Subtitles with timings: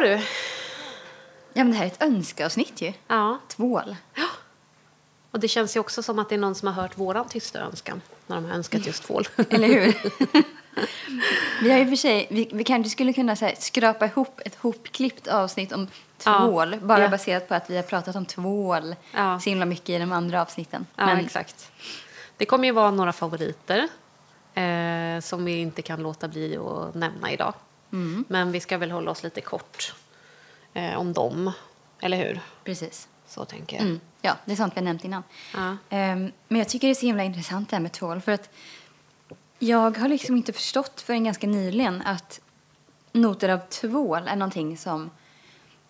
[0.00, 0.22] Jaha du.
[1.52, 2.92] Ja, men det här är ett önskeavsnitt ju.
[3.08, 3.38] Ja.
[3.48, 3.96] Tvål.
[5.30, 7.60] Och det känns ju också som att det är någon som har hört våran tysta
[7.60, 9.28] önskan när de har önskat just tvål.
[9.50, 9.94] Eller hur?
[11.62, 14.54] vi har ju för sig, vi, vi kanske skulle kunna så här, skrapa ihop ett
[14.54, 15.86] hopklippt avsnitt om
[16.24, 16.38] Ja.
[16.40, 16.76] tvål.
[16.82, 17.08] Bara Ja.
[17.08, 19.40] baserat på att vi har pratat om tvål Ja.
[19.40, 20.86] så himla mycket i de andra avsnitten.
[20.96, 21.70] Ja, Men exakt.
[22.36, 23.88] Det kommer ju vara några favoriter
[24.54, 27.54] eh, som vi inte kan låta bli att nämna idag.
[28.28, 29.94] Men vi ska väl hålla oss lite kort
[30.74, 31.52] eh, om dem,
[32.00, 32.40] eller hur?
[32.64, 33.08] precis.
[33.26, 33.84] Så tänker jag.
[33.86, 34.00] Mm.
[34.22, 35.22] Ja, det är sånt vi har nämnt innan.
[35.54, 35.76] Ja.
[35.90, 38.20] Ehm, men jag tycker det är så himla intressant det här med tvål.
[38.20, 38.50] För att
[39.58, 42.40] jag har liksom inte förstått förrän ganska nyligen att
[43.12, 45.10] noter av tvål är någonting som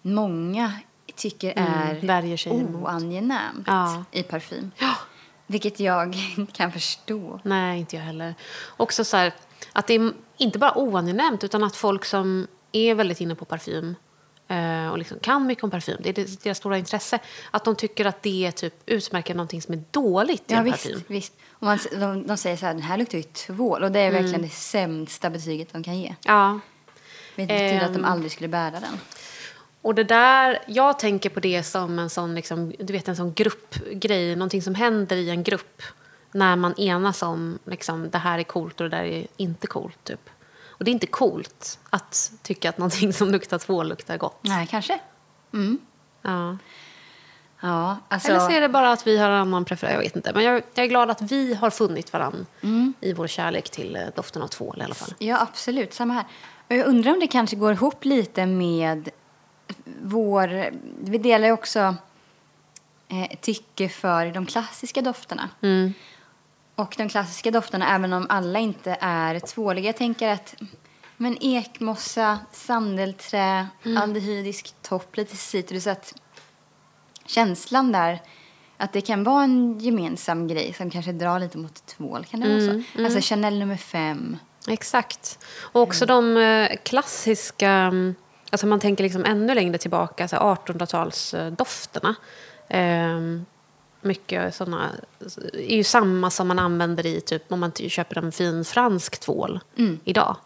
[0.03, 0.73] många
[1.15, 2.83] tycker är Mm, sig emot.
[2.83, 4.05] oangenämt Ja.
[4.13, 4.71] i parfym.
[4.79, 4.95] Ja.
[5.47, 6.17] Vilket jag
[6.53, 7.41] kan förstå.
[7.43, 8.35] Nej, inte jag heller.
[8.77, 9.33] Också så här,
[9.73, 13.95] att det är inte bara oangenämt utan att folk som är väldigt inne på parfym
[14.49, 17.19] eh, och liksom kan mycket om parfym, det är det- deras stora intresse,
[17.51, 20.83] att de tycker att det typ utmärker någonting som är dåligt i Ja, en visst.
[20.85, 21.03] parfym.
[21.07, 21.33] visst.
[21.51, 23.83] Och man, de, de säger så här, den här luktar ju tvål.
[23.83, 24.23] Och det är Mm.
[24.23, 26.15] verkligen det sämsta betyget de kan ge.
[26.25, 26.61] Ja.
[27.35, 28.13] Vilket betyder att de Ehm.
[28.13, 29.01] aldrig skulle bära den.
[29.83, 33.33] Och det där, jag tänker på det som en sån, liksom, du vet, en sån
[33.35, 35.83] gruppgrej, någonting som händer i en grupp
[36.33, 40.05] när man enas om liksom, det här är coolt och det där är inte coolt.
[40.05, 40.31] Typ.
[40.67, 44.39] Och det är inte coolt att tycka att någonting som luktar tvål luktar gott.
[44.43, 45.01] Nej, kanske.
[45.53, 45.79] Mm.
[46.23, 46.57] Ja.
[47.61, 48.29] Ja, alltså...
[48.29, 49.95] Eller så är det bara att vi har en annan preferens.
[49.95, 50.33] Jag vet inte.
[50.33, 52.95] Men jag, jag är glad att vi har funnit varann Mm.
[53.01, 55.15] i vår kärlek till eh, doften av tvål i alla fall.
[55.19, 55.95] Ja, absolut.
[55.95, 56.25] Samma här.
[56.69, 59.09] Och jag undrar om det kanske går ihop lite med
[60.03, 60.71] vår...
[61.01, 61.97] Vi delar ju också
[63.09, 65.49] eh, tycke för de klassiska dofterna.
[65.63, 65.95] Mm.
[66.79, 69.87] Och de klassiska dofterna, även om alla inte är tvåliga.
[69.87, 70.55] Jag tänker att
[71.17, 75.87] men ekmossa, sandelträ, aldehydisk topp, lite citrus.
[75.87, 76.15] Att
[77.27, 78.23] känslan där,
[78.77, 82.25] att det kan vara en gemensam grej som kanske drar lite mot tvål.
[82.25, 83.03] Kan det vara så?
[83.05, 84.37] Alltså Chanel nummer fem.
[84.69, 85.39] Exakt.
[85.61, 88.15] Och också de eh, klassiska, mm,
[88.51, 92.15] alltså man tänker liksom ännu längre tillbaka, så här 1800-talsdofterna.
[92.69, 93.47] Ehm,
[94.01, 94.91] mycket sådana
[95.53, 99.61] är ju samma som man använder i typ om man köper en fin fransk tvål
[100.05, 100.37] idag.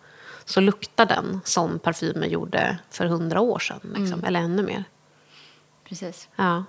[0.45, 4.85] Så luktar den som parfymer gjorde för hundra år sedan, liksom, eller ännu mer.
[5.89, 6.29] Precis.
[6.37, 6.65] Ja.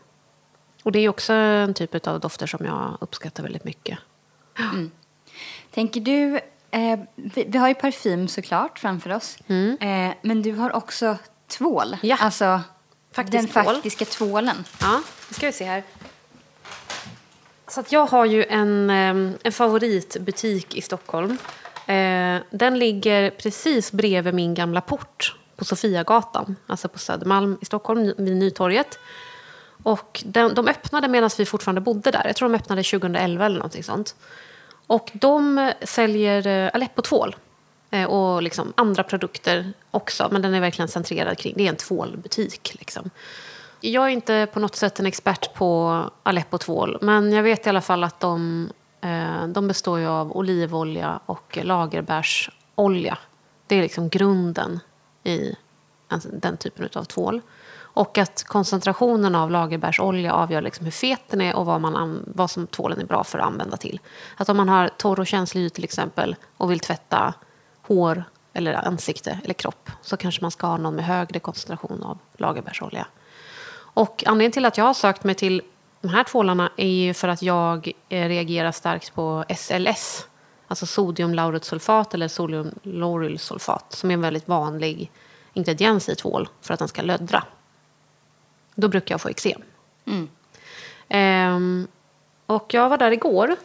[0.83, 4.00] Och det är också en typ av dofter som jag uppskattar väldigt mycket.
[5.71, 6.39] Tänker du,
[6.71, 9.38] eh, vi, vi har ju parfym såklart framför oss.
[9.79, 11.17] Eh, men du har också
[11.47, 11.88] tvål.
[11.88, 12.00] Mm.
[12.01, 12.17] Ja.
[12.19, 12.61] Alltså
[13.11, 13.75] Faktisk den tvål.
[13.75, 14.63] faktiska tvålen.
[14.81, 15.83] Ja, nu ska vi se här.
[17.68, 21.38] Så att jag har ju en, ehm, en favoritbutik i Stockholm.
[21.88, 28.13] Eh, den ligger precis bredvid min gamla port på Sofiagatan, alltså på Södermalm i Stockholm,
[28.18, 29.00] vid Nytorget.
[29.84, 32.24] Och den, de öppnade medan vi fortfarande bodde där.
[32.25, 34.16] Jag tror de öppnade 2011 eller någonting sånt.
[34.88, 37.35] Och de säljer eh, Aleppo-tvål
[37.91, 40.30] eh, och liksom andra produkter också.
[40.31, 42.75] Men den är verkligen centrerad kring, det är en tvålbutik.
[42.80, 43.09] Liksom.
[43.85, 46.97] Jag är inte på något sätt en expert på Aleppo-tvål.
[47.01, 48.69] Men jag vet i alla fall att de,
[49.01, 53.17] eh, de består ju av olivolja och lagerbärsolja.
[53.67, 54.79] Det är liksom grunden
[55.23, 55.55] i
[56.07, 57.41] alltså, den typen av tvål.
[57.75, 62.51] Och att koncentrationen av lagerbärsolja avgör liksom hur fet den är och vad, man vad
[62.51, 64.00] som tvålen är bra för att använda till.
[64.38, 67.33] Att om man har torr och känslig hy till exempel och vill tvätta
[67.81, 68.23] hår
[68.53, 73.07] eller ansikte eller kropp så kanske man ska ha någon med högre koncentration av lagerbärsolja.
[73.93, 75.61] Och anledningen till att jag har sökt mig till
[76.01, 80.27] de här tvålarna är ju för att jag eh, reagerar starkt på SLS.
[80.67, 85.11] Alltså sodiumlauretsulfat eller sodiumlaurylsulfat som är en väldigt vanlig
[85.53, 87.44] ingrediens i tvål för att den ska löddra.
[88.75, 89.62] Då brukar jag få eksem.
[91.09, 91.88] Ehm,
[92.45, 93.56] och jag var där igår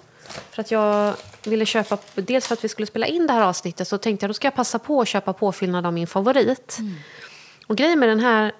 [0.50, 1.14] för att jag
[1.44, 4.31] ville köpa, dels för att vi skulle spela in det här avsnittet så tänkte jag
[4.31, 6.79] då ska jag passa på att köpa påfyllnad av min favorit.
[7.67, 8.53] Och grejen med den här,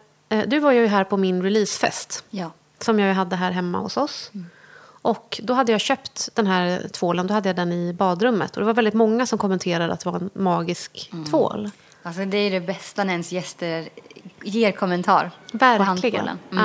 [0.47, 2.51] du var ju här på min releasefest Ja.
[2.79, 4.31] som jag hade här hemma hos oss.
[5.03, 8.57] Och då hade jag köpt den här tvålen, då hade jag den i badrummet.
[8.57, 11.71] Och det var väldigt många som kommenterade att det var en magisk tvål.
[12.03, 13.89] Alltså det är det bästa när ens gäster
[14.43, 15.87] ger kommentar på Verkligen.
[15.87, 16.39] handtvålen.
[16.53, 16.65] Mm.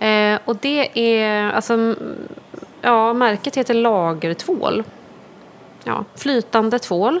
[0.00, 0.06] Ja.
[0.06, 0.90] Eh, och det
[1.20, 1.96] är, alltså, mm,
[2.82, 4.84] ja, märket heter lagertvål.
[5.84, 7.20] Ja, flytande tvål.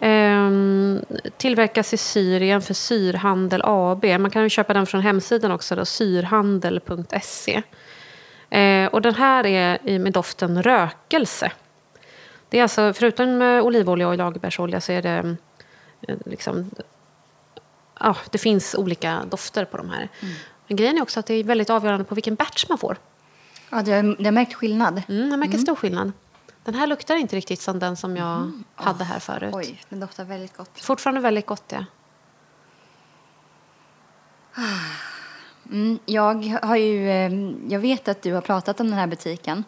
[0.00, 1.04] Ehm,
[1.36, 4.04] tillverkas i Syrien för Syrhandel AB.
[4.04, 7.62] Man kan ju köpa den från hemsidan också, då, syrhandel.se.
[8.50, 11.52] Eh, och den här är med doften rökelse.
[12.48, 15.36] Det är alltså, förutom eh, olivolja och lagerbärsolja så är det
[16.08, 16.70] eh, liksom
[18.00, 20.08] ja, det finns olika dofter på de här.
[20.66, 22.96] Men grejen är också att det är väldigt avgörande på vilken batch man får.
[23.70, 25.02] Ja, du har, du har märkt skillnad?
[25.08, 26.12] Mm, jag märker stor skillnad.
[26.64, 29.54] Den här luktar inte riktigt som den som jag hade här förut.
[29.54, 30.80] Oj, den doftar väldigt gott.
[30.80, 31.84] Fortfarande väldigt gott, ja.
[35.70, 37.32] Mm, jag, har ju, eh,
[37.68, 39.64] jag vet att du har pratat om den här butiken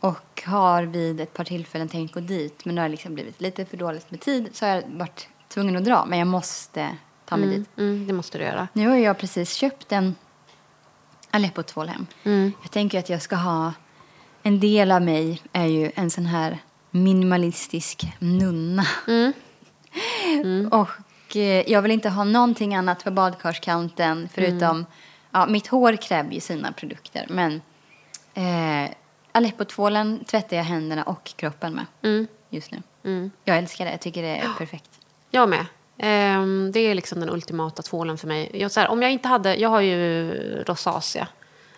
[0.00, 3.64] och har vid ett par tillfällen tänkt gå dit men det har liksom blivit lite
[3.64, 7.36] för dåligt med tid så har jag varit tvungen att dra men jag måste ta
[7.36, 7.68] mig dit.
[7.78, 8.68] Mm, det måste du göra.
[8.72, 10.14] Nu har jag precis köpt en
[11.30, 12.06] Aleppo-tvål hem.
[12.62, 13.72] Jag tänker att jag ska ha...
[14.46, 16.58] En del av mig är ju en sån här
[16.90, 18.86] minimalistisk nunna.
[20.70, 24.86] Och eh, jag vill inte ha någonting annat på badkarskanten förutom...
[25.30, 27.62] Ja, mitt hår kräver ju sina produkter, men
[28.34, 28.90] eh,
[29.32, 32.82] Aleppo-tvålen tvättar jag händerna och kroppen med just nu.
[33.44, 33.90] Jag älskar det.
[33.90, 34.90] Jag tycker det är perfekt.
[35.30, 35.66] Jag med.
[35.98, 38.50] Ehm, det är liksom den ultimata tvålen för mig.
[38.54, 40.30] Jag, här, om jag inte hade, jag har ju
[40.66, 41.28] rosacea.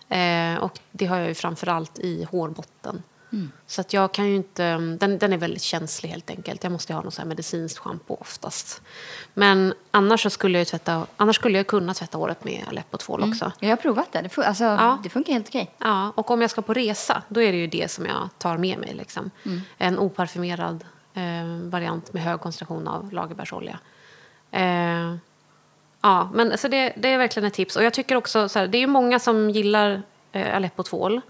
[0.09, 3.03] Eh, och det har jag ju framförallt i hårbotten.
[3.67, 6.63] Så att jag kan ju inte, den, den är väldigt känslig helt enkelt.
[6.63, 8.83] Jag måste ha någon så här medicinskt schampo oftast.
[9.35, 13.53] Men annars skulle jag ju tvätta, annars skulle jag kunna tvätta håret med Aleppo-tvål också.
[13.61, 14.21] Jag har provat det.
[14.23, 14.99] Det, fun- alltså, Ja.
[15.03, 15.71] det funkar helt okej.
[15.79, 18.57] Ja, och om jag ska på resa, då är det ju det som jag tar
[18.59, 18.95] med mig.
[18.95, 19.31] Liksom.
[19.79, 21.23] En oparfumerad eh,
[21.71, 23.79] variant med hög koncentration av lagerbärsolja.
[24.51, 25.15] Eh,
[26.07, 27.77] ja, men alltså det, det är verkligen ett tips.
[27.77, 31.21] Och jag tycker också, så här, det är ju många som gillar eh, Aleppo-tvål.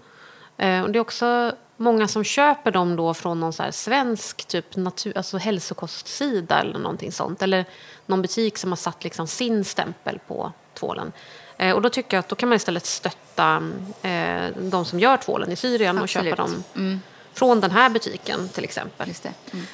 [0.57, 4.75] Eh, och det är också många som köper dem då från någon så svensk typ
[4.75, 7.41] natur, alltså hälsokostsida eller någonting sånt.
[7.41, 7.65] Eller
[8.05, 11.11] någon butik som har satt liksom sin stämpel på tvålen.
[11.57, 13.63] Eh, och då tycker jag att då kan man istället stötta
[14.01, 16.73] eh, de som gör tvålen i Syrien och köpa Absolut.
[16.73, 17.01] dem
[17.33, 19.07] från den här butiken till exempel.
[19.07, 19.33] Just det.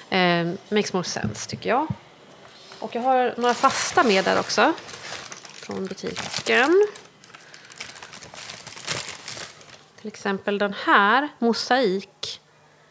[0.09, 0.49] Mm.
[0.49, 1.87] Eh, makes more sense tycker jag.
[2.83, 4.73] Och jag har några fasta med där också.
[5.43, 6.87] Från butiken.
[9.99, 12.41] Till exempel den här, Mosaik,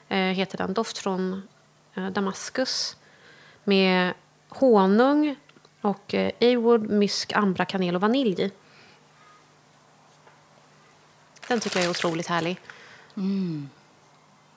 [0.09, 0.75] eh, heter den.
[0.75, 1.49] Doft från
[1.95, 2.97] eh, Damaskus.
[3.65, 4.15] Med
[4.49, 5.37] honung
[5.81, 8.51] och eh, Awood, mysk, ambra, kanel och vanilj i.
[11.49, 12.61] Den tycker jag är otroligt härlig.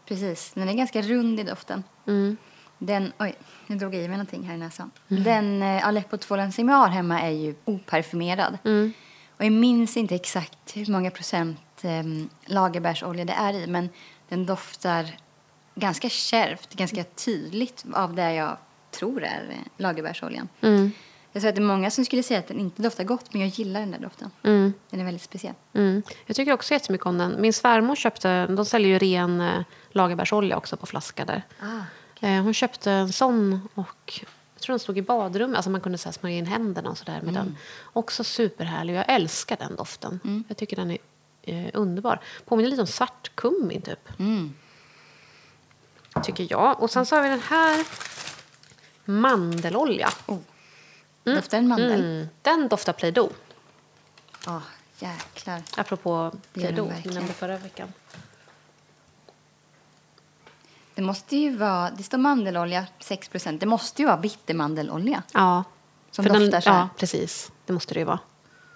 [0.05, 0.51] Precis.
[0.53, 1.83] Den är ganska rund i doften.
[2.07, 2.37] Mm.
[2.85, 3.35] Den, oj,
[3.67, 4.91] nu drog jag i mig någonting här i näsan.
[5.07, 8.57] Den eh, Aleppo-tvålen som jag har hemma är ju oparfumerad.
[8.65, 8.93] Mm.
[9.37, 12.03] Och jag minns inte exakt hur många procent eh,
[12.45, 13.89] lagerbärsolja det är i, men
[14.29, 15.05] den doftar
[15.75, 18.57] ganska kärvt, ganska tydligt av det jag
[18.91, 20.47] tror är eh, lagerbärsoljan.
[20.61, 20.91] Mm.
[21.31, 23.41] Jag tror att det är många som skulle säga att den inte doftar gott, men
[23.41, 24.31] jag gillar den där doften.
[24.43, 24.73] Mm.
[24.89, 25.53] Den är väldigt speciell.
[25.73, 26.03] Mm.
[26.25, 27.41] Jag tycker också jättemycket om den.
[27.41, 29.61] Min svärmor köpte, de säljer ju ren eh,
[29.91, 31.43] lagerbärsolja också på flaska där.
[31.61, 31.83] Ah,
[32.27, 34.21] hon köpte en sån och
[34.53, 37.21] jag tror den stod i badrummet, alltså man kunde så smörja in händerna och sådär
[37.21, 37.57] med den.
[37.93, 40.43] Också superhärlig jag älskar den doften.
[40.47, 40.97] Jag tycker den är
[41.41, 42.19] eh, underbar.
[42.45, 44.19] Påminner lite om svartkummin typ.
[44.19, 44.53] Mm.
[46.23, 46.81] Tycker jag.
[46.83, 47.85] Och sen så har vi den här
[49.05, 50.09] mandelolja.
[50.25, 50.37] Oh.
[51.23, 51.99] Doftar en mandel?
[51.99, 52.27] Mm.
[52.41, 53.29] Den doftar Play-Doh.
[54.45, 54.61] Ja,
[54.99, 55.61] jäklar.
[55.77, 57.15] Apropå Det gör den Play-Doh som vi verkligen.
[57.15, 57.93] nämnde förra veckan.
[60.95, 65.23] Det måste ju vara, det står mandelolja 6% Det måste ju vara bittermandelolja.
[65.33, 65.63] Ja.
[66.11, 66.79] Som För den- doftar så här.
[66.79, 67.51] Ja, precis.
[67.65, 68.19] Det måste det ju vara.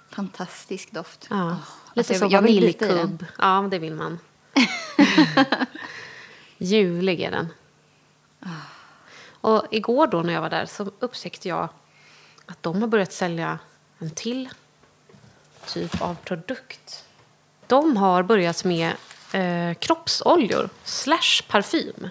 [0.09, 1.27] Fantastisk doft.
[1.29, 1.45] Ja.
[1.45, 1.55] Åh,
[1.93, 3.25] Lite alltså, så vaniljkubb.
[3.37, 4.19] Ja, det vill man.
[6.57, 7.47] Julig är den.
[9.41, 11.69] Och igår då när jag var där så upptäckte jag
[12.45, 13.59] att de har börjat sälja
[13.99, 14.49] en till
[15.67, 17.05] typ av produkt.
[17.67, 18.93] De har börjat med
[19.31, 22.07] eh, kroppsoljor slash parfym.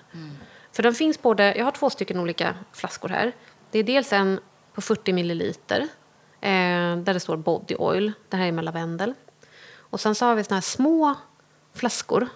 [0.73, 3.33] För den finns både, jag har två stycken olika flaskor här.
[3.71, 4.41] Det är dels en
[4.75, 5.81] på 40 milliliter
[6.41, 8.13] eh, där det står body oil.
[8.29, 9.15] Det här är med lavendel.
[9.91, 11.15] Och sen så har vi såna här små
[11.75, 12.29] flaskor.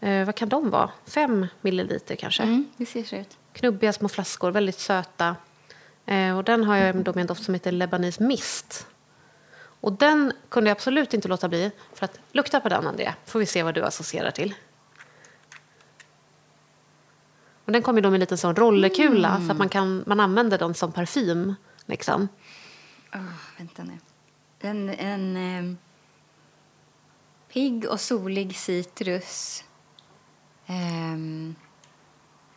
[0.00, 0.90] Eh, vad kan de vara?
[1.06, 2.42] Fem milliliter kanske.
[2.42, 3.38] Mm, det ser så ut.
[3.52, 5.36] Knubbiga små flaskor, väldigt söta.
[6.06, 8.86] Eh, och den har jag då med en doft som heter Lebanese Mist.
[9.86, 11.70] Och den kunde jag absolut inte låta bli.
[11.94, 13.14] För att lukta på den, Andrea.
[13.24, 14.54] Får vi se vad du associerar till.
[17.64, 20.58] Och den kommer då med en liten sån rollerkula så att man, kan, man använder
[20.58, 21.54] den som parfym.
[21.84, 22.28] Liksom.
[23.14, 23.20] Åh,
[23.58, 23.98] vänta nu.
[24.60, 25.78] En, en ehm,
[27.52, 29.64] pigg och solig citrus.
[30.66, 31.54] Ehm,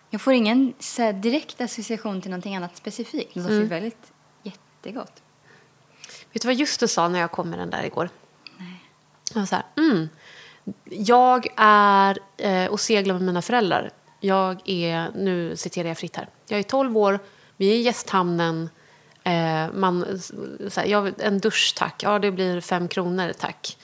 [0.10, 3.34] jag får ingen så direkt association till någonting annat specifikt.
[3.34, 5.24] Det doftar ju väldigt jättegott.
[6.34, 8.10] Vet du vad just du sa när jag kom med den där igår?
[9.34, 10.10] Jag var så här, mm,
[10.84, 13.92] jag är eh, och seglar med mina föräldrar.
[14.20, 17.20] Jag är, nu citerar jag fritt här, jag är 12 år,
[17.58, 18.70] vi är i gästhamnen
[19.24, 20.20] Eh, man,
[20.70, 22.04] så här, jag, en dusch, tack.
[22.04, 23.78] Ja, det blir fem kronor, tack.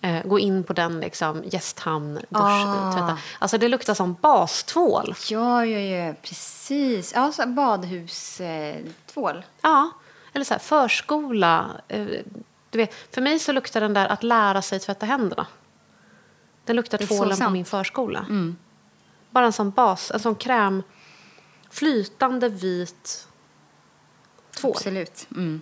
[0.00, 2.92] Eh, gå in på den, liksom, gästhamn, dusch, Ah.
[2.92, 3.18] tvätta.
[3.38, 5.14] Alltså det luktar som bastvål.
[5.30, 7.12] Ja, ja, ja, precis.
[7.14, 9.36] Ja, så badhustvål.
[9.36, 9.42] Eh.
[9.62, 9.90] Ja,
[10.34, 11.80] eller så här, förskola.
[11.88, 12.06] Eh,
[12.70, 15.46] du vet, för mig så luktar den där att lära sig tvätta händerna.
[16.64, 18.26] Den luktar tvålen på min förskola.
[19.30, 20.82] Bara en sån bas, en sån kräm.
[21.70, 23.28] Flytande vit
[24.50, 24.72] tvål.
[24.76, 25.26] Absolut.
[25.30, 25.60] Mm.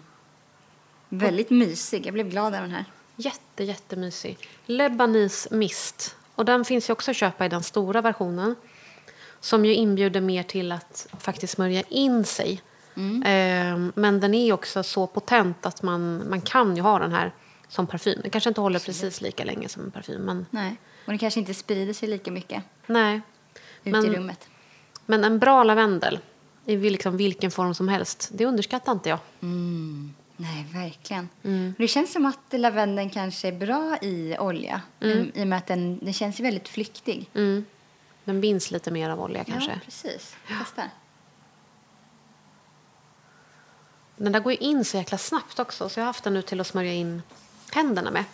[1.09, 2.07] Väldigt mysig.
[2.07, 2.85] Jag blev glad av den här.
[3.17, 4.49] Jätte, jättemysig.
[4.67, 6.17] Lebanese Mist.
[6.35, 8.55] Och den finns ju också att köpa i den stora versionen.
[9.41, 12.63] Som ju inbjuder mer till att faktiskt smörja in sig.
[12.97, 17.33] Eh, men den är också så potent att man, man kan ju ha den här
[17.69, 18.19] som parfym.
[18.23, 20.23] Den kanske inte håller precis lika länge som en parfym.
[20.23, 20.77] Men Nej.
[21.05, 23.21] Och den kanske inte sprider sig lika mycket nej.
[23.85, 24.49] ut Men- i rummet.
[25.07, 26.19] Men en bra lavendel
[26.65, 29.19] i liksom vilken form som helst, det underskattar inte jag.
[30.37, 31.29] Nej, verkligen.
[31.43, 31.75] Mm.
[31.79, 34.81] Det känns som att lavendeln kanske är bra i olja.
[35.01, 35.31] Mm.
[35.35, 37.31] I, och med att den, den känns väldigt flyktig.
[38.25, 39.71] Den binds lite mer av olja kanske.
[39.71, 40.37] Ja, precis.
[40.59, 40.83] Testa.
[44.25, 46.43] Den där går ju in så jäkla snabbt också, så jag har haft den nu
[46.43, 47.23] till att smörja in
[47.73, 48.25] händerna med.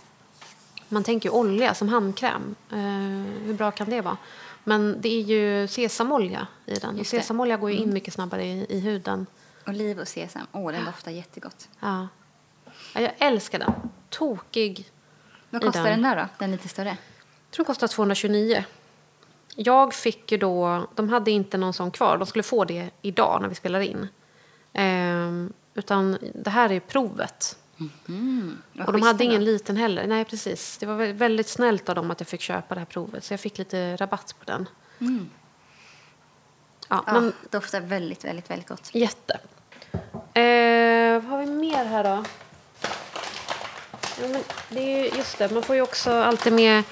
[0.88, 2.54] Man tänker ju olja som handkräm.
[2.70, 2.78] Eh,
[3.46, 4.16] hur bra kan det vara?
[4.64, 6.84] Men det är ju sesamolja i den.
[6.84, 6.92] Och.
[6.92, 7.04] Mm.
[7.04, 9.26] sesamolja går ju in mycket snabbare i, i huden.
[9.66, 10.46] Oliv och sesam.
[10.52, 11.68] Åh, den doftar jättegott.
[11.80, 12.08] Ja.
[12.94, 13.72] Ja, jag älskar den.
[14.08, 14.90] Tokig.
[15.50, 16.02] Vad kostar den.
[16.02, 16.28] den där då?
[16.38, 16.88] Den lite större?
[16.88, 18.64] Jag tror den kostar 229.
[19.54, 22.18] Jag fick ju då, de hade inte någon sån kvar.
[22.18, 24.08] De skulle få det idag när vi spelar in.
[24.72, 27.58] Ehm, utan det här är provet.
[28.08, 30.06] Mm, Och de hade ingen liten heller.
[30.06, 30.78] Nej, precis.
[30.78, 33.24] Det var vä- väldigt snällt av dem att jag fick köpa det här provet.
[33.24, 34.68] Så jag fick lite rabatt på den.
[35.00, 35.30] Mm.
[36.88, 38.90] Ja, Ja, men doftar väldigt, väldigt, väldigt gott.
[38.92, 39.38] jätte.
[40.40, 42.24] Eh, vad har vi mer här då?
[44.22, 46.82] Ja, men det är ju, just det, man får ju också alltid med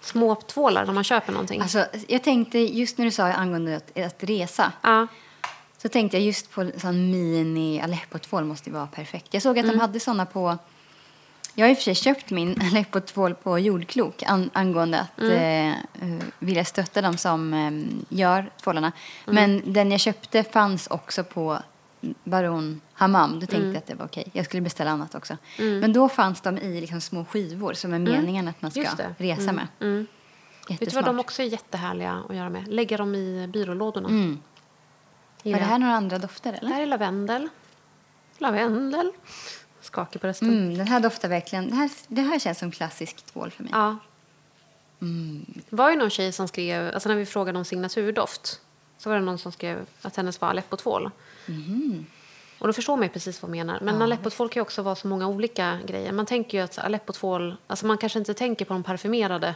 [0.00, 1.60] små tvålar när man köper någonting.
[1.60, 4.72] Alltså, jag tänkte just när du sa angående att, att resa.
[4.82, 5.06] ja.
[5.82, 9.34] Så tänkte jag just på sån mini Aleppo-tvål måste ju vara perfekt.
[9.34, 9.76] Jag såg att Mm.
[9.76, 10.58] de hade såna på...
[11.54, 15.32] Jag har i och för sig köpt min Aleppo-tvål på jordklok an, angående att Mm.
[15.32, 15.76] eh,
[16.12, 17.70] eh, vilja stötta dem som eh,
[18.18, 18.92] gör tvålarna.
[19.26, 19.34] Mm.
[19.62, 21.58] Men den jag köpte fanns också på
[22.24, 23.32] Baron Hammam.
[23.32, 23.68] Då tänkte Mm.
[23.72, 24.28] jag att det var okej.
[24.32, 25.36] Jag skulle beställa annat också.
[25.58, 29.14] Men då fanns de i liksom små skivor som är meningen att man ska Mm.
[29.18, 29.66] Resa med.
[29.80, 30.06] Mm.
[30.68, 32.68] Vet du vad de också är jättehärliga att göra med?
[32.68, 34.08] Lägga dem i byrålådorna.
[35.44, 35.58] Mm.
[35.58, 36.70] Var det här några andra dofter Det eller?
[36.70, 37.48] här är lavendel.
[38.38, 39.12] Lavendel.
[39.80, 40.48] Skakig på rösten.
[40.48, 41.70] Mm, den här doftar verkligen...
[41.70, 43.72] Det här, det här känns som klassisk tvål för mig.
[43.74, 43.96] Ja.
[45.00, 45.44] Mm.
[45.70, 48.60] Det var ju någon tjej som skrev, alltså när vi frågade om signaturdoft,
[48.98, 51.10] så var det någon som skrev att hennes var Aleppo-tvål.
[51.46, 52.06] Mhm.
[52.58, 53.80] Och då förstår man ju precis vad hon menar.
[53.82, 56.12] Men Aleppo-tvål kan ju också vara så många olika grejer.
[56.12, 59.54] Man tänker ju att Aleppo-tvål, alltså man kanske inte tänker på de parfymerade.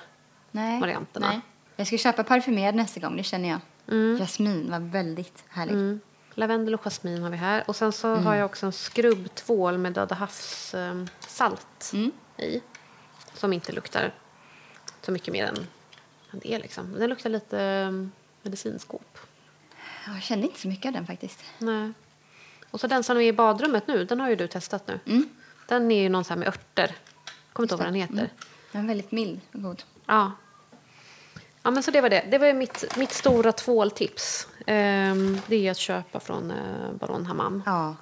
[0.51, 0.81] Nej.
[0.81, 1.29] varianterna.
[1.29, 1.41] Nej.
[1.77, 3.61] Jag ska köpa parfymerad nästa gång, det känner jag.
[3.89, 4.19] Mm.
[4.19, 5.75] Jasmin var väldigt härlig.
[5.75, 6.01] Mm.
[6.35, 7.65] Lavendel och jasmin har vi här.
[7.67, 12.13] Och sen så har jag också en skrubbtvål med Döda havs eh, salt Mm.
[12.39, 12.61] i.
[13.35, 14.15] Som inte luktar
[15.03, 15.67] så mycket mer än
[16.33, 16.93] än det liksom.
[16.93, 17.91] Den luktar lite eh,
[18.43, 19.19] medicinskåp.
[20.07, 21.45] Jag kände inte så mycket av den faktiskt.
[21.59, 21.93] Nej.
[22.71, 25.01] Och så den som är i badrummet nu, den har ju du testat nu.
[25.07, 25.29] Mm.
[25.69, 26.95] Den är ju någon så här med örter.
[27.53, 28.31] Kommer inte ihåg vad den heter.
[28.73, 29.83] Den är väldigt mild och god.
[30.07, 30.33] Ja.
[31.67, 32.25] Ja, men så det var det.
[32.31, 34.49] Det var mitt, mitt stora tvåltips.
[34.67, 36.57] Ehm, det är att köpa från eh,
[37.01, 37.63] Baron Hammam.
[37.67, 37.95] Ja,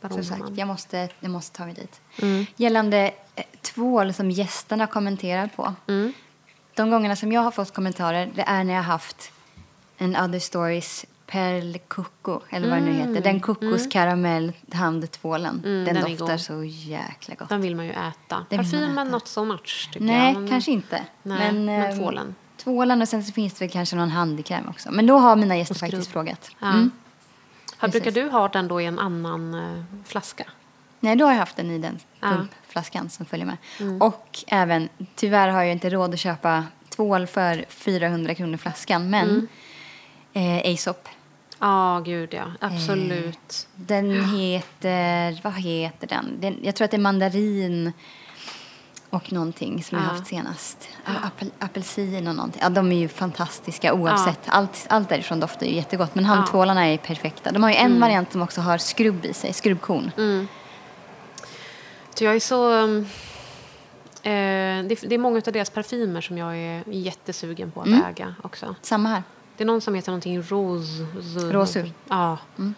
[0.00, 0.54] Baron som sagt, Hammam.
[0.56, 2.00] jag måste, jag måste ta mig dit.
[2.22, 2.46] Mm.
[2.56, 5.74] Gällande eh, tvål som gästerna kommenterar på.
[5.88, 6.12] Mm.
[6.74, 9.32] De gångerna som jag har fått kommentarer, det är när jag har haft
[9.98, 13.20] en Other Stories Perle Coco, eller vad det nu heter.
[13.20, 15.62] Den kokoskaramell handtvålen.
[15.64, 17.48] Mm, den, den doftar så jäkla gott.
[17.48, 18.46] Den vill man ju äta.
[18.50, 20.48] Den Parfymen not so much Nej, jag.
[20.48, 21.04] Kanske inte.
[21.22, 22.34] Nej, men, men eh, tvålen.
[22.56, 24.90] Tvålen och sen så finns det väl kanske någon handkräm också.
[24.92, 26.50] Men då har mina gäster faktiskt frågat.
[26.60, 26.66] Ja.
[26.72, 26.90] Mm.
[27.76, 30.44] Har, brukar du ha den då i en annan eh, flaska?
[31.00, 31.98] Nej, då har jag haft den i den.
[32.22, 32.36] Mm.
[32.36, 33.56] pumpflaskan som följer med.
[34.02, 39.28] Och även, tyvärr har jag inte råd att köpa tvål för 400 kronor flaskan, men
[39.28, 39.48] Mm.
[40.60, 41.08] eh, Aesop.
[41.58, 42.44] Ja, gud ja.
[42.60, 43.68] Absolut.
[43.74, 46.40] Den heter, vad heter den?
[46.40, 46.58] den?
[46.62, 47.92] Jag tror att det är mandarin
[49.14, 50.08] och någonting som jag Ja.
[50.10, 50.88] har haft senast.
[51.22, 52.60] Apel, apelsin och någonting.
[52.64, 54.40] Ja, de är ju fantastiska oavsett.
[54.46, 56.14] Allt, allt därifrån doftar ju jättegott.
[56.14, 57.52] Men handtvålarna är perfekta.
[57.52, 58.00] De har ju en Mm.
[58.00, 60.10] variant som också har skrubb i sig, skrubbkorn.
[62.14, 62.72] Så jag är så...
[62.72, 63.06] um,
[64.26, 68.04] Eh, det, det är många av deras parfymer som jag är jättesugen på att Mm.
[68.04, 68.74] äga också.
[68.82, 69.22] Samma här.
[69.56, 71.06] Det är någon som heter någonting Rose...
[71.52, 71.84] Rosu.
[72.08, 72.38] Ja.
[72.58, 72.74] Mm.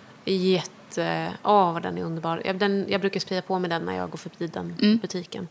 [0.96, 2.42] eh, åh vad den är underbar.
[2.44, 5.48] Jag, den, jag brukar spraya på mig den när jag går förbi den butiken.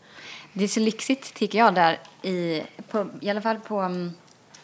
[0.58, 4.12] Det är så lyxigt tycker jag där i, på, i alla fall på mm,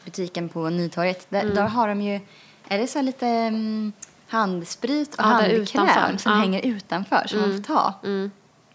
[0.05, 1.27] butiken på Nytorget.
[1.29, 1.55] Där, Mm.
[1.55, 2.21] där har de ju,
[2.69, 3.93] är det så lite mm,
[4.29, 6.39] handsprit och Ja, handkräm som Ja.
[6.39, 7.95] hänger utanför som man får ta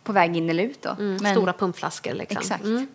[0.04, 0.90] på väg in eller ut då.
[0.90, 2.38] Mm, Men Stora pumpflaskor liksom.
[2.38, 2.64] Exakt.
[2.64, 2.88] Mm.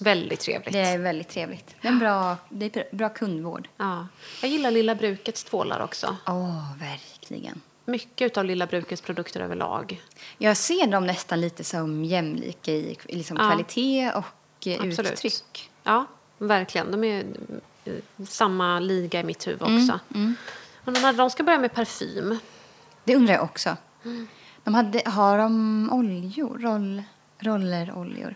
[0.00, 0.72] Väldigt trevligt.
[0.72, 1.74] det är väldigt trevligt.
[1.80, 3.68] Det är en bra, det är bra kundvård.
[3.76, 4.06] Ja.
[4.42, 6.16] Jag gillar Lilla Brukets tvålar också.
[6.26, 7.60] Åh, verkligen.
[7.84, 10.02] Mycket av Lilla Brukets produkter överlag.
[10.38, 13.44] Jag ser dem nästan lite som jämlika i liksom Ja.
[13.48, 15.12] kvalitet och eh, Absolut.
[15.12, 15.70] uttryck.
[15.82, 16.06] Ja,
[16.38, 16.90] verkligen.
[16.90, 17.24] De är
[17.84, 17.92] eh,
[18.28, 20.00] samma liga i mitt huvud Mm, också.
[20.84, 22.38] Men de, här, de ska börja med parfym.
[23.04, 23.76] Det undrar jag också.
[24.04, 24.28] Mm.
[24.64, 26.58] De hade, har de oljor?
[26.58, 27.02] Roll,
[27.38, 28.34] rolleroljor?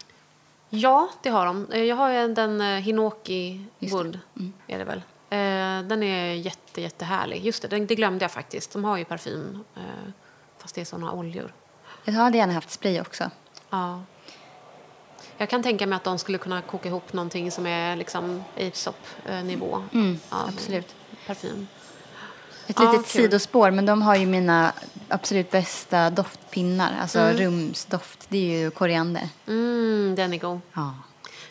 [0.70, 1.66] Ja, det har de.
[1.72, 3.64] Eh, Jag har den Hinoki.
[3.78, 4.18] Wood,
[4.66, 5.02] är det väl.
[5.30, 7.44] Eh, Den är jätte, jättehärlig.
[7.44, 8.72] Just det, den- det glömde jag faktiskt.
[8.72, 9.82] De har ju parfym, eh,
[10.58, 11.52] fast det är såna oljor.
[12.04, 13.30] Jag hade gärna haft spray också.
[13.70, 14.02] Ja.
[15.38, 19.82] Jag kan tänka mig att de skulle kunna koka ihop någonting som är liksom Aesop-nivå.
[19.92, 20.94] Mm, av absolut.
[21.26, 21.66] Parfym.
[22.66, 23.22] Ett litet kul.
[23.22, 24.72] sidospår, men de har ju mina
[25.08, 26.92] absolut bästa doftpinnar.
[27.00, 29.28] Alltså rumsdoft, det är ju koriander.
[29.46, 30.60] Mm, den är god.
[30.74, 30.94] Ja.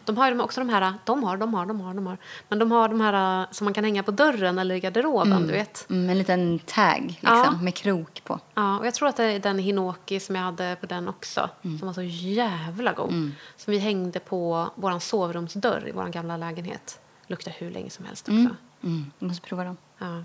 [0.06, 2.18] De har ju också de här, de har, de har, de har, de har.
[2.50, 5.48] Men de har de här eh, som man kan hänga på dörren eller i garderoben,
[5.48, 5.86] du vet.
[5.90, 7.52] Mm, en liten tag liksom, Ja.
[7.62, 8.40] med krok på.
[8.54, 11.50] Ja, och jag tror att det är den Hinoki som jag hade på den också,
[11.64, 11.80] Mm.
[11.80, 13.32] som var så jävla god.
[13.58, 17.00] Som vi hängde på vår sovrumsdörr i vår gamla lägenhet.
[17.28, 18.56] Luktar hur länge som helst också.
[18.84, 19.78] Mm, jag måste prova dem.
[19.98, 20.24] Ja.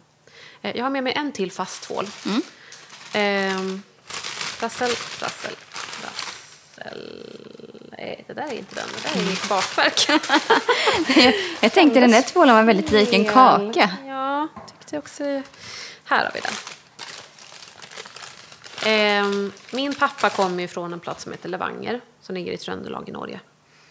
[0.63, 2.07] Eh, Jag har med mig en till fast tvål.
[2.27, 2.43] Mm.
[3.13, 3.83] Ehm,
[4.61, 5.55] prassel, prassel,
[6.03, 6.99] prassel.
[8.01, 8.89] Nej, det där är inte den.
[8.95, 10.09] Det där är mitt bakverk.
[11.61, 13.91] Jag tänkte den där tvålen var väldigt lik en kaka.
[14.07, 15.25] Ja, tyckte jag också.
[16.05, 16.53] Här har vi den.
[18.87, 23.09] Ehm, min pappa kommer ju från en plats som heter Levanger som ligger i Tröndelag
[23.09, 23.41] i Norge.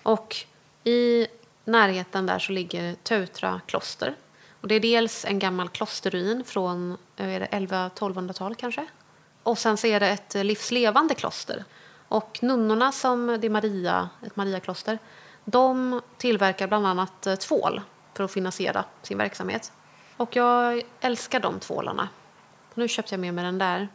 [0.03, 0.35] Och
[0.83, 1.27] i
[1.65, 4.15] närheten där så ligger Tautra kloster.
[4.61, 8.85] Och det är dels en gammal klosterruin från eh, är det 1100-1200-tal kanske.
[9.43, 11.65] Och sen så är det ett eh, livslevande kloster.
[12.09, 14.99] Och nunnorna som, det är Maria, ett Mariakloster,
[15.45, 17.81] de tillverkar bland annat eh, tvål
[18.13, 19.71] för att finansiera sin verksamhet.
[20.17, 22.09] Och jag älskar de tvålarna.
[22.73, 23.87] Nu köpte jag med mig den där.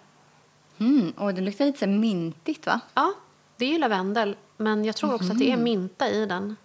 [0.78, 2.80] Mm, och det luktar lite mintigt va?
[2.94, 3.12] Ja,
[3.56, 6.56] det är ju lavendel, men jag tror också att det är minta i den.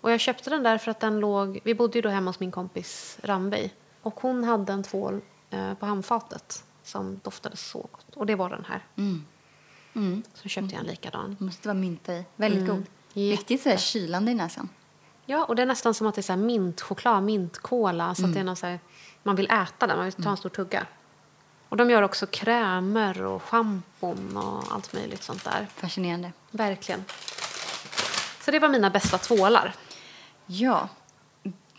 [0.00, 1.60] Och jag köpte den där för att den låg...
[1.64, 3.74] Vi bodde ju då hemma hos min kompis Ranveig.
[4.02, 8.16] Och hon hade en tvål eh, på handfatet som doftade så gott.
[8.16, 8.86] Och det var den här.
[8.96, 9.24] Mm.
[10.34, 11.36] Så köpte jag en likadan.
[11.38, 12.24] Det måste vara mynta i.
[12.36, 12.86] Väldigt Mm, god.
[13.30, 14.68] Riktigt så här kylande i näsan.
[15.26, 18.14] Ja, och det är nästan som att det är så här mintchoklad, mintkola.
[18.14, 18.80] Så att det är någon så här,
[19.22, 20.86] man vill äta den, man vill ta en stor tugga.
[21.68, 25.66] Och de gör också krämer och schampon och allt möjligt sånt där.
[25.74, 26.32] Fascinerande.
[26.50, 27.04] Verkligen.
[28.44, 29.74] Så det var mina bästa tvålar.
[30.46, 30.88] Ja.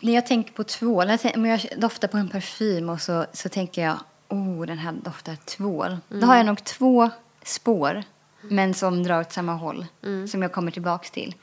[0.00, 3.82] När jag tänker på tvål, om jag doftar på en parfym och så, så tänker
[3.82, 3.96] jag,
[4.28, 5.96] oh den här doftar tvål.
[6.08, 7.10] Då har jag nog två
[7.46, 8.02] spår,
[8.40, 9.86] men som drar åt samma håll,
[10.28, 11.34] som jag kommer tillbaks till.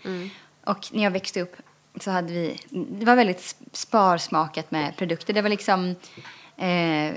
[0.65, 1.55] Och när jag växte upp
[2.01, 5.33] så hade vi, det var väldigt sparsmakat med produkter.
[5.33, 5.95] Det var liksom
[6.57, 7.13] eh,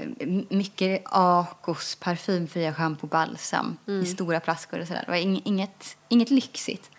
[0.51, 5.03] mycket Acos parfymfria schampo balsam i stora flaskor och sådär.
[5.07, 6.91] Det var ing- inget, inget lyxigt.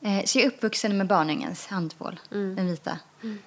[0.00, 2.98] Eh, så jag är uppvuxen med Barnängens handtvål, den vita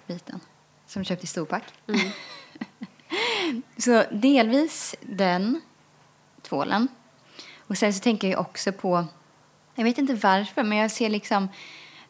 [0.07, 0.39] biten,
[0.87, 1.63] som köpte i storpack.
[3.77, 5.61] så delvis den
[6.41, 6.87] tvålen.
[7.69, 9.05] Och sen så tänker jag också på,
[9.75, 11.47] jag vet inte varför, men jag ser liksom,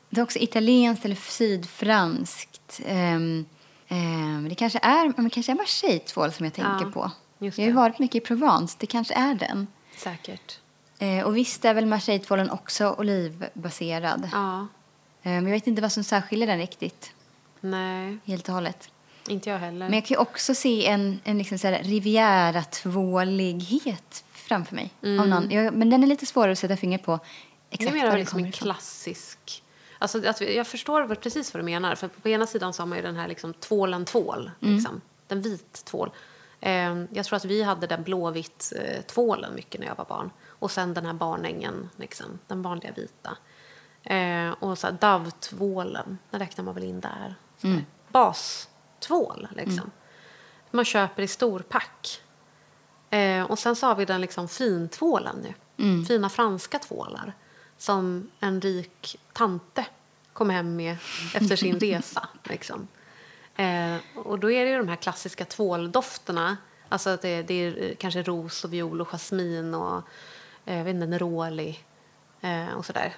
[0.10, 2.82] det är också italienskt eller sydfranskt.
[2.86, 3.45] Ehm,
[3.88, 7.12] ehm, det kanske är, men kanske är Marseille-tvål som jag tänker Ja, på.
[7.38, 9.67] Jag har ju varit mycket i Provence, det kanske är den.
[9.98, 10.60] Säkert.
[11.00, 14.30] Eh, och visst är väl Marseille-tvålen också olivbaserad.
[14.32, 14.67] Ja.
[15.22, 17.12] Men jag vet inte vad som särskiljer den riktigt,
[17.62, 18.89] Nej, helt och hållet.
[19.28, 19.89] inte jag heller.
[19.89, 24.94] Men jag kan ju också se en, en liksom så här Riviera-tvålighet framför mig.
[25.20, 25.52] Av någon.
[25.52, 27.22] Jag, men den är lite svårare att sätta fingret på Mm.
[27.70, 29.64] det exakt är mer var det liksom en klassisk...
[30.00, 31.96] Alltså, att jag förstår vad- precis vad du menar.
[31.96, 34.52] För på ena sidan så har man ju den här liksom, tvålen tvål.
[34.62, 34.76] Mm.
[34.76, 35.02] Liksom.
[35.28, 36.12] Den vit tvål.
[36.60, 40.32] Eh, jag tror att vi hade den blåvitt eh, tvålen mycket när jag var barn.
[40.48, 43.38] Och sen den här barnängen, liksom, den vanliga vita.
[44.04, 47.36] Eh, och så Dove-tvålen, den räknar man väl in där.
[47.64, 47.82] Mm.
[48.08, 49.92] Bastvål, liksom.
[50.72, 52.22] Man köper i storpack.
[53.10, 55.54] Eh, och sen så har vi den liksom fintvålen nu.
[55.84, 56.06] Mm.
[56.06, 57.34] Fina franska tvålar.
[57.78, 59.86] Som en rik tante
[60.34, 60.98] kom hem med
[61.34, 62.28] efter sin resa.
[62.43, 62.88] Liksom.
[63.56, 66.58] Eh, och då är det ju de här klassiska tvåldofterna.
[66.89, 70.02] Alltså att det, det är eh, kanske ros och viol och jasmin och
[70.65, 71.80] eh, jag vet inte, neroli
[72.41, 73.15] eh, och sådär.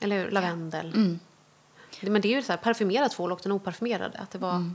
[0.00, 0.30] Eller hur?
[0.30, 0.94] Lavendel.
[0.94, 1.18] Mm.
[2.00, 4.18] Men det är ju så här parfymerad tvål och den oparfymerade.
[4.18, 4.70] Att det var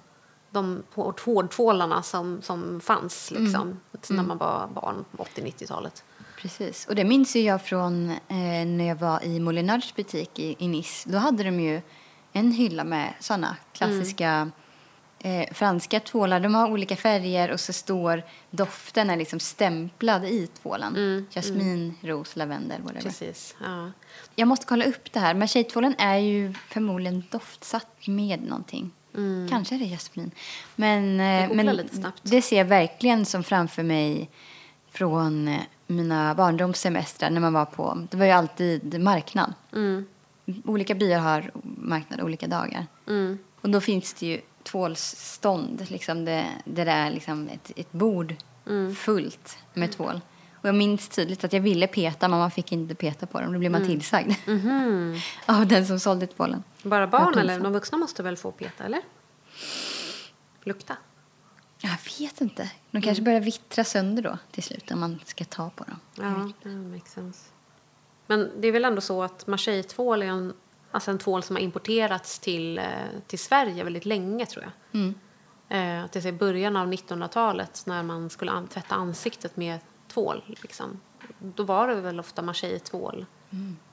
[0.52, 3.80] de hård- hårdtvålarna som, som fanns liksom,
[4.10, 6.04] när man var barn på 80-90-talet.
[6.42, 6.86] Precis.
[6.88, 10.68] Och det minns ju jag från eh, när jag var i Molinards butik i, i
[10.68, 11.10] Nice.
[11.10, 11.82] Då hade de ju
[12.34, 14.52] en hylla med såna klassiska
[15.20, 16.40] eh, franska tvålar.
[16.40, 21.26] De har olika färger och så står doften är liksom stämplad i tvålen.
[21.32, 23.02] Jasmin, ros, lavendel, whatever.
[23.04, 23.56] Precis.
[23.64, 23.92] Ja.
[24.36, 25.34] Jag måste kolla upp det här.
[25.34, 28.92] Men tjejtvålen är ju förmodligen doftsatt med någonting.
[29.50, 30.32] Kanske är det jasmin.
[30.76, 31.80] Men, eh, men
[32.24, 34.30] det ser jag verkligen som framför mig
[34.92, 39.54] från eh, mina barndomssemestrar när man var på, det var ju alltid marknad.
[39.74, 40.06] Mm.
[40.66, 42.86] Olika byar har marknad olika dagar.
[43.08, 43.38] Mm.
[43.62, 48.36] Och då finns det ju tvålsstånd, liksom det, där det är liksom ett, ett bord
[48.70, 48.96] Mm.
[48.96, 50.22] fullt med tvål.
[50.54, 53.54] Och jag minns tydligt att jag ville peta, men man fick inte peta på dem.
[53.54, 53.94] Då blev man Mm.
[53.94, 55.20] tillsagd Mhm.
[55.46, 56.64] av den som sålde tvålen.
[56.90, 57.60] Bara barn eller?
[57.60, 59.02] De vuxna måste väl få peta, eller?
[60.64, 60.98] Lukta.
[61.82, 62.72] Jag vet inte.
[62.92, 66.00] De kanske börjar vittra sönder då till slut när man ska ta på dem.
[66.16, 67.50] Ja, det makes sense.
[68.28, 70.54] Men det är väl ändå så att Marseille-tvål är en,
[70.92, 72.86] alltså en tvål som har importerats till, eh,
[73.28, 75.02] till Sverige väldigt länge, tror jag.
[75.02, 75.14] Mm.
[76.16, 80.58] Eh, i början av 1900-talet när man skulle an- tvätta ansiktet med tvål.
[80.62, 81.00] Liksom.
[81.40, 83.26] Då var det väl ofta Marseille-tvål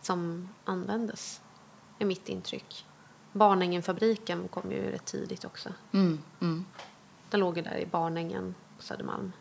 [0.01, 1.41] som användes,
[1.99, 2.87] är mitt intryck.
[3.33, 5.69] Barnängen-fabriken kom ju rätt tidigt också.
[5.93, 6.65] Mm, mm.
[7.31, 9.33] Den låg ju där i Barnängen på Södermalm.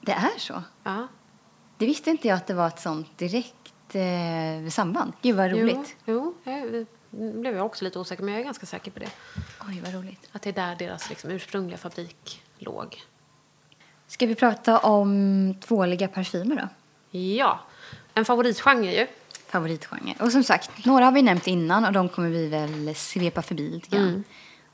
[0.00, 0.62] Det är så?
[0.84, 1.08] Ja.
[1.76, 5.12] Det visste inte jag att det var ett sånt direkt eh, samband.
[5.22, 5.96] Gud vad roligt.
[6.06, 9.10] Jo, jo jag, blev jag också lite osäker, men jag är ganska säker på det.
[9.68, 10.28] Oj, vad roligt.
[10.32, 13.02] Att det är där deras liksom, ursprungliga fabrik låg.
[14.06, 16.68] Ska vi prata om tvåliga parfymer då?
[17.18, 17.60] Ja,
[18.14, 19.06] en favoritgenre ju.
[19.48, 20.14] Favoritgenre.
[20.20, 23.70] Och som sagt, några har vi nämnt innan och de kommer vi väl svepa förbi
[23.70, 24.08] lite grann.
[24.08, 24.24] Mm.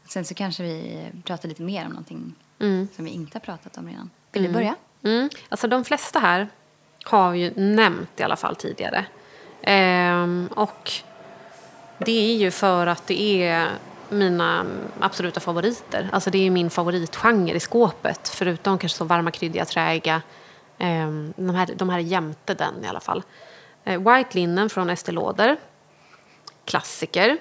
[0.09, 2.89] Sen så kanske vi pratar lite mer om någonting Mm.
[2.97, 4.11] som vi inte har pratat om redan.
[4.33, 4.75] Vill du börja?
[5.03, 5.31] Mm.
[5.49, 6.49] Alltså de flesta här
[7.05, 9.05] har vi ju nämnt i alla fall tidigare.
[9.63, 10.93] Ehm, och
[11.99, 13.69] det är ju för att det är
[14.09, 14.67] mina
[15.01, 16.09] absoluta favoriter.
[16.13, 18.29] Alltså det är min favoritgenre i skåpet.
[18.29, 20.23] Förutom kanske så varma, kryddiga, träiga.
[20.79, 23.23] Ehm, de, här, de här är jämte den i alla fall.
[23.85, 25.57] Eh, White Linen från Estée Lauder.
[26.65, 27.39] Klassiker.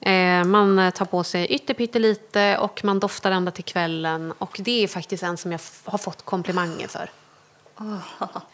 [0.00, 4.32] Eh, man eh, tar på sig ytterpyttelite och man doftar ända till kvällen.
[4.38, 7.10] Och det är faktiskt en som jag har fått komplimanger för.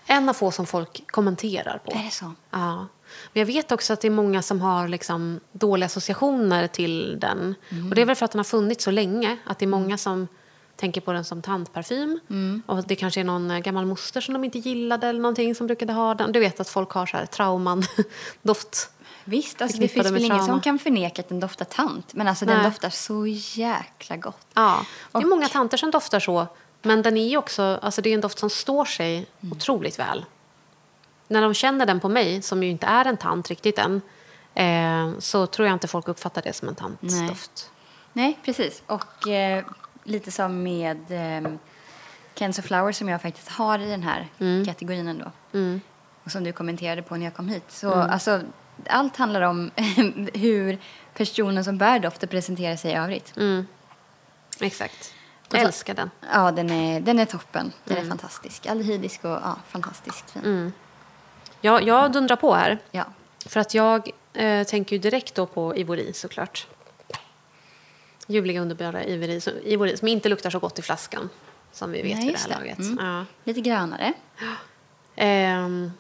[0.06, 1.92] En av få som folk kommenterar på.
[1.92, 2.32] Är det så?
[2.50, 2.86] Ja.
[3.32, 7.54] Men jag vet också att det är många som har liksom dåliga associationer till den.
[7.88, 9.36] Och det är väl för att den har funnits så länge.
[9.44, 10.28] Att det är många som
[10.80, 12.20] tänker på den som tandparfym.
[12.66, 15.66] Och det kanske är någon eh, gammal moster som de inte gillade eller någonting som
[15.66, 16.32] brukade ha den.
[16.32, 17.82] Du vet att folk har så här trauman,
[18.42, 18.90] doft.
[19.24, 22.14] Visst, alltså det finns väl ingen som kan förneka att den doftar tant.
[22.14, 22.64] Men alltså den Nej.
[22.64, 23.26] doftar så
[23.60, 24.46] jäkla gott.
[24.54, 26.46] Ja, det är Och- många tanter som doftar så.
[26.82, 30.24] Men den är också, alltså det är en doft som står sig otroligt väl.
[31.28, 34.02] När de känner den på mig, som ju inte är en tant riktigt än,
[34.54, 37.70] eh, så tror jag inte folk uppfattar det som en tantdoft.
[38.12, 38.82] Nej, precis.
[38.86, 39.64] Och eh,
[40.04, 41.50] lite som med eh,
[42.34, 44.28] Kenzo Flower som jag faktiskt har i den här
[44.64, 45.32] kategorin ändå.
[45.52, 45.80] Mm.
[46.24, 47.64] Och som du kommenterade på när jag kom hit.
[47.68, 48.40] Så alltså,
[48.86, 49.70] allt handlar om
[50.34, 50.78] hur
[51.14, 53.36] personen som bär doften presenterar sig i övrigt.
[53.36, 53.66] Mm.
[54.60, 55.14] Exakt.
[55.52, 56.10] Jag älskar den.
[56.32, 57.72] Ja, den är, den är toppen.
[57.84, 58.66] Den är fantastisk.
[58.66, 60.44] Aldehydisk och ja, fantastiskt fin.
[60.44, 60.72] Mm.
[61.60, 62.78] Jag, jag dundrar på här.
[62.90, 63.04] Ja.
[63.46, 66.66] För att jag eh, tänker ju direkt då på Ivory såklart.
[68.30, 71.28] Ljuvliga underbara Ivory, som- Ivory som inte luktar så gott i flaskan.
[71.72, 72.78] Som vi vet Nej, vid det här laget.
[72.78, 73.06] Mm.
[73.06, 73.24] Ja.
[73.44, 74.12] Lite grönare.
[75.16, 75.92] Ehm,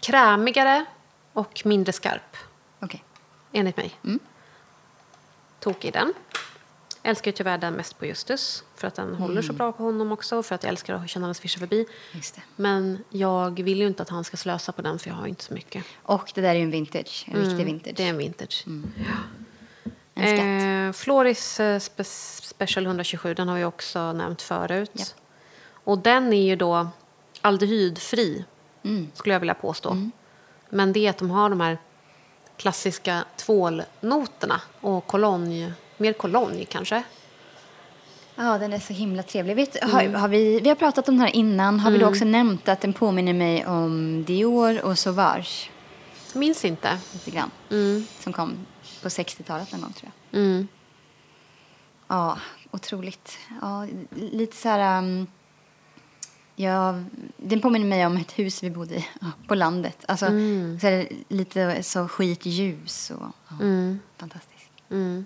[0.00, 0.84] krämigare
[1.32, 2.36] och mindre skarp,
[2.80, 3.04] Okej.
[3.52, 3.94] enligt mig.
[4.04, 4.18] Mm.
[5.60, 6.12] Tokig den.
[7.02, 9.42] Älskar ju tyvärr den mest på Justus, för att den håller Mm.
[9.42, 11.86] så bra på honom också, för att jag älskar att känna den svischa förbi.
[12.56, 15.44] Men jag vill ju inte att han ska slösa på den, för jag har inte
[15.44, 15.84] så mycket.
[16.02, 17.24] Och det där är ju en vintage.
[17.28, 17.86] En riktig vintage.
[17.88, 18.64] Mm, Det är en vintage.
[20.18, 20.96] En skatt.
[20.98, 22.04] Eh, Floris eh, spe
[22.42, 24.90] Special 127, den har vi också nämnt förut.
[24.94, 25.08] Japp.
[25.84, 26.88] Och den är ju då
[27.40, 28.44] aldehydfri,
[28.84, 29.10] Mm.
[29.14, 30.10] skulle jag vilja påstå.
[30.70, 31.78] Men det är att de har de här
[32.56, 37.02] klassiska tvålnoterna och kolonj, mer kolonj kanske.
[38.34, 39.56] Ja, den är så himla trevlig.
[39.56, 41.80] Vet, har, har vi, vi har pratat om den här innan.
[41.80, 45.70] Har vi då också nämnt att den påminner mig om Dior och Sauvage?
[46.34, 46.98] Minns inte.
[47.12, 47.50] Lite grann.
[47.70, 48.06] Mm.
[48.20, 48.56] Som kom
[49.02, 50.40] på 60-talet någon gång tror jag.
[50.40, 50.68] Mm.
[52.08, 52.38] Ja,
[52.70, 53.38] otroligt.
[53.60, 54.98] Ja, lite så här...
[54.98, 55.26] Um,
[56.60, 57.02] Ja,
[57.36, 60.04] den påminner mig om ett hus vi bodde i ja, på landet.
[60.08, 60.80] Alltså, Mm.
[60.80, 63.56] så är det lite så skitljus och ja,
[64.16, 64.70] fantastiskt.
[64.90, 65.24] Mm.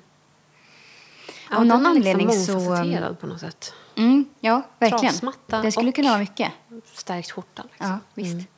[1.51, 3.73] Av någon den är anledning liksom så- mångfacetterad på något sätt.
[3.97, 5.13] Mm, ja, verkligen.
[5.13, 6.53] Trasmatta Det skulle kunna vara mycket.
[6.95, 7.63] Stärkt skjorta.
[7.63, 7.87] Liksom.
[7.91, 8.49] Ja, visst.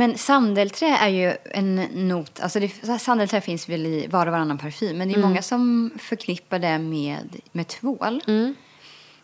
[0.00, 1.74] Men sandelträ är ju en
[2.08, 2.40] not.
[2.40, 4.98] Alltså det, sandelträ finns väl i var och varannan parfym.
[4.98, 5.28] Men det är Mm.
[5.28, 8.22] många som förknippar det med, med tvål.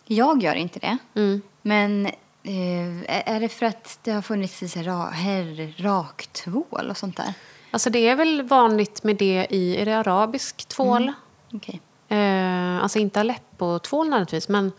[0.04, 0.98] Jag gör inte det.
[1.14, 1.42] Mm.
[1.62, 2.06] Men
[2.42, 7.34] eh, är- det för att det har funnits i ra, herr, raktvål och sånt där?
[7.70, 11.12] Alltså det är väl vanligt med det i, är det arabisk tvål?
[11.52, 11.80] Okej.
[12.08, 14.72] Eh, alltså inte Aleppo-tvål nödvändigtvis, men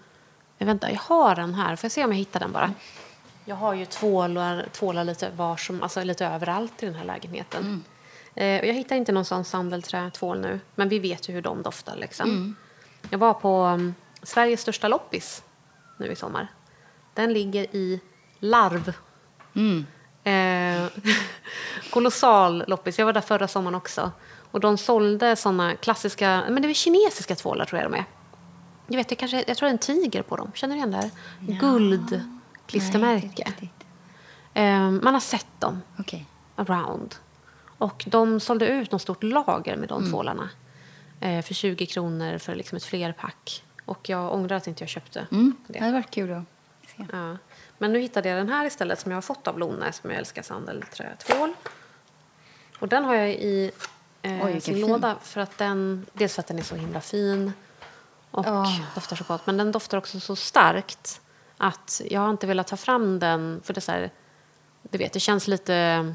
[0.59, 1.75] vänta, jag har den här.
[1.75, 2.73] Får jag se om jag hittar den bara?
[3.49, 7.83] Jag har ju tvålar, tvålar lite, var som, alltså lite överallt i den här lägenheten.
[8.35, 11.61] Eh, och jag hittar inte någon sån sandelträtvål nu, men vi vet ju hur de
[11.61, 11.95] doftar.
[11.95, 12.55] Liksom.
[13.09, 15.43] Jag var på um, Sveriges största loppis
[15.97, 16.47] nu i sommar.
[17.13, 18.01] Den ligger i
[18.39, 18.93] Larv.
[20.23, 20.87] Eh,
[21.91, 22.99] kolossal loppis.
[22.99, 24.11] Jag var där förra sommaren också.
[24.51, 28.05] Och de sålde såna klassiska, men det är kinesiska tvålar tror jag de är.
[28.87, 30.51] Jag, vet, det kanske, jag tror det är en tiger på dem.
[30.55, 31.11] Känner du igen det här?
[31.39, 32.36] Nej, inte
[32.67, 33.43] Guldklistermärke.
[33.47, 33.85] riktigt.
[34.53, 36.25] Eh, man har sett dem Okej.
[36.55, 37.15] around.
[37.77, 40.49] Och de sålde ut något stort lager med de tvålarna.
[41.19, 43.63] Eh, för 20 kronor för liksom ett flerpack.
[43.85, 45.55] Och jag ångrar att inte jag köpte Mm.
[45.67, 45.79] Det det.
[45.79, 46.43] hade varit kul att
[46.97, 47.05] se.
[47.11, 47.37] Ja.
[47.77, 50.19] Men nu hittade jag den här istället som jag har fått av Lone som jag
[50.19, 51.53] älskar, sandelträtvål.
[52.79, 53.71] Och den har jag i
[54.21, 54.87] eh, Oj, sin fin.
[54.87, 57.51] låda för att den, dels för att den är så himla fin
[58.31, 58.65] och Ja.
[58.95, 59.45] doftar så gott.
[59.45, 61.21] Men den doftar också så starkt
[61.57, 64.11] att jag har inte velat ta fram den för det så här,
[64.91, 66.13] du vet, det känns lite,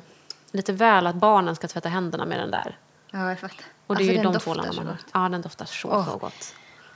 [0.52, 2.78] lite väl att barnen ska tvätta händerna med den där.
[3.10, 3.64] Ja, jag fattar.
[3.86, 4.96] Och det Alltså, är ju de tvålarna man har.
[5.14, 6.10] Ja, den doftar så, Åh.
[6.12, 6.54] så gott.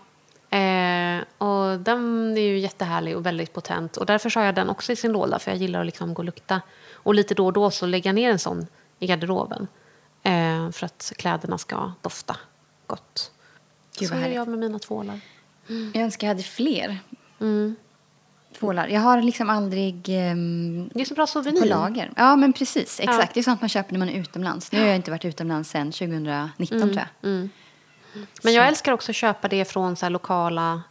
[0.59, 3.97] Eh, och den är ju jättehärlig och väldigt potent.
[3.97, 6.21] Och därför har jag den också i sin låda, för jag gillar att liksom gå
[6.21, 6.61] och lukta.
[6.93, 8.67] Och lite då och då så lägger jag ner en sån
[8.99, 9.67] i garderoben.
[10.23, 12.37] Eh, för att kläderna ska dofta
[12.87, 13.31] gott.
[13.99, 15.21] Gud, så är jag med mina tvålar.
[15.67, 16.99] Jag önskar jag hade fler
[17.41, 17.77] Mm.
[18.59, 18.89] Tvålar.
[18.89, 21.61] Jag har liksom aldrig ehm, Det är så bra souvenir.
[21.61, 22.11] på lager.
[22.17, 23.01] Ja, men precis.
[23.01, 23.35] Exakt.
[23.35, 24.73] Det är sånt man köper när man är utomlands.
[24.73, 27.49] Nu har jag inte varit utomlands sedan 2019, tror jag.
[28.43, 30.83] Men jag älskar också att köpa det från så lokala...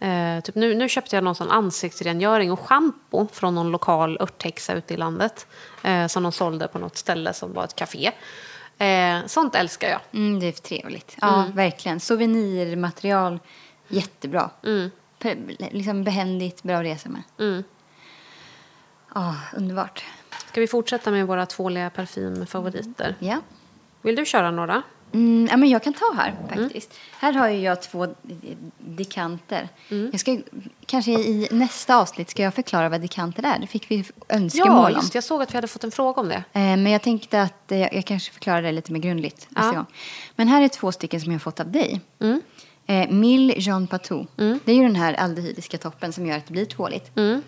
[0.00, 4.72] Eh, typ nu, nu köpte jag någon sån ansiktsrengöring och schampo från någon lokal örthäxa
[4.74, 5.46] ute i landet.
[5.82, 8.10] Eh, som de sålde på något ställe som var ett café.
[8.78, 10.00] Eh, sånt älskar jag.
[10.12, 11.16] Mm, det är trevligt.
[11.20, 12.00] Ja, verkligen.
[12.00, 13.38] Souvenirmaterial,
[13.88, 14.50] jättebra.
[14.62, 14.90] Pe-
[15.70, 17.22] liksom behändigt, bra att resa med.
[17.38, 17.62] Mm.
[19.14, 20.04] Ja, underbart.
[20.48, 23.14] Ska vi fortsätta med våra tvåliga parfymfavoriter?
[23.18, 23.40] Ja.
[24.02, 24.82] Vill du köra några?
[25.12, 26.94] Mm, ja, men jag kan ta här faktiskt.
[27.18, 28.06] Här har jag två
[28.78, 29.68] dekanter.
[29.88, 30.38] Jag ska,
[30.86, 33.58] kanske i nästa avsnitt ska jag förklara vad dekanter är.
[33.58, 34.92] Det fick vi önskemål Ja, om.
[34.92, 35.16] just det.
[35.16, 36.34] Jag såg att vi hade fått en fråga om det.
[36.52, 39.72] Eh, Men jag tänkte att eh, jag, kanske förklarar det lite mer grundligt nästa Ja.
[39.76, 39.86] gång.
[40.36, 42.00] Men här är två stycken som jag har fått av dig.
[42.86, 43.08] Mm.
[43.08, 44.26] Eh, Mille Jean Patou.
[44.36, 47.16] Det är ju den här aldehydiska toppen som gör att det blir tvåligt.
[47.16, 47.42] Mm.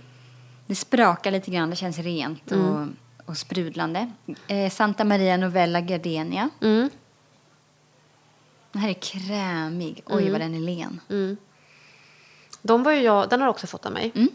[0.67, 2.87] Det sprakar lite grann, det känns rent och,
[3.27, 4.11] och sprudlande.
[4.49, 6.51] Eh, Santa Maria Novella Gardenia.
[6.61, 6.91] Mm.
[8.73, 10.03] Den här är krämig.
[10.07, 11.01] Oj, vad den är len.
[12.63, 14.13] De var ju jag, den har också fått av mig.
[14.15, 14.29] Mm.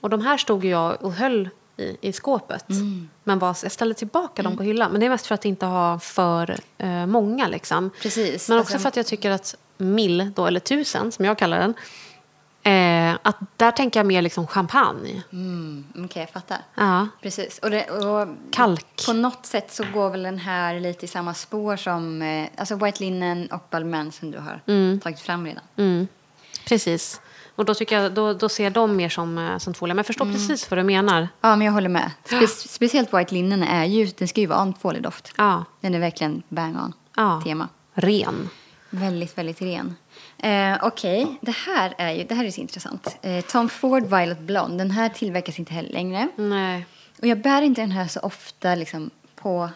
[0.00, 2.70] Och de här stod jag och höll i, i skåpet.
[2.70, 3.08] Mm.
[3.24, 4.90] Men var, jag ställde tillbaka dem på hyllan.
[4.90, 7.48] Men det är mest för att inte ha för eh, många.
[7.48, 7.90] Liksom.
[8.02, 8.48] Precis.
[8.48, 11.58] Men också Alltså- för att jag tycker att mill, då, eller tusen som jag kallar
[11.58, 11.74] den.
[12.66, 15.22] Eh, att där tänker jag mer liksom champagne.
[15.32, 16.58] Mm, Okej, jag fattar.
[16.74, 17.08] Ja.
[17.22, 17.58] Precis.
[17.58, 19.06] Och, det, och Kalk.
[19.06, 22.76] På något sätt så går väl den här lite i samma spår som eh, alltså
[22.76, 24.60] White Linen och Balmain som du har
[25.00, 25.62] tagit fram redan.
[25.76, 26.08] Mm.
[26.68, 27.20] Precis.
[27.56, 29.94] Och då, tycker jag, då, då ser de mer som, eh, som tvåliga.
[29.94, 31.28] Men jag förstår precis vad du menar.
[31.40, 32.10] Ja, men jag håller med.
[32.24, 35.32] Spe speciellt White Linen är ju, den ska ju vara en tvålig doft.
[35.36, 35.64] Ja.
[35.80, 37.40] Den är verkligen bang on Ja.
[37.44, 37.68] tema.
[37.94, 38.48] ren.
[38.94, 39.94] Väldigt, väldigt ren.
[40.38, 43.16] Eh, Okej, det här är ju det här är så intressant.
[43.22, 46.28] Eh, Tom Ford Violet Blonde, den här tillverkas inte heller längre.
[46.36, 46.86] Nej.
[47.20, 49.70] Och jag bär inte den här så ofta liksom, på,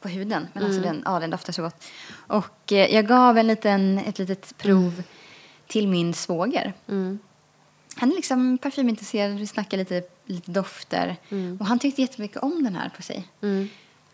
[0.00, 0.48] på huden.
[0.52, 0.76] Men Mm.
[0.76, 1.84] alltså den, ja, den doftar så gott.
[2.12, 5.02] Och eh, jag gav en liten, ett litet prov
[5.66, 6.72] till min svåger.
[6.88, 7.18] Mm.
[7.96, 11.16] Han är liksom parfymintresserad, vi snackar lite, lite dofter.
[11.60, 13.28] Och han tyckte jättemycket om den här på sig.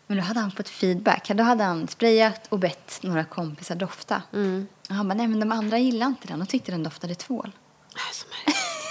[0.09, 0.17] Mm.
[0.17, 1.29] Men då hade han fått feedback.
[1.29, 4.21] Då hade han sprayat och bett några kompisar dofta.
[4.33, 4.67] Mm.
[4.89, 7.51] Och han bara, nej men de andra gillade inte den och tyckte den doftade tvål.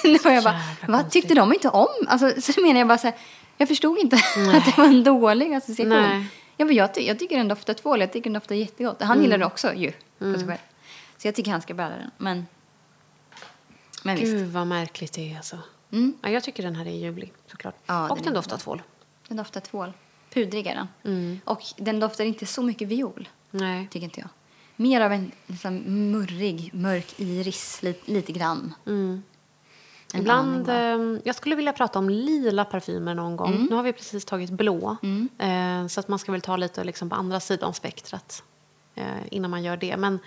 [0.04, 2.06] Nej, så jag bara, vad tyckte de inte om?
[2.08, 3.16] Alltså, så menar jag bara så här,
[3.56, 4.16] jag förstod inte
[4.56, 5.88] att det var en dålig association.
[6.02, 6.26] Nej.
[6.56, 9.02] Jag, bara, jag, ty- jag tycker den doftar tvål, jag tycker den doftar jättegott.
[9.02, 10.58] Han gillar det också ju, på sig själv.
[11.18, 12.10] Så jag tycker han ska bära den.
[12.18, 12.46] Men,
[14.02, 15.58] men visst, Gud vad märkligt det är alltså.
[15.92, 16.14] Mm.
[16.22, 17.74] Ja, jag tycker den här är ljuvlig såklart.
[17.86, 18.82] Ja, och den den doftar tvål.
[19.28, 19.92] den doftar tvål.
[20.36, 20.88] Pudrig är den.
[21.04, 21.40] Mm.
[21.44, 23.88] Och den doftar inte så mycket viol, Nej.
[23.90, 24.28] tycker inte jag.
[24.76, 25.76] Mer av en liksom,
[26.12, 28.74] murrig, mörk iris, lite, lite grann.
[28.86, 29.22] Mm.
[30.14, 33.54] Ibland, eh, jag skulle vilja prata om lila parfymer någon gång.
[33.54, 33.66] Mm.
[33.70, 34.96] Nu har vi precis tagit blå.
[35.38, 38.42] Eh, så att man ska väl ta lite liksom, på andra sidan spektrat
[38.94, 39.96] eh, innan man gör det.
[39.96, 40.18] Men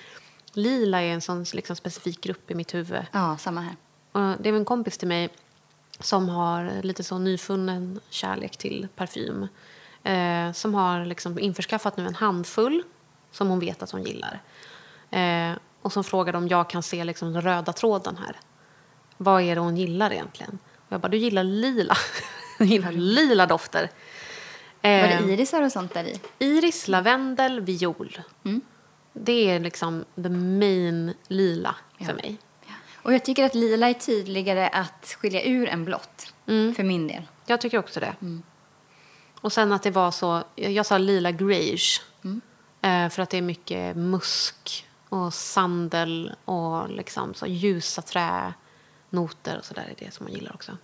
[0.53, 3.05] lila är en sån liksom, specifik grupp i mitt huvud.
[3.11, 3.75] Ja, samma här.
[4.11, 5.29] Och det är en kompis till mig
[5.99, 9.47] som har lite så nyfunnen kärlek till parfym.
[10.03, 12.83] Eh, som har liksom införskaffat nu en handfull
[13.31, 14.41] som hon vet att hon gillar.
[15.12, 18.35] Eh, och som frågade om jag kan se liksom den röda tråden här.
[19.17, 20.59] Vad är det hon gillar egentligen?
[20.75, 21.97] Och jag bara, du gillar lila.
[22.57, 23.89] du gillar lila dofter.
[24.81, 26.19] Var Eh, det irisar och sånt där i?
[26.39, 28.19] Iris, lavendel, viol.
[28.45, 28.62] Mm.
[29.13, 32.13] Det är liksom the main lila för Ja.
[32.13, 32.38] mig.
[33.01, 36.33] Och jag tycker att lila är tydligare att skilja ur än blått.
[36.47, 36.75] Mm.
[36.75, 37.23] För min del.
[37.45, 38.13] Jag tycker också det.
[39.41, 42.02] Och sen att det var så, jag sa lila greige.
[42.82, 49.65] Eh, för att det är mycket musk och sandel och liksom så ljusa tränoter och
[49.65, 50.78] sådär är det som man gillar också.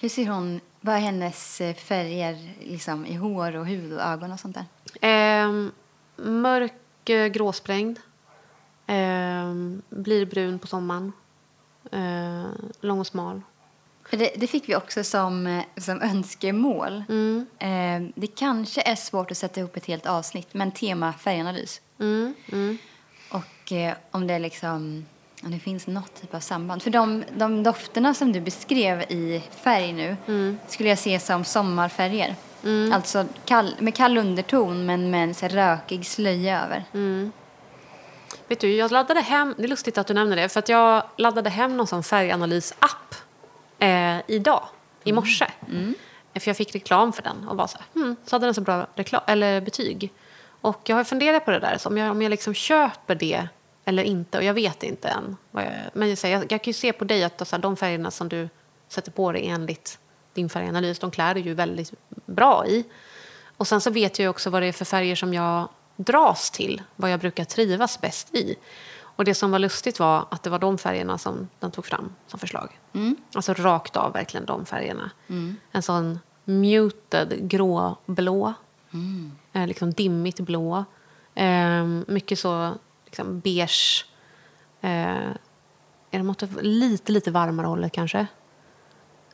[0.00, 4.32] Hur ser hon, vad är hennes eh, färger liksom, i hår och hud och ögon
[4.32, 4.56] och sånt
[5.00, 5.44] där?
[5.44, 5.68] Eh,
[6.16, 6.74] mörk
[7.32, 7.98] gråsprängd.
[8.86, 9.54] Eh,
[9.88, 11.12] blir brun på sommaren.
[11.92, 12.46] Eh,
[12.80, 13.42] lång och smal.
[14.10, 17.04] Det, det fick vi också som, eh, som önskemål.
[17.08, 17.46] Mm.
[17.58, 21.80] Eh, det kanske är svårt att sätta ihop ett helt avsnitt, men tema färganalys.
[22.00, 22.78] Mm, mm.
[23.30, 25.06] Och eh, om det liksom,
[25.42, 26.82] om det finns något typ av samband.
[26.82, 30.16] För de, de dofterna som du beskrev i färg nu
[30.68, 32.36] skulle jag se som sommarfärger.
[32.92, 36.84] Alltså kall, med kall underton men med en så rökig slöja över.
[38.48, 41.02] Vet du, jag laddade hem, det är lustigt att du nämner det, för att jag
[41.16, 43.14] laddade hem någon sån färganalysapp
[43.82, 44.62] eh, idag,
[45.04, 45.46] i morse.
[46.34, 48.60] För jag fick reklam för den och var så här, hmm, så hade den så
[48.60, 50.12] bra reklam, eller betyg.
[50.60, 53.48] Och jag har funderat på det där, så om jag, om jag liksom köper det
[53.84, 55.36] eller inte, och jag vet inte än.
[55.50, 57.62] Vad jag, men jag, säger, jag, jag kan ju se på dig att så här,
[57.62, 58.48] de färgerna som du
[58.88, 59.98] sätter på dig enligt
[60.34, 61.92] din färganalys, de klär du ju väldigt
[62.26, 62.84] bra i.
[63.56, 66.50] Och sen så vet jag ju också vad det är för färger som jag dras
[66.50, 68.56] till, vad jag brukar trivas bäst i.
[69.22, 72.12] Och det som var lustigt var att det var de färgerna som den tog fram
[72.26, 72.80] som förslag.
[73.34, 75.10] Alltså rakt av verkligen de färgerna.
[75.72, 78.54] En sån muted gråblå,
[79.52, 80.84] eh, liksom dimmigt blå.
[81.34, 84.06] Eh, mycket så liksom beige.
[84.80, 85.30] Eh,
[86.10, 88.26] är det måttet lite, lite varmare hållet kanske?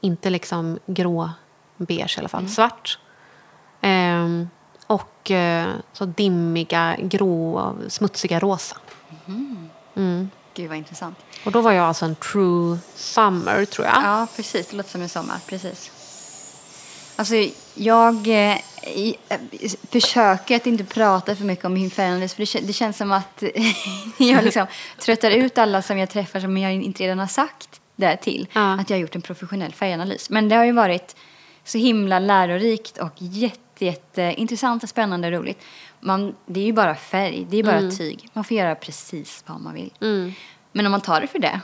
[0.00, 1.30] Inte liksom grå
[1.76, 2.48] beige i alla fall.
[2.48, 2.98] Svart.
[3.80, 4.48] Ehm,
[4.86, 8.76] och eh, så dimmiga, grå, smutsiga rosa.
[10.54, 11.18] Gud vad intressant.
[11.44, 13.96] Och då var jag alltså en true summer, tror jag.
[14.02, 14.66] Ja, precis.
[14.66, 15.40] Det låter som en sommar.
[15.46, 15.90] Precis.
[17.16, 17.34] Alltså,
[17.74, 19.40] jag eh, eh,
[19.90, 23.42] försöker att inte prata för mycket om min färganalys för det, det känns som att
[24.18, 24.66] jag liksom
[24.98, 28.46] tröttar ut alla som jag träffar som jag inte redan har sagt det till.
[28.52, 28.80] Ja.
[28.80, 30.30] Att jag har gjort en professionell färganalys.
[30.30, 31.16] Men det har ju varit
[31.64, 35.58] så himla lärorikt och jätte, jätte intressant och spännande och roligt.
[36.00, 38.28] Man, det är ju bara färg, det är bara tyg.
[38.32, 39.92] Man får göra precis vad man vill.
[40.00, 40.32] Mm.
[40.72, 41.60] Men om man tar det för det,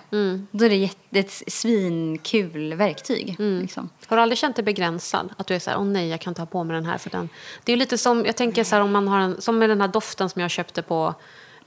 [0.51, 3.37] då är det jätte, ett svinkul verktyg.
[3.61, 3.89] Liksom.
[4.07, 5.35] Har du aldrig känt dig begränsad?
[5.37, 6.99] Att du är så här, åh nej, jag kan inte ha på mig den här
[6.99, 7.29] för den.
[7.65, 9.69] Det är ju lite som, jag tänker så här, om man har en, som med
[9.69, 11.15] den här doften som jag köpte på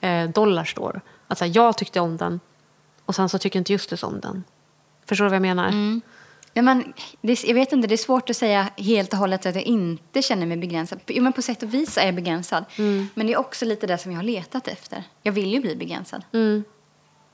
[0.01, 1.01] eh, Dollarstore.
[1.28, 2.39] Att så här, jag tyckte om den
[3.05, 4.43] och sen så tycker inte Justus om den.
[5.05, 6.01] Förstår du vad jag menar?
[6.57, 9.45] Ja, men, det, är- jag vet inte, det är svårt att säga helt och hållet
[9.45, 10.99] att jag inte känner mig begränsad.
[11.07, 12.65] Jo, men på sätt och vis är jag begränsad.
[13.13, 15.03] Men det är också lite det som jag har letat efter.
[15.23, 16.23] Jag vill ju bli begränsad.
[16.33, 16.63] Mm.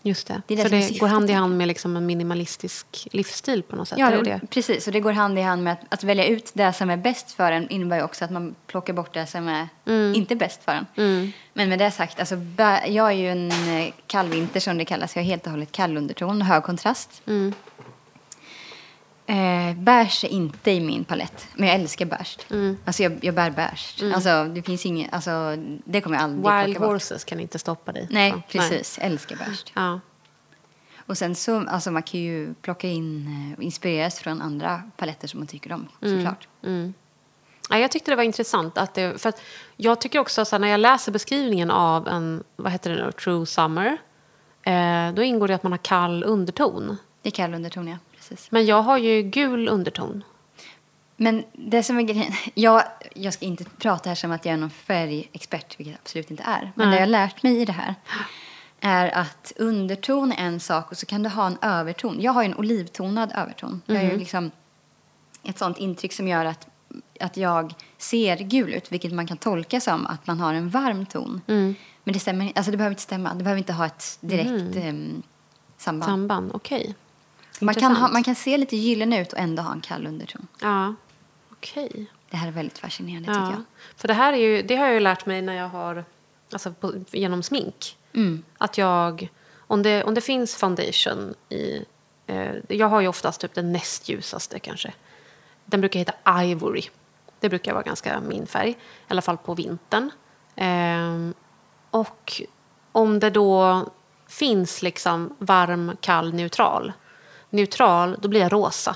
[0.06, 0.42] Just det.
[0.48, 3.88] Det det är det går hand i hand med liksom en minimalistisk livsstil på något
[3.88, 4.00] sätt.
[4.00, 4.40] Ja, det det?
[4.50, 4.88] precis.
[4.88, 7.32] Och det går hand i hand med att, att välja ut det som är bäst
[7.32, 10.16] för en innebär ju också att man plockar bort det som är Mm.
[10.16, 11.34] inte bäst för en.
[11.54, 12.36] Men med det sagt, alltså,
[12.88, 15.16] jag är ju en eh, kallvinter som det kallas.
[15.16, 17.22] Jag är helt och hållet kallunderton och hög kontrast.
[17.28, 17.54] Mm.
[19.26, 22.38] Eh, bärs är inte i min palett, men jag älskar bärs.
[22.50, 22.78] Mm.
[22.86, 24.04] Alltså jag, jag bär bärs.
[24.16, 25.56] Alltså det finns inget, alltså
[25.86, 26.94] det kommer jag aldrig Wild plocka bort.
[26.94, 28.08] horses kan inte stoppa dig.
[28.12, 28.98] Nej, Så, precis.
[28.98, 29.66] Jag älskar bärs.
[29.74, 30.00] Ja.
[31.06, 35.28] Och sen så, alltså man kan ju plocka in eh, och inspireras från andra paletter
[35.28, 36.48] som man tycker om, såklart.
[37.70, 38.78] Ja, jag tyckte det var intressant.
[38.78, 39.42] Att det, för att
[39.78, 43.12] jag tycker också så här, när jag läser beskrivningen av en, vad heter det nu,
[43.12, 43.98] True Summer.
[44.64, 46.98] Eh, då ingår det att man har kall underton.
[47.22, 47.98] Det är kall underton, ja.
[48.34, 48.52] Precis.
[48.52, 50.24] Men jag har ju gul underton.
[51.18, 52.84] Men det som är grejen, jag,
[53.16, 56.44] jag ska inte prata här som att jag är någon färgexpert, vilket jag absolut inte
[56.44, 56.72] är.
[56.76, 56.96] Men Nej.
[56.96, 57.96] det jag har lärt mig i det här
[58.80, 62.22] är att underton är en sak och så kan du ha en överton.
[62.22, 63.82] Jag har ju en olivtonad överton.
[63.86, 64.52] Jag har ju liksom
[65.44, 66.68] ett sånt intryck som gör att,
[67.20, 71.06] att jag ser gul ut, vilket man kan tolka som att man har en varm
[71.06, 71.42] ton.
[72.04, 73.34] Men det stämmer alltså det behöver inte stämma.
[73.34, 75.24] Det behöver inte ha ett direkt em,
[75.78, 76.12] samband.
[76.12, 76.96] Samband, okej.
[77.60, 80.48] Man, kan ha, man kan se lite gyllene ut och ändå ha en kall underton.
[80.62, 80.94] Ja,
[81.52, 82.06] okej.
[82.30, 83.52] Det här är väldigt fascinerande tycker Ja.
[83.52, 83.64] jag.
[83.98, 86.06] För det här är ju, det har jag ju lärt mig när jag har,
[86.52, 87.98] alltså på, genom smink.
[88.14, 88.44] Mm.
[88.58, 91.86] Att jag, om det, om det finns foundation i,
[92.28, 94.94] eh, jag har ju oftast typ den näst ljusaste kanske.
[95.66, 96.84] Den brukar heta Ivory.
[97.40, 98.76] Det brukar vara ganska min färg, i
[99.08, 100.12] alla fall på vintern.
[100.56, 101.34] Ehm,
[101.90, 102.42] och
[102.92, 103.86] om det då
[104.28, 106.94] finns liksom varm, kall, neutral.
[107.54, 108.96] Neutral, då blir jag rosa.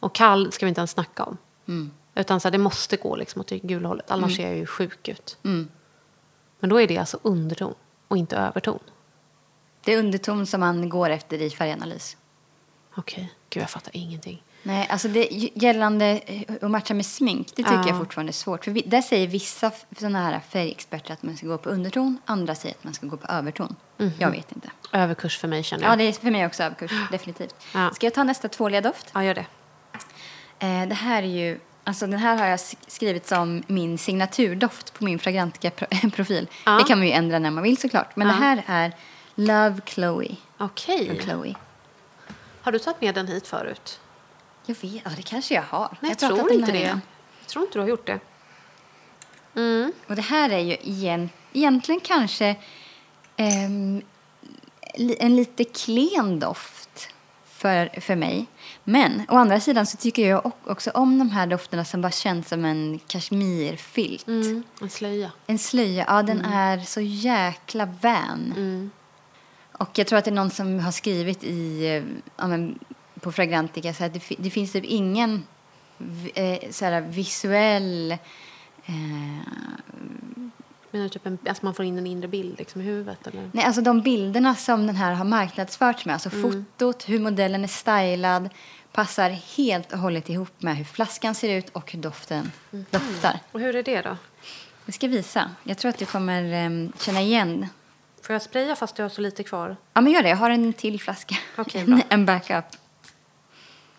[0.00, 1.36] Och kall ska vi inte ens snacka om.
[2.14, 4.66] Utan så här, det måste gå liksom åt det gula hållet, annars ser jag ju
[4.66, 5.38] sjuk ut.
[6.60, 7.74] Men då är det alltså underton
[8.08, 8.78] och inte överton.
[9.84, 12.16] Det är underton som man går efter i färganalys.
[12.94, 14.42] Okej, gud jag fattar ingenting.
[14.62, 17.88] Nej, alltså det, gällande eh, att matcha med smink, det tycker Ja.
[17.88, 18.64] jag fortfarande är svårt.
[18.64, 22.54] För vi, där säger vissa såna här färgexperter att man ska gå på underton, andra
[22.54, 23.76] säger att man ska gå på överton.
[24.18, 24.70] Jag vet inte.
[24.92, 25.92] Överkurs för mig känner jag.
[25.92, 27.54] Ja, det är för mig också överkurs, definitivt.
[27.74, 27.90] Ja.
[27.94, 29.10] Ska jag ta nästa tvåliga doft?
[29.14, 29.46] Ja, gör det.
[30.58, 35.04] Eh, det här är ju, alltså den här har jag skrivit som min signaturdoft på
[35.04, 36.48] min Fragrantica-profil.
[36.66, 36.72] Ja.
[36.78, 38.16] Det kan man ju ändra när man vill såklart.
[38.16, 38.92] Men det här är
[39.34, 40.36] Love Chloe.
[40.58, 41.20] Okej.
[41.22, 41.54] Chloe.
[42.62, 44.00] Har du tagit med den hit förut?
[44.66, 45.96] Jag vet, ja det kanske jag har.
[46.00, 46.82] Nej, jag, pratat tror inte det.
[46.82, 47.00] innan.
[47.40, 48.20] Jag tror inte du har gjort det.
[49.54, 49.92] Mm.
[50.06, 52.56] Och det här är ju igen, egentligen kanske
[54.94, 57.08] li- en lite klen doft
[57.46, 58.46] för, för mig.
[58.84, 62.48] Men å andra sidan så tycker jag också om de här dofterna som bara känns
[62.48, 64.26] som en kashmirfilt.
[64.26, 64.62] Mm.
[64.80, 65.30] En slöja.
[65.46, 68.54] En slöja, ja den är så jäkla vän.
[68.56, 68.90] Mm.
[69.72, 72.02] Och jag tror att det är någon som har skrivit i,
[72.36, 72.78] ja, men,
[73.22, 75.46] på Fragrantica så att det, det finns typ ingen
[76.34, 78.12] eh, så här, visuell
[78.86, 78.96] eh,
[80.92, 83.26] Menar typ en, alltså man får in en inre bild liksom i huvudet?
[83.26, 83.50] Eller?
[83.52, 87.68] Nej, alltså de bilderna som den här har marknadsförts med, alltså fotot, hur modellen är
[87.68, 88.48] stylad,
[88.92, 93.38] passar helt och hållet ihop med hur flaskan ser ut och hur doften doftar.
[93.52, 94.16] Och hur är det då?
[94.84, 95.50] Jag ska visa.
[95.64, 97.66] Jag tror att du kommer em, känna igen.
[98.22, 99.76] Får jag spraya fast du har så lite kvar?
[99.92, 100.28] Ja, men gör det.
[100.28, 101.36] Jag har en till flaska.
[101.56, 102.00] Bra.
[102.08, 102.64] en backup.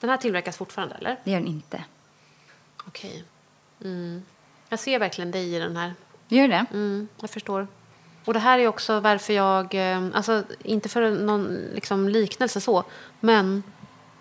[0.03, 1.17] Den här tillverkas fortfarande eller?
[1.23, 1.83] Det gör den inte.
[2.87, 3.23] Okej.
[3.83, 4.23] Mm.
[4.69, 5.93] Jag ser verkligen dig i den här.
[6.27, 6.65] Gör det?
[6.73, 7.67] Mm, jag förstår.
[8.25, 12.83] Och det här är också varför jag, eh, alltså inte för någon liksom, liknelse så,
[13.19, 13.63] men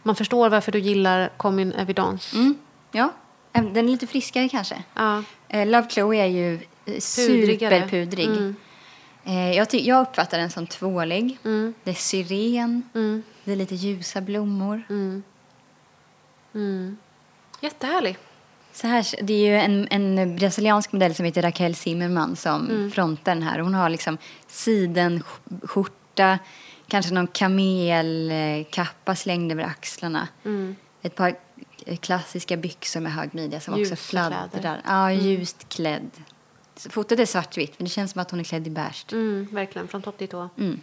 [0.02, 2.36] man förstår varför du gillar Common Evidence.
[2.36, 2.54] Mm.
[2.92, 3.12] Ja.
[3.52, 4.82] Den är lite friskare kanske.
[4.94, 5.22] Ja.
[5.48, 7.80] Eh, Love Chloe är ju eh, Pudrigare.
[7.80, 8.26] superpudrig.
[8.26, 8.56] Mm.
[9.54, 11.38] Jag, jag uppfattar den som tvålig.
[11.44, 11.74] Mm.
[11.84, 12.82] Det är syren.
[12.94, 13.22] Mm.
[13.44, 14.82] Det är lite ljusa blommor.
[14.88, 15.22] Mm.
[16.55, 16.96] Mm.
[17.61, 18.18] Jättehärlig.
[18.72, 22.90] Så här, det är ju en, en brasiliansk modell som heter Raquel Zimmerman som Mm.
[22.90, 23.59] frontar den här.
[23.59, 26.38] Hon har liksom sidenskjorta,
[26.88, 30.28] kanske någon kamelkappa slängd över axlarna.
[30.44, 30.76] Mm.
[31.03, 31.34] Ett par
[32.00, 34.48] klassiska byxor med hög midja som också Ljusa fladdrar.
[34.53, 34.80] kläder.
[34.86, 36.11] Ja, ljust klädd.
[36.90, 39.07] Fotot är svartvitt, men det känns som att hon är klädd i beige.
[39.12, 40.48] Mm, verkligen, från topp till tå.
[40.59, 40.80] Mm.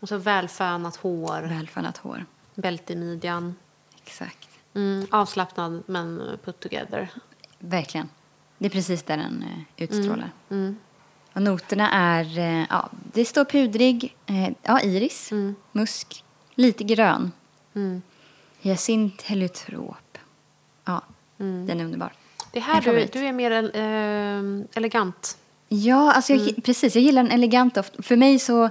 [0.00, 2.24] Och så välfönat hår, Välfönat hår.
[2.54, 3.54] bälte i midjan.
[4.04, 4.48] Exakt.
[4.74, 7.08] Mm, avslappnad men put together.
[7.58, 8.08] Verkligen.
[8.58, 10.30] Det är precis där den eh, utstrålar.
[10.50, 10.76] Mm.
[11.32, 15.54] Och noterna är, eh, ja, det står pudrig, eh, ja, iris, Mm.
[15.72, 17.32] musk, lite grön,
[17.74, 18.02] Mm.
[18.60, 20.18] hyacint, heliotrop.
[20.84, 21.02] Ja,
[21.38, 21.66] Mm.
[21.66, 22.12] den är underbar.
[22.52, 25.38] Det här du, du är mer eh, elegant.
[25.68, 26.60] Ja, alltså jag, Mm.
[26.60, 26.94] precis.
[26.94, 27.78] Jag gillar en elegant.
[27.98, 28.70] För mig så,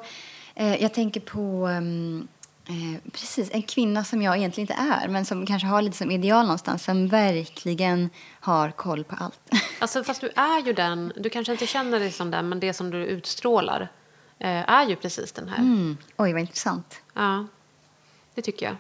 [0.56, 2.28] Eh, jag tänker på ehm,
[2.68, 6.12] eh, precis en kvinna som jag egentligen inte är men som kanske har lite som
[6.12, 8.10] ideal någonstans som verkligen
[8.40, 9.40] har koll på allt.
[9.80, 12.74] Alltså, fast du är ju den, du kanske inte känner dig som den, men det
[12.74, 13.92] som du utstrålar
[14.40, 15.58] eh, är ju precis den här.
[15.58, 15.98] Mm.
[16.18, 17.02] Oj, vad intressant.
[17.14, 17.48] Ja,
[18.36, 18.76] det tycker jag.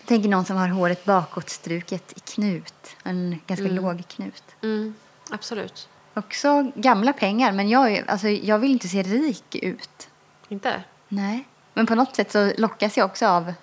[0.00, 2.96] Jag tänker någon som har håret bakåtstruket i knut.
[3.02, 4.44] En ganska låg knut.
[4.62, 4.94] Mm,
[5.30, 5.88] absolut.
[6.14, 10.08] Också gamla pengar, men jag, alltså, jag vill inte se rik ut.
[10.48, 10.84] Inte?
[11.08, 11.44] Nej.
[11.74, 13.54] Men på något sätt så lockas jag också av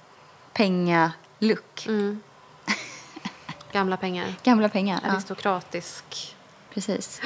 [0.53, 1.85] pengaluck.
[1.87, 2.21] Mm.
[3.71, 4.33] Gamla pengar.
[4.43, 4.99] Gamla pengar.
[5.03, 6.35] Aristokratisk.
[6.73, 7.21] Precis.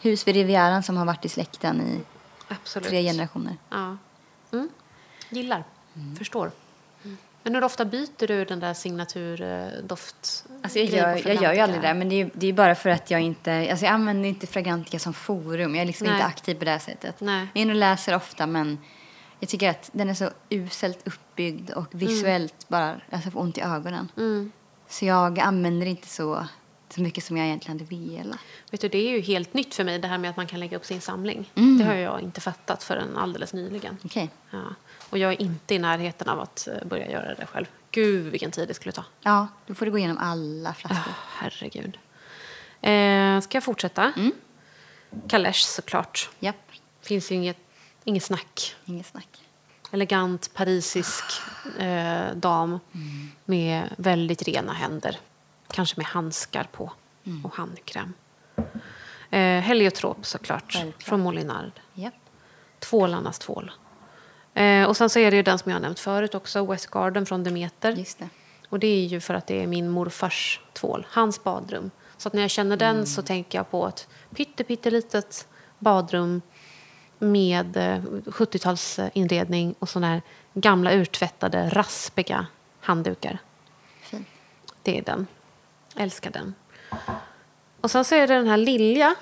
[0.00, 2.00] Hus vid Rivieran som har varit i släkten i
[2.48, 2.88] Absolut.
[2.88, 3.56] tre generationer.
[3.70, 3.96] Ja.
[4.52, 4.68] Mm.
[5.28, 5.64] Gillar.
[6.18, 6.50] Förstår.
[7.42, 10.44] Men hur ofta byter du den där signaturdoft?
[10.62, 12.90] Alltså jag, gör, jag gör ju aldrig det, men det är, det är bara för
[12.90, 13.68] att jag inte...
[13.70, 15.74] Alltså jag använder inte Fragrantica som forum.
[15.74, 16.16] Jag är liksom Nej.
[16.16, 17.20] inte aktiv på det här sättet.
[17.20, 17.40] Nej.
[17.52, 18.78] Jag är inne och läser ofta, men
[19.42, 23.60] jag tycker att den är så uselt uppbyggd och visuellt bara alltså får ont i
[23.60, 24.08] ögonen.
[24.16, 24.52] Mm.
[24.88, 26.46] Så jag använder inte så,
[26.88, 28.38] så mycket som jag egentligen hade velat.
[28.70, 30.60] Vet du, det är ju helt nytt för mig det här med att man kan
[30.60, 31.50] lägga upp sin samling.
[31.54, 31.78] Mm.
[31.78, 33.98] Det har jag inte fattat förrän alldeles nyligen.
[34.04, 34.30] Okej.
[34.50, 34.62] Ja.
[35.10, 37.66] Och jag är inte i närheten av att eh, börja göra det själv.
[37.90, 39.04] Gud vilken tid det skulle ta.
[39.20, 41.10] Ja, då får du gå igenom alla flaskor.
[41.10, 41.98] Oh, herregud.
[42.80, 44.12] Eh, ska jag fortsätta?
[44.16, 44.32] Mm.
[45.28, 46.30] Kalesch såklart.
[46.40, 46.56] Japp,
[47.00, 47.58] Finns ju inget,
[48.04, 48.76] inget snack.
[48.84, 49.28] inget snack.
[49.90, 51.24] Elegant parisisk
[51.78, 52.80] eh, dam
[53.44, 55.18] med väldigt rena händer.
[55.70, 56.92] Kanske med handskar på
[57.44, 58.14] och handkräm.
[59.30, 61.02] Eh, Heliotrop såklart, Självklart.
[61.02, 61.72] från Molinard.
[61.94, 62.14] Japp.
[62.78, 63.70] Tvålarnas tvål.
[64.54, 66.86] Eh, och sen så är det ju den som jag har nämnt förut också, West
[66.90, 67.92] Garden från Demeter.
[67.92, 68.28] Just det.
[68.68, 71.90] Och det är ju för att det är min morfars tvål, hans badrum.
[72.16, 75.48] Så att när jag känner den så tänker jag på ett pytte, pyttelitet
[75.78, 76.42] badrum
[77.22, 80.22] med eh, 70-talsinredning och sådana här
[80.54, 82.46] gamla urtvättade, raspiga
[82.80, 83.38] handdukar.
[84.02, 84.26] Fint.
[84.82, 85.26] Det är den.
[85.96, 86.54] Älskar den.
[87.80, 89.14] Och sen så är det den här Lilja.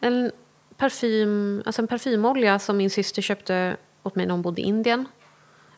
[0.00, 0.32] En,
[0.76, 5.08] parfym, alltså en parfymolja som min syster köpte åt mig när hon bodde i Indien.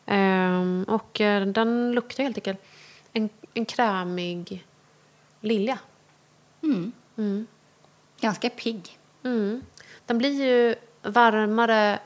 [0.05, 2.59] Ehm, och eh, den luktar helt enkelt
[3.13, 4.65] en, en krämig
[5.41, 5.79] lilja.
[6.63, 6.91] Mm.
[7.17, 7.47] Mm.
[8.19, 8.99] Ganska pigg.
[9.23, 9.61] Mm.
[10.05, 10.75] Den blir ju
[11.05, 11.99] varmare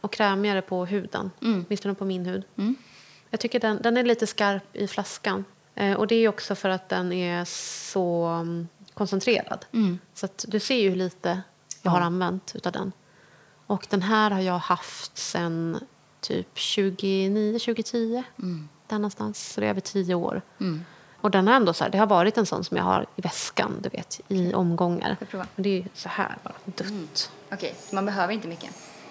[0.00, 1.30] och krämigare på huden.
[1.42, 1.64] Mm.
[1.66, 2.44] Åtminstone på min hud.
[2.56, 2.76] Mm.
[3.30, 5.44] Jag tycker den, den är lite skarp i flaskan.
[5.74, 7.44] Eh, och det är också för att den är
[7.92, 9.64] så mm, koncentrerad.
[9.72, 9.98] Mm.
[10.14, 11.42] Så du ser ju hur lite
[11.82, 12.06] jag har Ja.
[12.06, 12.92] använt utav den.
[13.66, 15.78] Och den här har jag haft sen
[16.20, 18.22] typ 29, 2010.
[18.38, 18.68] Mm.
[18.86, 19.52] Där någonstans.
[19.52, 20.42] Så det är över tio år.
[20.60, 20.84] Mm.
[21.20, 23.20] Och den har ändå så här, det har varit en sån som jag har i
[23.20, 25.16] väskan, du vet, i omgångar.
[25.30, 27.30] Men det är så här bara, dött.
[27.52, 28.70] Okej, man behöver inte mycket.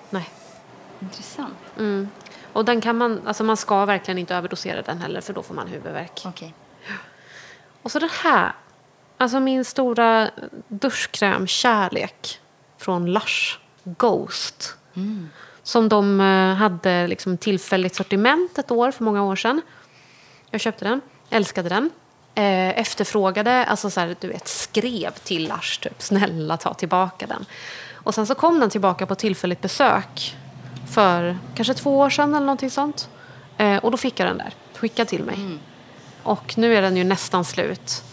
[0.09, 0.29] Nej.
[0.99, 1.57] Intressant.
[1.77, 2.09] Mm.
[2.53, 5.53] Och den kan man, alltså man ska verkligen inte överdosera den heller för då får
[5.53, 6.21] man huvudvärk.
[6.25, 6.53] Okej.
[7.81, 8.51] Och så den här.
[9.17, 10.29] Alltså min stora
[10.67, 12.39] duschkräm-kärlek
[12.77, 13.57] från Lush.
[13.85, 14.75] Ghost.
[14.95, 15.29] Mm.
[15.63, 19.61] Som de eh, hade liksom tillfälligt sortiment ett år för många år sedan.
[20.49, 21.89] Jag köpte den, älskade den.
[22.35, 27.45] Eh, efterfrågade, alltså så här, du vet, skrev till Lush typ, snälla ta tillbaka den.
[28.05, 30.35] Och sen så kom den tillbaka på tillfälligt besök
[30.93, 33.09] för kanske två år sedan eller någonting sånt.
[33.57, 35.59] Eh, och då fick jag den där, skickad till mig.
[36.23, 38.03] Och nu är den ju nästan slut.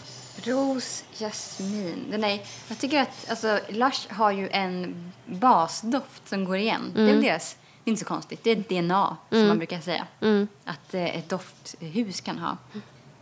[0.43, 2.05] Ros, jasmin.
[2.11, 6.91] Den är, jag tycker att alltså, Lush har ju en basdoft som går igen.
[6.95, 7.57] Det är väl deras.
[7.83, 8.43] Det är inte så konstigt.
[8.43, 10.07] Det är DNA, som man brukar säga.
[10.21, 10.47] Mm.
[10.65, 12.57] Att eh, ett dofthus kan ha.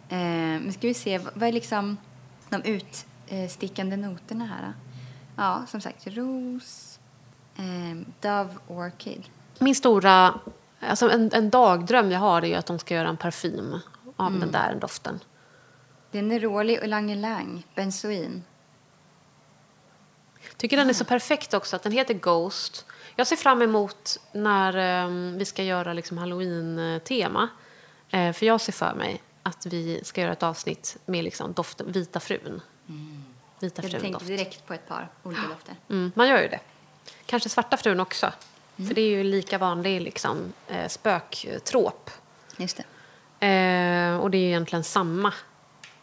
[0.09, 1.97] Eh, men ska vi se, vad är liksom
[2.49, 2.82] de
[3.30, 4.74] utstickande noterna här?
[5.36, 6.99] Ja, som sagt, ros,
[7.57, 9.23] eh, Dove Orchid.
[9.59, 10.39] Min stora,
[10.79, 13.79] alltså en, en dagdröm jag har är att de ska göra en parfym
[14.15, 15.19] av den där doften.
[16.11, 18.43] Det är Neroli och Lang Lang, benzoin.
[20.57, 22.86] Tycker den är så perfekt också att den heter Ghost.
[23.15, 27.49] Jag ser fram emot när ehm, vi ska göra liksom halloween-tema.
[28.09, 31.91] Eh, för jag ser för mig att vi ska göra ett avsnitt med liksom doften
[31.91, 32.61] Vita frun.
[33.62, 35.76] Vita Jag tänkte direkt på ett par olika dofter.
[35.89, 36.59] Mm, man gör ju det.
[37.26, 38.34] Kanske Svarta frun också.
[38.76, 42.09] För det är ju lika vanlig liksom, eh, spöktrop.
[42.57, 42.84] Just det.
[43.47, 45.34] Eh, och det är ju egentligen samma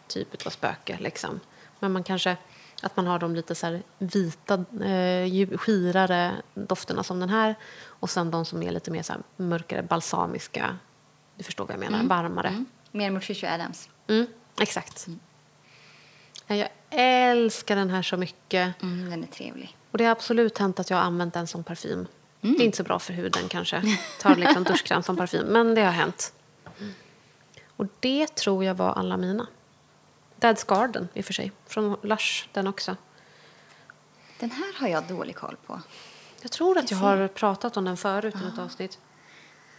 [0.07, 0.97] typ av spöke.
[0.99, 1.39] Liksom.
[1.79, 2.37] Men man kanske,
[2.81, 4.53] att man har de lite så vita,
[4.85, 7.55] eh, skirare dofterna som den här.
[7.85, 10.77] Och sen de som är lite mer så mörkare, balsamiska.
[11.35, 12.47] Du förstår vad jag menar, varmare.
[12.47, 12.65] Mm.
[12.91, 13.89] Mer mot Adams.
[14.07, 14.27] Mm,
[14.59, 15.05] exakt.
[15.07, 15.13] Ja,
[16.55, 18.83] Jag älskar den här så mycket.
[18.83, 19.77] Mm, den är trevlig.
[19.91, 22.07] Och det har absolut hänt att jag har använt den som parfym.
[22.41, 23.97] Det är inte så bra för huden kanske.
[24.21, 25.45] Tar liksom duschkräm som parfym.
[25.47, 26.33] Men det har hänt.
[27.67, 29.47] Och det tror jag var alla mina.
[30.39, 31.51] Dad's Garden i och för sig.
[31.67, 32.95] Från Lush den också.
[34.39, 35.81] Den här har jag dålig koll på.
[36.41, 38.99] Jag tror att jag har pratat om den förut i något avsnitt.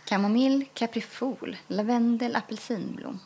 [0.04, 3.20] Kamomill, kaprifol, lavendel, apelsinblom.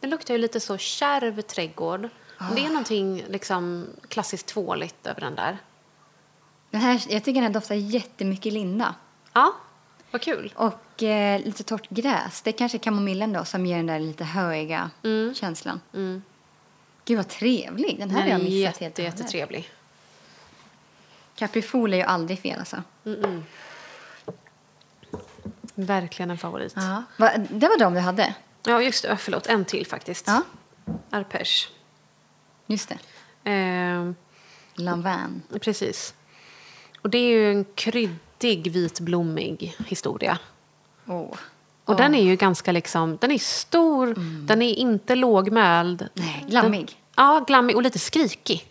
[0.00, 2.08] Det luktar ju lite så kärv trädgård.
[2.38, 5.58] Men Det är någonting liksom klassiskt tvåligt över den där.
[6.70, 8.94] Den här, jag tycker den här doftar jättemycket linda.
[9.32, 9.52] Ja,
[10.10, 10.52] vad kul.
[10.56, 12.42] Och eh, lite torrt gräs.
[12.42, 15.34] Det är kanske kamomillen då som ger den där lite höiga Mm.
[15.34, 15.80] känslan.
[17.04, 17.98] Gud vad trevlig.
[17.98, 19.70] Den här Den har jag missat jätte, helt jättetrevlig.
[21.34, 22.82] Caprifol är ju aldrig fel alltså.
[25.74, 26.72] Verkligen en favorit.
[26.76, 28.34] Ja, Va, det var de du hade?
[28.66, 29.16] Just det.
[29.16, 30.26] Förlåt, en till faktiskt.
[30.26, 30.42] Ja,
[31.10, 31.68] Arpège.
[32.66, 33.50] just det.
[33.50, 34.10] Eh,
[34.74, 35.42] Lanvin.
[35.60, 36.14] precis.
[37.02, 40.38] Och det är ju en kryddig, vitblommig historia.
[41.06, 41.34] Åh.
[41.84, 44.14] Och den är ju ganska liksom, den är stor,
[44.46, 46.02] den är inte lågmäld.
[46.02, 46.12] Mm.
[46.14, 46.86] Nej, glammig.
[46.86, 48.68] Den, ja, glammig och lite skrikig.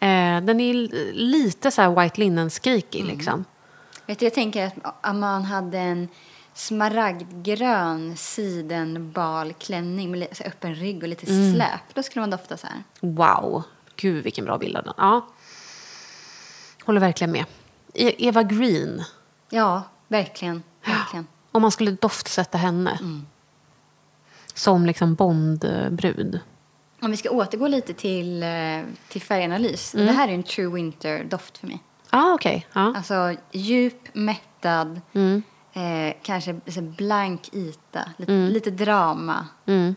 [0.00, 0.74] Eh, den är
[1.12, 3.16] lite så här white linen-skrikig Mm.
[3.16, 3.44] liksom.
[4.06, 4.70] Vet du, jag tänker
[5.00, 6.08] att man hade en
[6.54, 11.54] smaragdgrön sidenbalklänning med öppen rygg och lite Mm.
[11.54, 12.82] släp, då skulle man dofta så här.
[13.00, 13.62] Wow,
[13.96, 14.94] gud vilken bra bild av den.
[14.96, 15.26] Ja.
[16.84, 17.44] Håller verkligen med.
[17.94, 19.04] E- Eva Green,
[19.50, 20.62] Ja, verkligen.
[20.84, 21.26] verkligen.
[21.52, 22.90] om man skulle doftsätta henne.
[23.00, 23.26] Mm.
[24.54, 26.40] Som liksom Bondbrud.
[27.02, 28.48] Om vi ska återgå lite till, eh,
[29.08, 29.94] till färganalys.
[29.94, 30.06] Mm.
[30.06, 31.82] Det här är en true winter-doft för mig.
[32.10, 32.66] Ah, okej.
[32.72, 32.92] Ja.
[32.96, 35.42] Alltså djup, mättad, Mm.
[35.72, 38.48] Eh, kanske så blank yta, lite, Mm.
[38.52, 39.46] lite drama.
[39.66, 39.94] Mm.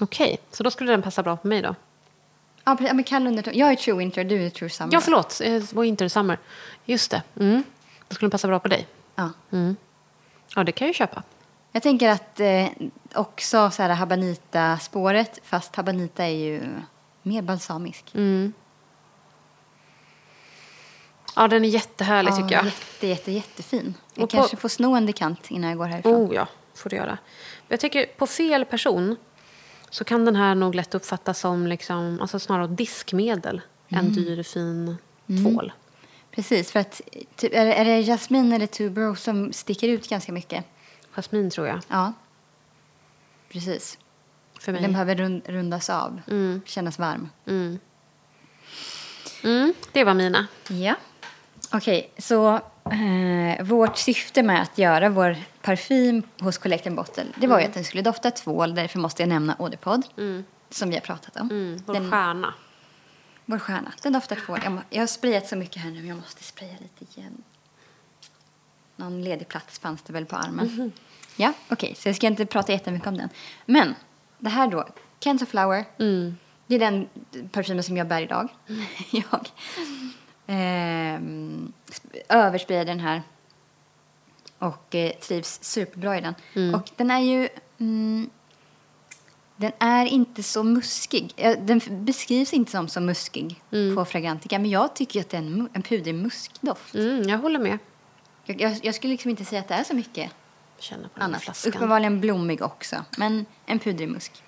[0.00, 1.74] Okej, så då skulle den passa bra på mig då.
[2.64, 3.54] Ja, men kall underton.
[3.56, 4.92] Jag är true winter, du är true summer.
[4.92, 5.40] Ja, förlåt.
[5.44, 6.38] Eh, Winter Summer.
[6.84, 7.22] Just det.
[7.40, 7.62] Mm.
[8.08, 8.86] Då skulle den passa bra på dig.
[9.14, 9.30] Ja.
[9.52, 9.76] Mm.
[10.56, 11.22] Ja, det kan jag ju köpa.
[11.72, 12.66] Jag tänker att eh,
[13.14, 16.62] också så här habanita-spåret, fast habanita är ju
[17.22, 18.10] mer balsamisk.
[18.14, 18.52] Mm.
[21.36, 22.64] Ja, den är jättehärlig tycker jag.
[22.64, 23.94] Jätte, jätte, jättefin.
[24.14, 26.14] Jag Och på- kanske får sno en dekant innan jag går härifrån.
[26.14, 27.18] Oh ja, får du göra.
[27.68, 29.16] Jag tycker på fel person
[29.90, 34.96] så kan den här nog lätt uppfattas som liksom, alltså snarare diskmedel än dyr fin
[35.26, 35.72] tvål.
[36.30, 37.00] Precis, för att
[37.36, 40.64] typ, är, det- är det jasmin eller tuberose som sticker ut ganska mycket?
[41.14, 42.12] Jasmin tror jag, Ja.
[43.52, 43.98] Precis.
[44.60, 44.82] för mig.
[44.82, 46.60] Den behöver rund, rundas av, Mm.
[46.66, 47.28] kännas varm.
[47.46, 47.78] Mm.
[49.44, 50.46] Mm, det var mina.
[50.68, 50.94] Ja.
[51.74, 52.54] Okej, så
[52.90, 57.74] eh, vårt syfte med att göra vår parfym hos Collect Bottle, det var ju att
[57.74, 60.02] den skulle dofta tvål, därför måste jag nämna Odipod,
[60.70, 61.50] som vi har pratat om.
[61.50, 62.54] Mm, vår den, stjärna.
[63.44, 64.58] vår stjärna, den doftar tvål.
[64.62, 67.42] Jag, må, jag har sprayat så mycket här nu, jag måste spraya lite igen.
[68.96, 70.66] Någon ledig plats fanns det väl på armen.
[70.66, 70.92] Mhm.
[71.36, 73.28] Ja, okej, så jag ska inte prata jättemycket om den.
[73.66, 73.94] Men
[74.38, 74.88] det här då,
[75.20, 76.36] Kenzo Flower, Mm.
[76.66, 77.08] det är den
[77.52, 78.48] parfymen som jag bär idag.
[79.10, 79.48] jag
[82.28, 83.22] översprayar den här
[84.58, 86.34] och eh, trivs superbra i den.
[86.54, 86.74] Mm.
[86.74, 87.48] Och den är ju...
[87.80, 88.30] Mm,
[89.56, 91.32] den är inte så muskig.
[91.36, 93.96] Eh, Den beskrivs inte som så muskig Mm.
[93.96, 96.94] på Fragrantica, men jag tycker att det är en, en pudrig muskdoft.
[96.94, 97.78] Mm, jag håller med.
[98.44, 100.30] Jag, jag, jag skulle liksom inte säga att det är så mycket
[100.78, 101.42] Känner på annat.
[101.42, 101.72] flaskan.
[101.72, 104.42] Uppenbarligen blommig också, men en pudrig musk.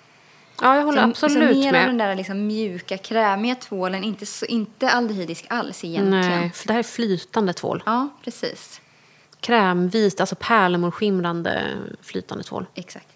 [0.61, 1.87] Ja, jag håller så, absolut så mer med.
[1.87, 6.39] den där liksom mjuka, krämiga tvålen, inte, inte aldehydisk alls egentligen.
[6.39, 7.83] Nej, för det här är flytande tvål.
[7.85, 8.81] Ja, precis.
[9.39, 12.65] Krämvit, alltså pärlemorskimrande flytande tvål.
[12.75, 13.07] Exakt.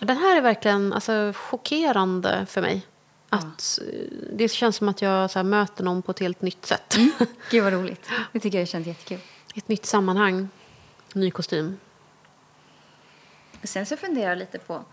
[0.00, 2.86] Den här är verkligen alltså, chockerande för mig.
[3.28, 3.94] Att, eh,
[4.32, 6.96] Det känns som att jag så här, möter någon på ett helt nytt sätt.
[7.50, 8.08] Gud vad roligt.
[8.32, 9.18] Det tycker jag känns jättekul.
[9.54, 10.48] Ett nytt sammanhang.
[11.14, 11.78] Ny kostym.
[13.62, 14.84] Och sen så funderar jag lite på,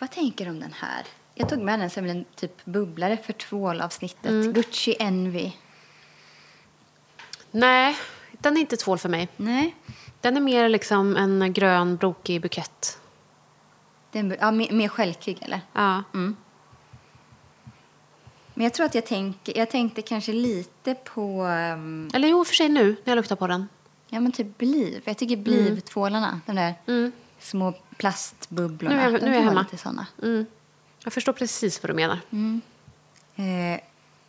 [0.00, 1.06] vad tänker du om den här?
[1.34, 4.30] Jag tog med den som en typ bubblare för tvålavsnittet.
[4.30, 4.52] Mm.
[4.52, 5.52] Gucci Envy.
[7.50, 7.96] Nej,
[8.32, 9.28] den är inte tvål för mig.
[9.36, 9.76] Nej,
[10.20, 12.98] Den är mer liksom en grön brokig bukett.
[14.12, 15.60] den, ja, mer, mer självkrig eller?
[15.72, 16.02] Ja.
[16.14, 16.36] Mm.
[18.54, 22.54] Men jag tror att jag, tänk, jag tänkte kanske lite på, um, Eller jo, för
[22.54, 23.68] sig nu när jag luktar på den.
[24.08, 25.02] ja men typ Bliv.
[25.04, 27.12] Jag tycker Bliv-tvålarna, de där Mm.
[27.42, 28.94] Små plastbubblorna.
[28.96, 29.66] Nu är jag- nu är jag hemma.
[29.78, 30.06] Såna.
[30.22, 30.46] Mm.
[31.04, 32.18] Jag förstår precis vad du menar.
[33.36, 33.80] Eh,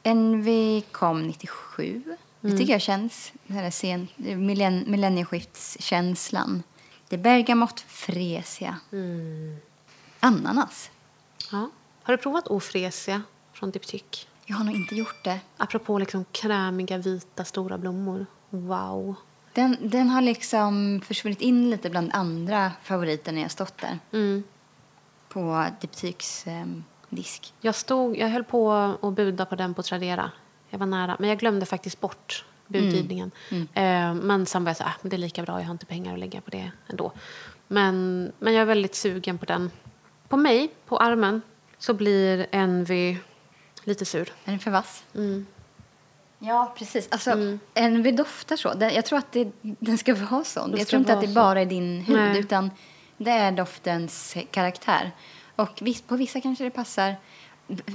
[0.04, 2.04] Envy kom 97.
[2.42, 2.60] Det Mm.
[2.60, 6.64] tycker jag känns, den här sen, millenn, millennieskiftskänslan.
[7.10, 8.78] Det är bergamott, fresia.
[8.92, 9.58] Mm.
[10.20, 10.90] Ananas.
[11.52, 11.70] Ja.
[12.04, 13.22] Har du provat ofresia
[13.54, 14.28] från Diptyque?
[14.46, 15.40] Jag har nog inte gjort det.
[15.58, 18.26] Apropå liksom krämiga, vita, stora blommor.
[18.50, 19.16] Wow.
[19.54, 24.00] Den, den har liksom försvunnit in lite bland andra favoriter när jag stått där.
[24.12, 24.44] Mm.
[25.30, 27.54] På betygsdisk.
[27.62, 30.32] Jag, stod, jag höll på att buda på den på Tradera.
[30.70, 33.32] Jag var nära, men jag glömde faktiskt bort budgivningen.
[33.50, 33.68] Mm.
[33.74, 35.86] Eh, men sen var jag så här, ah, det är lika bra, jag har inte
[35.86, 37.12] pengar att lägga på det ändå.
[37.68, 39.72] Men, men jag är väldigt sugen på den.
[40.28, 41.42] På mig, på armen,
[41.78, 43.18] så blir Envy
[43.84, 44.30] lite sur.
[44.46, 45.04] Är den för vass?
[45.16, 45.46] Mm.
[46.46, 47.08] Ja, precis.
[47.12, 48.74] Alltså, en vid doftar så.
[48.74, 50.70] Den, jag tror att det, den ska vara sån.
[50.70, 51.34] Den Jag tror inte att det så.
[51.34, 52.40] bara är din hud, Nej.
[52.40, 52.72] utan
[53.18, 55.12] det är doftens karaktär.
[55.56, 57.16] Och vis, på vissa kanske det passar.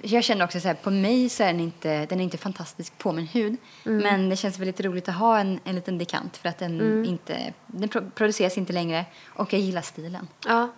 [0.03, 2.99] Jag känner också så här, på mig så är den inte, den är inte fantastisk
[2.99, 3.57] på min hud.
[3.87, 3.99] Mm.
[4.03, 7.05] Men det känns väldigt roligt att ha en, en liten dekant för att den Mm.
[7.05, 9.05] inte, den pro, produceras inte längre.
[9.27, 10.29] Och jag gillar stilen.
[10.47, 10.69] Ja,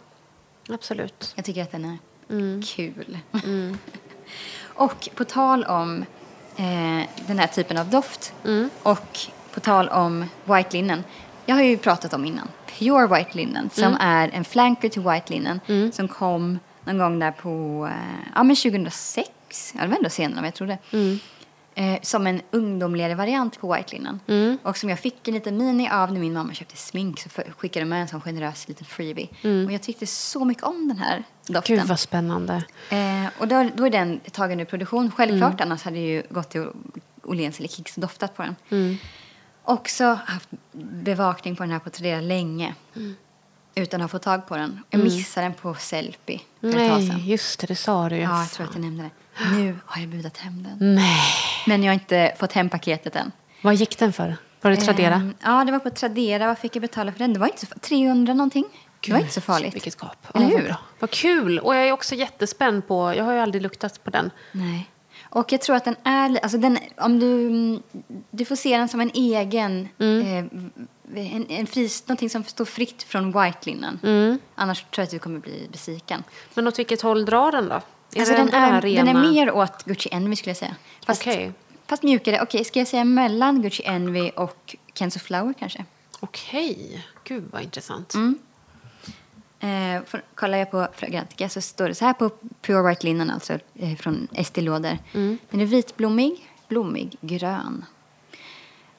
[0.68, 1.32] absolut.
[1.36, 1.98] Jag tycker att den är
[2.30, 2.62] Mm.
[2.62, 3.18] kul.
[4.62, 6.04] och på tal om
[6.60, 8.70] eh, den här typen av doft Mm.
[8.82, 9.18] och
[9.54, 11.04] på tal om white linen.
[11.46, 12.48] Jag har ju pratat om innan.
[12.78, 15.60] Pure white linen som är en flanker till white linen
[15.92, 19.28] som kom någon gång där på eh, ja, men 2006.
[19.74, 20.78] Ja, det var ändå senare än jag trodde.
[21.74, 24.20] Eh, som en ungdomligare variant på white linen.
[24.62, 27.84] Och som jag fick en liten mini av när min mamma köpte smink så skickade
[27.84, 29.28] de med en sån generös liten freebie.
[29.66, 31.76] Och jag tyckte så mycket om den här doften.
[31.76, 32.64] Gud vad spännande.
[32.90, 35.10] Eh, och då, då är den tagen ur produktion.
[35.10, 36.66] Självklart, annars hade jag ju gått till
[37.22, 38.98] Åhléns eller Kicks och doftat på den.
[39.62, 40.48] Också haft
[41.02, 42.74] bevakning på den här på Tradera länge.
[43.74, 44.82] Utan att få tag på den.
[44.90, 48.22] Jag missade den på Sellpy Nej, just det, det sa du ju.
[48.22, 49.10] Ja, jag tror att jag nämnde det.
[49.56, 50.94] Nu har jag budat hem den.
[50.94, 51.20] Nej.
[51.66, 53.32] Men jag har inte fått hem paketet än.
[53.62, 54.36] Vad gick den för?
[54.60, 55.14] Var det Tradera?
[55.14, 56.46] Ehm, ja, det var på Tradera.
[56.46, 57.32] Vad fick jag betala för den?
[57.32, 58.64] Det var inte så, 300 någonting.
[59.06, 59.74] Det var inte så farligt.
[59.74, 60.26] Vilket skap.
[60.34, 60.68] Eller Ja, vad hur?
[60.68, 60.76] bra.
[60.98, 61.58] Vad kul!
[61.58, 63.14] Och jag är också jättespänd på...
[63.16, 64.30] Jag har ju aldrig luktat på den.
[64.52, 64.90] Nej.
[65.22, 66.38] Och jag tror att den är...
[66.42, 67.82] Alltså den, om du,
[68.30, 69.88] du får se den som en egen...
[69.98, 70.50] Mm.
[71.14, 74.00] Eh, en, en fris, någonting som står fritt från white linen.
[74.02, 74.38] Mm.
[74.54, 76.24] Annars tror jag att du kommer bli besviken.
[76.54, 77.74] Men åt vilket håll drar den då?
[78.14, 80.76] Är Alltså den, här är, den är mer åt Gucci Envy skulle jag säga.
[81.06, 81.52] Fast, Okej.
[81.86, 82.40] fast mjukare.
[82.42, 85.84] Okej, ska jag säga mellan Gucci Envy och Kenzo Flower kanske?
[86.20, 87.06] Okej.
[87.24, 88.14] Gud vad intressant.
[88.14, 88.38] Mm.
[89.60, 92.30] Eh, för, kollar jag på Fragrantica så står det så här på
[92.62, 94.98] Pure White Linen, alltså eh, från Estée Lauder.
[95.14, 95.38] Mm.
[95.50, 97.84] Den är vitblommig, blommig, grön.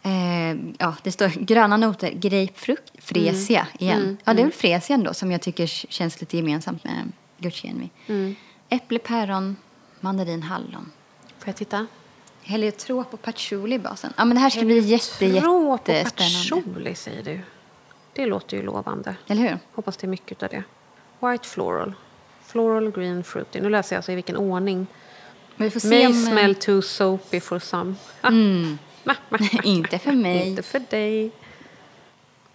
[0.04, 4.02] Eh, ja, det står gröna noter, grapefrukt, fresia igen.
[4.02, 7.90] Mm, Ja, det är väl fresian då som jag tycker känns lite gemensamt med Gucci.
[8.08, 8.36] Mm.
[8.70, 9.56] Äpple, päron,
[10.00, 10.92] mandarin, hallon.
[11.40, 11.88] Får jag titta?
[12.44, 14.14] Heliotrop och patchouli i basen.
[14.18, 16.68] Ja, men det här ska bli jätte, Tråp och jättespännande.
[16.72, 17.40] patchouli säger du.
[18.14, 19.16] Det låter ju lovande.
[19.28, 19.60] Eller hur?
[19.74, 20.64] Hoppas det är mycket av det.
[21.20, 21.94] White floral.
[22.46, 23.62] Floral green fruity.
[23.62, 24.88] Nu läser jag alltså i vilken ordning.
[25.56, 26.14] Men vi får se May om...
[26.14, 27.96] smell too soapy for some.
[28.22, 28.28] Ah.
[28.28, 28.78] Mm.
[29.04, 29.62] Ma, ma, ma.
[29.64, 30.48] Inte för mig.
[30.48, 31.32] Inte för dig.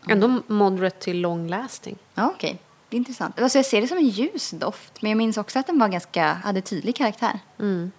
[0.09, 1.99] Ändå moderate till long lasting.
[2.15, 2.59] Ja, okej.
[2.89, 3.41] Det är intressant.
[3.41, 5.89] Alltså, jag ser det som en ljus doft, men jag minns också att den var
[5.89, 7.39] ganska, hade tydlig karaktär.
[7.59, 7.91] Mm.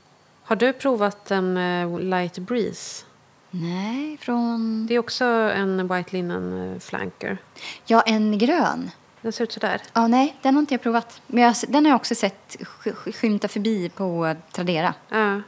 [0.44, 3.06] Har du provat en eh, light breeze?
[3.52, 4.86] Nej, från...
[4.88, 7.38] Det är också en white linen eh, flanker.
[7.86, 8.92] Ja, en grön.
[9.22, 9.82] Den ser ut sådär.
[9.94, 11.22] Ja, nej, den har inte jag provat.
[11.28, 14.94] Men jag, den har jag också sett sk- sk- skymta förbi på Tradera.
[15.10, 15.42] Ja.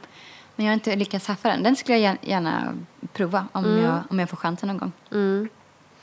[0.56, 1.62] Men jag har inte lyckats haffa den.
[1.62, 2.74] Den skulle jag gär- gärna
[3.12, 4.92] prova om, jag, om jag får chansen någon gång.
[5.12, 5.48] Mm.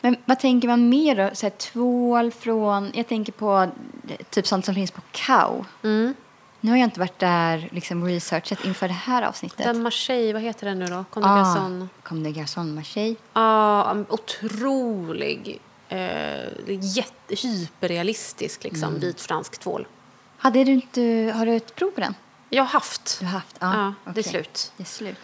[0.02, 1.30] Men vad tänker man mer då?
[1.36, 2.92] Så här, tvål från...
[2.94, 3.60] Jag tänker på
[4.08, 5.66] eh, typ sånt som finns på Cow.
[5.84, 6.14] Mm.
[6.68, 9.66] Nu har jag inte varit där liksom researchat inför det här avsnittet.
[9.66, 11.06] Den Marseille, vad heter den nu då?
[11.10, 13.16] Comme ah, Comme des Garçons Marseille.
[13.34, 15.60] Ja, um, otrolig.
[15.90, 16.00] Eh,
[16.82, 19.88] jätte, hyperrealistisk liksom, vit fransk tvål.
[20.38, 22.16] Hade du inte, har du ett prov på den?
[22.50, 23.18] Jag har haft.
[23.20, 23.58] Du har haft?
[23.60, 24.72] Ja, Ja, det är slut.
[24.78, 25.18] Det är slut.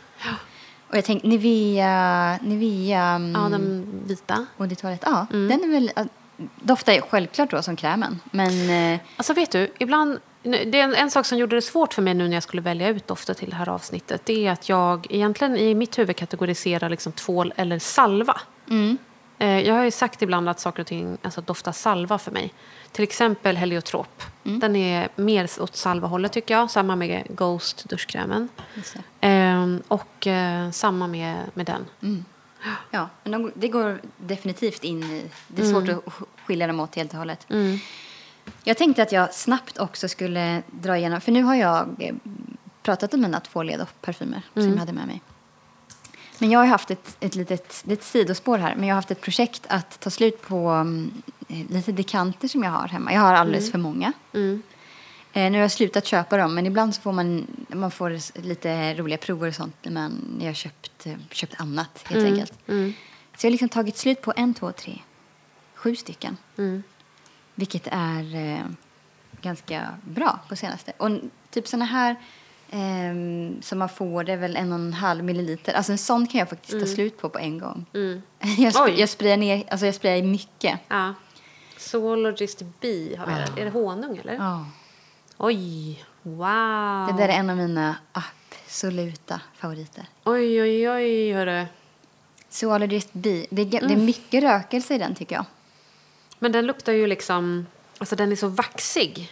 [0.90, 4.46] Och jag tänkte Nivea, Nivea mm, Ja, den vita.
[4.58, 5.04] och det toalett.
[5.06, 5.92] Ja, den är väl,
[6.62, 8.20] doftar självklart då som krämen.
[8.32, 10.20] Men eh, Alltså vet du, ibland...
[10.44, 12.62] Det är en, en sak som gjorde det svårt för mig nu när jag skulle
[12.62, 14.22] välja ut dofter till det här avsnittet.
[14.26, 18.42] Det är att jag egentligen i mitt huvud kategoriserar liksom tvål eller salva.
[19.38, 22.54] Eh, Jag har ju sagt ibland att saker och ting alltså, doftar salva för mig.
[22.92, 24.24] Till exempel heliotrop.
[24.44, 26.72] Den är mer åt salvahållet tycker jag.
[26.72, 28.50] Samma med Ghost duschkrämen.
[29.22, 31.86] Ehm, och eh, samma med, med den.
[32.92, 35.24] ja, men de, det går definitivt in i...
[35.48, 37.46] Det är svårt att sk- skilja dem åt helt och hållet.
[38.46, 38.58] Mm.
[38.64, 42.16] Jag tänkte att jag snabbt också skulle dra igenom, för nu har jag eh,
[42.84, 45.22] pratat om mina två ledparfymer som jag hade med mig.
[46.40, 48.98] Men jag har haft ett, ett litet, det är ett sidospår här, men jag har
[48.98, 53.14] haft ett projekt att ta slut på mm, eh, lite dekanter som jag har hemma.
[53.14, 54.14] Jag har alldeles för många.
[54.34, 54.62] Mm.
[55.34, 58.94] Eh, nu har jag slutat köpa dem, men ibland så får man, man får lite
[58.94, 62.54] roliga prover och sånt när, man, när jag har köpt, eh, köpt annat helt enkelt.
[63.38, 65.00] Så jag har liksom tagit slut på en, två, tre,
[65.76, 66.38] sju stycken.
[67.56, 68.66] Vilket är eh,
[69.42, 70.92] ganska bra på senaste.
[70.98, 71.10] Och
[71.50, 72.16] typ såna här
[72.72, 75.74] ehm, som man får, det är väl en och en halv milliliter.
[75.74, 77.86] Alltså en sån kan jag faktiskt ta slut på på en gång.
[78.58, 80.80] jag, sp- jag sprayar ner, alltså jag sprayar mycket.
[80.88, 81.14] Ja.
[81.78, 83.60] Zoologist B har vi där.
[83.60, 84.34] Är det honung eller?
[84.34, 84.66] Ja.
[85.38, 87.08] Oj, wow.
[87.08, 90.06] Det där är en av mina absoluta favoriter.
[90.24, 91.66] Oj, oj, oj, hörru.
[92.50, 93.46] Zoologist B.
[93.50, 93.88] Det är, Mm.
[93.88, 95.46] det är mycket rökelse i den tycker jag.
[96.44, 97.66] Men den luktar ju liksom...
[97.98, 99.32] Alltså den är så vaxig.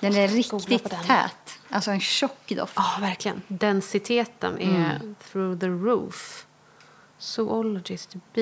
[0.00, 1.04] Den är riktigt den.
[1.04, 1.58] tät.
[1.70, 2.72] Alltså en tjock doft.
[2.76, 3.42] Ja, verkligen.
[3.48, 5.14] Densiteten är Mm.
[5.32, 6.46] through the roof.
[7.18, 8.40] Zoologist B.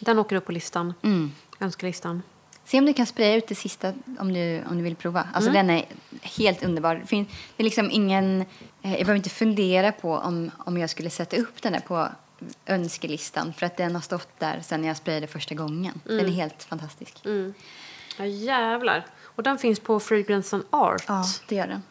[0.00, 0.94] Den åker upp på listan.
[1.02, 1.32] Mm.
[1.60, 2.22] Önskelistan.
[2.64, 5.28] Se om du kan spraya ut det sista om du, om du vill prova.
[5.34, 5.84] Alltså den är
[6.22, 7.02] helt underbar.
[7.10, 7.16] Det
[7.56, 8.40] är liksom ingen...
[8.82, 12.08] Eh, jag behöver inte fundera på om, om jag skulle sätta upp den där på
[12.66, 13.52] önskelistan.
[13.52, 16.00] För att den har stått där sen jag sprayade första gången.
[16.04, 17.22] Den är helt fantastisk.
[18.18, 19.06] Ja, jävlar.
[19.22, 21.04] Och den finns på Fragrance and Art.
[21.08, 21.82] Ja, det gör den.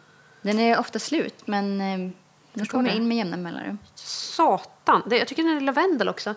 [0.41, 2.12] Den är ofta slut, men eh,
[2.54, 2.96] den kommer det.
[2.96, 3.78] in med jämna mellanrum.
[3.96, 5.04] Satan.
[5.06, 6.36] Det, jag tycker den är lavendel också.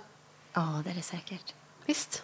[0.53, 1.55] Ja, det är det säkert.
[1.87, 2.23] Visst?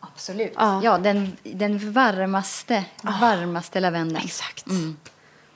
[0.00, 0.52] Absolut.
[0.56, 0.80] Ja.
[0.84, 4.24] Ja, den, den varmaste, varmaste lavendeln.
[4.24, 4.66] Exakt.
[4.66, 4.96] Mm.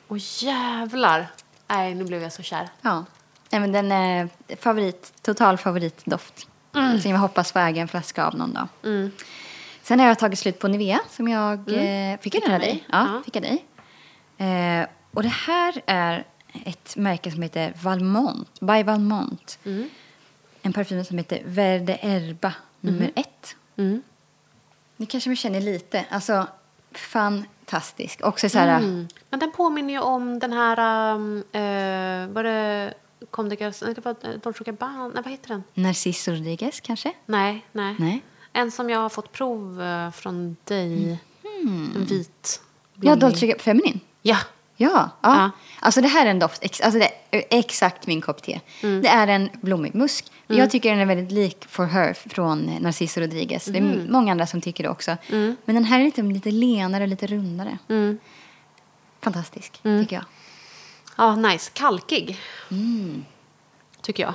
[0.07, 1.27] Och jävlar.
[1.67, 2.69] Nej, nu blev jag så kär.
[2.81, 3.05] Ja.
[3.49, 4.29] Nej, men den är
[4.59, 6.47] favorit, total favoritdoft.
[6.75, 7.01] Mm.
[7.01, 8.67] Som jag hoppas få äga en flaska av någon dag.
[9.81, 12.83] Sen har jag tagit slut på Nivea som jag eh, fick den av dig.
[12.91, 13.13] Ja, Mm.
[13.13, 13.21] Ja.
[13.25, 13.65] fick jag dig.
[14.37, 16.25] Eh, och det här är
[16.65, 19.59] ett märke som heter Valmont, by Valmont.
[19.65, 19.89] Mm.
[20.61, 23.55] En parfym som heter Verde Erba nummer ett.
[23.77, 24.01] Mm.
[24.97, 26.05] Ni kanske känner lite.
[26.09, 26.47] Alltså,
[26.91, 28.21] fantastisk.
[28.23, 28.77] Också så här...
[28.77, 29.07] Mm.
[29.29, 31.13] Men den påminner ju om den här...
[31.13, 32.93] Um, uh, var det...
[33.31, 35.07] Kom det, det var eh, Dolce Gabbana.
[35.07, 35.63] Nej, vad heter den?
[35.73, 37.13] Narciso Rodriguez kanske?
[37.25, 37.95] Nej, nej.
[37.99, 38.23] Nej.
[38.53, 41.17] En som jag har fått prov eh, från dig.
[41.95, 42.61] En vit.
[42.93, 43.19] Ja, blommig.
[43.19, 43.99] Dolce Gabbana Feminine.
[44.21, 44.37] Ja.
[44.81, 45.09] Ja, ja.
[45.21, 45.51] Ja.
[45.79, 48.59] Alltså det här är en doft, alltså det är exakt min kopp te.
[48.83, 49.01] Mm.
[49.01, 50.25] Det är en blommig musk.
[50.47, 53.65] Jag tycker den är väldigt lik For Her från Narciso Rodriguez.
[53.65, 54.11] Det är Mm.
[54.11, 55.17] många andra som tycker det också.
[55.29, 57.77] Men den här är lite, lite lenare och lite rundare.
[57.89, 58.17] Mm.
[59.21, 60.25] Fantastisk, tycker jag.
[61.19, 61.71] Ja, nice.
[61.73, 62.39] Kalkig.
[62.71, 63.25] Mm.
[64.01, 64.33] Tycker jag.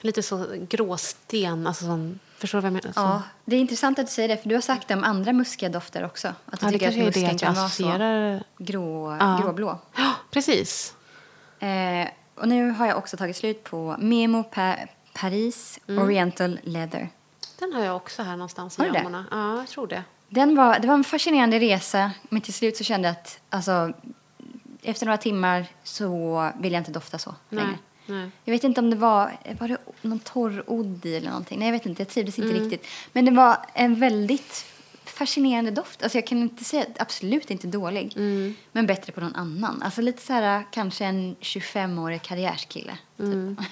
[0.00, 1.66] Lite så gråsten.
[1.66, 2.92] Alltså sån, förstår du vad jag menar?
[2.92, 5.04] Så- Ja, det är intressant att du säger det, för du har sagt det om
[5.04, 6.28] andra muskiga dofter också.
[6.46, 9.40] Att du Ja, tycker att är det musken att kan vara så grå, Ja.
[9.42, 9.78] gråblå.
[9.96, 10.94] Ja, precis.
[11.58, 14.76] Eh, och nu har jag också tagit slut på Memo pa-
[15.14, 16.04] Paris Mm.
[16.04, 17.08] Oriental Leather.
[17.58, 19.24] Den har jag också här någonstans Har i gömmorna.
[19.30, 20.02] Ja, jag tror det.
[20.28, 23.92] Den var, det var en fascinerande resa, men till slut så kände jag att alltså,
[24.82, 27.78] efter några timmar så vill jag inte dofta så Nej, längre.
[28.06, 28.30] nej.
[28.44, 31.58] Jag vet inte om det var, var det någon torr odd eller någonting.
[31.58, 32.02] Nej, jag vet inte.
[32.02, 32.62] Jag trivdes inte Mm.
[32.62, 32.86] riktigt.
[33.12, 34.64] Men det var en väldigt
[35.04, 36.02] fascinerande doft.
[36.02, 38.12] Alltså jag kan inte säga, absolut inte dålig.
[38.16, 38.54] Mm.
[38.72, 39.82] Men bättre på någon annan.
[39.82, 42.98] Alltså lite så här, kanske en 25-årig karriärskille.
[43.18, 43.56] Mm.
[43.56, 43.66] Typ.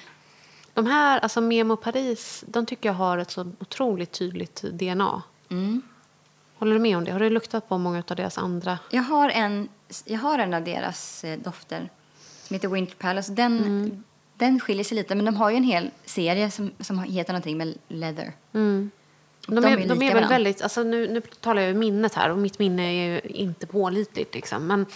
[0.74, 5.22] De här, alltså Memo Paris, de tycker jag har ett så otroligt tydligt DNA.
[6.58, 6.68] Mm.
[6.68, 7.12] Håller du med om det?
[7.12, 8.78] Har du luktat på många av deras andra?
[8.90, 9.68] Jag har en,
[10.04, 11.88] jag har en av deras eh, dofter
[12.42, 13.32] som heter Winter Palace.
[13.32, 14.04] Den, Mm.
[14.34, 17.58] den skiljer sig lite, men de har ju en hel serie som, som heter någonting
[17.58, 18.32] med leather.
[18.52, 18.90] Mm.
[19.46, 22.14] De, De är, är de är väl väldigt, alltså nu, nu talar jag ur minnet
[22.14, 24.66] här och mitt minne är ju inte pålitligt liksom.
[24.66, 24.86] Men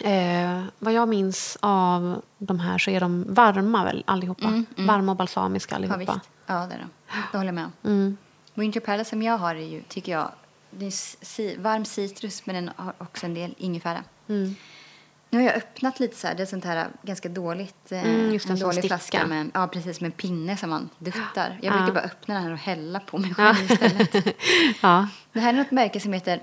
[0.00, 4.64] eh, vad jag minns av de här så är de varma väl allihopa?
[4.76, 5.98] Varma och balsamiska Ja, allihopa.
[5.98, 6.28] visst.
[6.46, 6.88] Ja, det är de.
[7.32, 7.72] Det håller jag med om.
[7.90, 8.16] Mm.
[8.54, 10.30] Winter Palace som jag har är ju, tycker jag,
[10.78, 14.04] det är varm citrus men den har också en del ingefära.
[14.28, 14.54] Mm.
[15.30, 18.32] Nu har jag öppnat lite så här, det är sånt här ganska dåligt, eh, Mm,
[18.32, 21.58] just en dålig flaska med, ja precis med pinne som man duttar.
[21.62, 21.78] Jag Ja.
[21.78, 24.14] brukar bara öppna den här och hälla på mig själv istället.
[24.82, 25.08] ja.
[25.32, 26.42] Det här är något märke som heter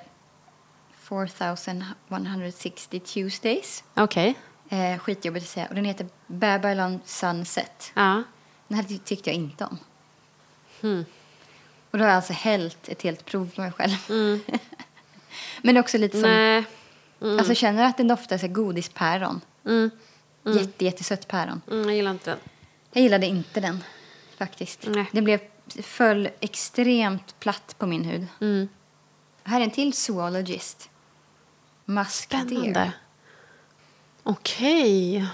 [1.02, 3.84] 4160 Tuesdays.
[3.96, 4.36] Okej.
[4.70, 5.66] Eh, skitjobbigt att säga.
[5.68, 7.92] Och den heter Babylon Sunset.
[7.96, 8.24] Ja.
[8.68, 9.78] Den här ty- tyckte jag inte om.
[10.82, 11.06] Hmm.
[11.92, 13.96] Och då har jag alltså hällt ett helt prov på mig själv.
[14.10, 14.39] Mm.
[15.62, 16.30] Men det är också lite som...
[16.30, 16.64] Nej.
[17.20, 19.42] Alltså känner du att den doftar så godispäron?
[19.66, 19.89] Mm.
[20.46, 21.62] Jätte, jättesött päron.
[21.72, 22.39] Mm, jag gillar inte den.
[22.92, 23.84] Jag gillade inte den
[24.38, 24.88] faktiskt.
[24.88, 25.06] Nej.
[25.12, 25.39] Den blev,
[25.84, 28.28] föll extremt platt på min hud.
[28.42, 28.70] Mm.
[29.44, 30.89] Här är en till zoologist.
[32.10, 32.92] Spännande.
[34.24, 35.28] Okej.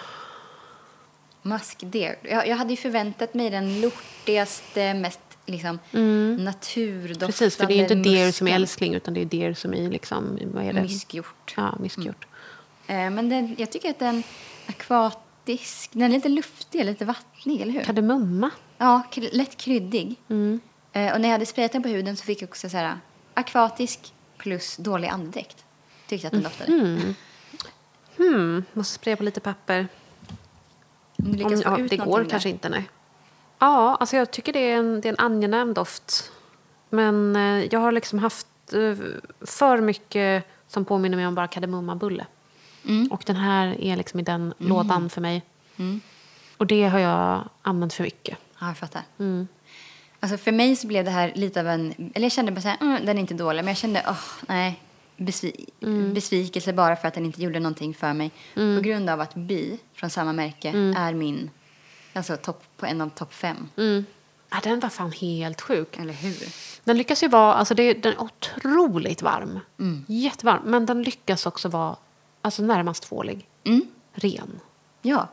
[1.42, 2.18] Musk Deer.
[2.22, 5.80] Jag, jag hade ju förväntat mig den lortigaste, mest liksom
[6.38, 7.28] naturdoftande Mm.
[7.28, 9.90] Precis, för det är inte deer som är älskling utan det är deer som är
[9.90, 10.82] liksom, vad är det?
[10.82, 11.54] Myskgjort.
[11.58, 12.28] Ja, myskgjort.
[12.88, 14.24] Eh, men den, jag tycker att den
[14.66, 17.82] akvatisk, den är lite luftig, lite vattnig, eller hur?
[17.82, 18.50] Kardemumma.
[18.78, 20.16] Ja, lätt kryddig.
[20.30, 20.60] Mm.
[20.94, 23.00] Eh, och när jag hade sprayat den på huden så fick jag också så här
[23.34, 25.66] akvatisk plus dålig andedräkt.
[26.08, 26.72] Tyckte att den doftade.
[28.18, 29.88] Hmm, måste spraya på lite papper.
[31.18, 32.54] Om du lyckas Om, få ja, det går någonting kanske där.
[32.54, 32.90] inte, nej.
[33.60, 36.32] Ja, alltså jag tycker det är en, det är en angenäm doft.
[36.90, 38.96] Men eh, jag har liksom haft eh,
[39.42, 42.26] för mycket som påminner mig om bara kardemummabulle.
[42.86, 43.08] Mm.
[43.12, 45.44] Och den här är liksom i den lådan för mig.
[45.78, 46.02] Mm.
[46.58, 48.38] Och det har jag använt för mycket.
[48.60, 49.02] Ja, jag fattar.
[49.20, 49.48] Mm.
[50.20, 52.12] Alltså för mig så blev det här lite av en...
[52.14, 53.60] Eller jag kände bara så här, mm, den är inte dålig.
[53.60, 54.82] Men jag kände, åh, nej.
[55.18, 56.14] Besvi, Mm.
[56.14, 58.32] Besvikelse bara för att den inte gjorde någonting för mig.
[58.54, 60.98] På grund av att Bi från samma märke Mm.
[60.98, 61.50] är min...
[62.18, 63.70] Alltså topp, på en av topp fem.
[63.78, 64.06] Mm.
[64.50, 65.98] Ja, den var fan helt sjuk.
[65.98, 66.50] Eller hur?
[66.84, 69.60] Den lyckas ju vara, alltså det, den är otroligt varm.
[69.80, 70.06] Mm.
[70.08, 70.62] Jättevarm.
[70.66, 71.96] Men den lyckas också vara
[72.42, 73.48] alltså närmast tvålig.
[73.64, 73.88] Mm.
[74.14, 74.60] Ren.
[75.02, 75.28] Ja,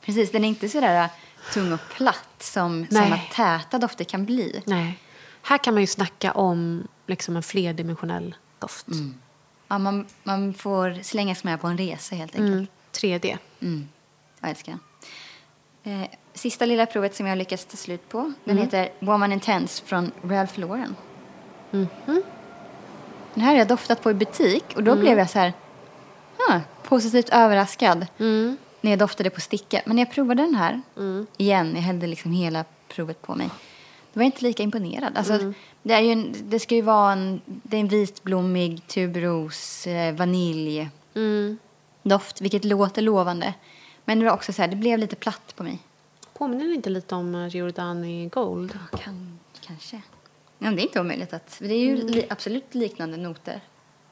[0.00, 0.32] precis.
[0.32, 1.08] Den är inte så där
[1.52, 4.62] tung och platt som såna täta dofter kan bli.
[4.66, 4.98] Nej.
[5.42, 8.86] Här kan man ju snacka om liksom en flerdimensionell doft.
[9.68, 12.52] Ja, man, man får slängas med på en resa helt enkelt.
[12.52, 12.66] Mm.
[12.92, 13.38] 3D.
[13.60, 13.88] Mm.
[14.40, 14.80] Jag älskar den.
[15.88, 18.18] Eh, sista lilla provet som jag lyckats ta slut på.
[18.44, 18.64] Den Mm.
[18.64, 20.96] heter Woman Intense från Ralph Lauren.
[21.70, 21.88] Mhm.
[23.34, 25.52] Den här har jag doftat på i butik och då blev jag så här
[26.50, 28.56] ah, positivt överraskad Mm.
[28.80, 29.82] när jag doftade på sticka.
[29.86, 30.80] Men när jag provade den här
[31.36, 33.46] igen, jag hällde liksom hela provet på mig.
[34.12, 35.16] Då var jag inte lika imponerad.
[35.16, 35.54] Alltså, Mm.
[35.82, 40.14] det, är ju en, det ska ju vara en, det är en vitblommig tuberos, eh,
[40.14, 41.58] vanilj Mm.
[42.02, 43.54] doft, vilket låter lovande.
[44.08, 45.78] Men det var också så här, det blev lite platt på mig.
[46.32, 48.78] Påminner det inte lite om eh, Giordani Gold?
[49.00, 50.02] Kan, kanske.
[50.58, 51.32] Ja, det är inte omöjligt.
[51.32, 53.60] Att, det är ju li, absolut liknande noter.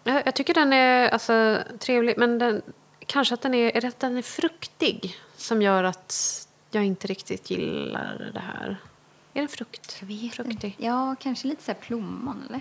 [0.05, 2.63] Jag, jag tycker den är alltså, trevlig, men den,
[3.07, 7.07] kanske att den är, är det att den är fruktig som gör att jag inte
[7.07, 8.77] riktigt gillar det här.
[9.35, 9.97] Är den frukt?
[10.01, 10.53] Jag vet fruktig?
[10.53, 10.85] inte.
[10.85, 12.61] Ja, kanske lite så här plommon, eller?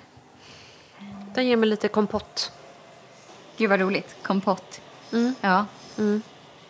[1.33, 2.51] Den ger mig lite kompott.
[3.57, 4.15] Gud, vad roligt.
[4.21, 4.81] Kompott.
[5.11, 5.35] Mm.
[5.41, 5.65] Ja.
[5.97, 6.21] Mm.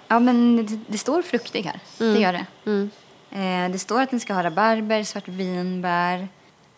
[0.07, 1.79] Ja, men det, det står fruktig här.
[1.97, 2.45] Det gör det.
[2.65, 2.89] Mm.
[3.31, 6.27] Eh, det står att den ska ha rabarber, svartvinbär,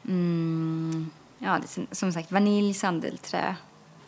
[0.08, 1.10] mm,
[1.40, 3.56] ja, det som- sagt vanilj, sandelträ.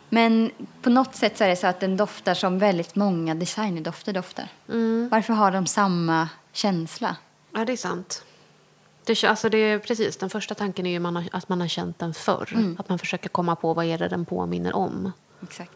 [0.08, 0.50] Men
[0.82, 4.48] på något sätt så är det så att den doftar som väldigt många designerdofter doftar.
[4.68, 5.08] Mm.
[5.10, 7.16] Varför har de samma känsla?
[7.52, 8.24] Ja, det är sant.
[9.04, 11.68] Det, alltså det är precis, den första tanken är ju man har, att man har
[11.68, 12.74] känt den förr.
[12.78, 15.12] Att man försöker komma på vad är det den påminner om.
[15.42, 15.72] Exakt.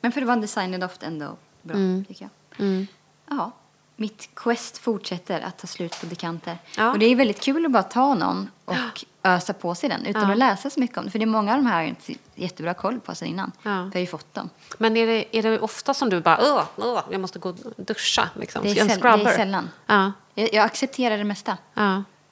[0.00, 1.76] Men för att vara en designerdoft ändå bra,
[2.08, 2.30] tycker jag.
[2.58, 2.86] Mm.
[3.30, 3.52] Ja,
[3.96, 6.58] mitt quest fortsätter att ta slut på dekanter.
[6.76, 6.90] Ja.
[6.90, 10.22] Och det är väldigt kul att bara ta någon och ösa på sig den utan
[10.22, 10.32] Ja.
[10.32, 11.10] att läsa så mycket om det.
[11.10, 13.52] För det är många av de här har jag inte jättebra koll på sen innan.
[13.62, 13.70] Ja.
[13.70, 14.50] Jag har ju fått dem.
[14.78, 17.56] Men är det, är det ofta som du bara Åh, åh, jag måste gå och
[17.76, 18.28] duscha?
[18.34, 18.62] Liksom.
[18.62, 19.24] Det är, scrubber?
[19.24, 19.70] det är sällan.
[19.86, 21.56] Ja, Jag, jag accepterar det mesta.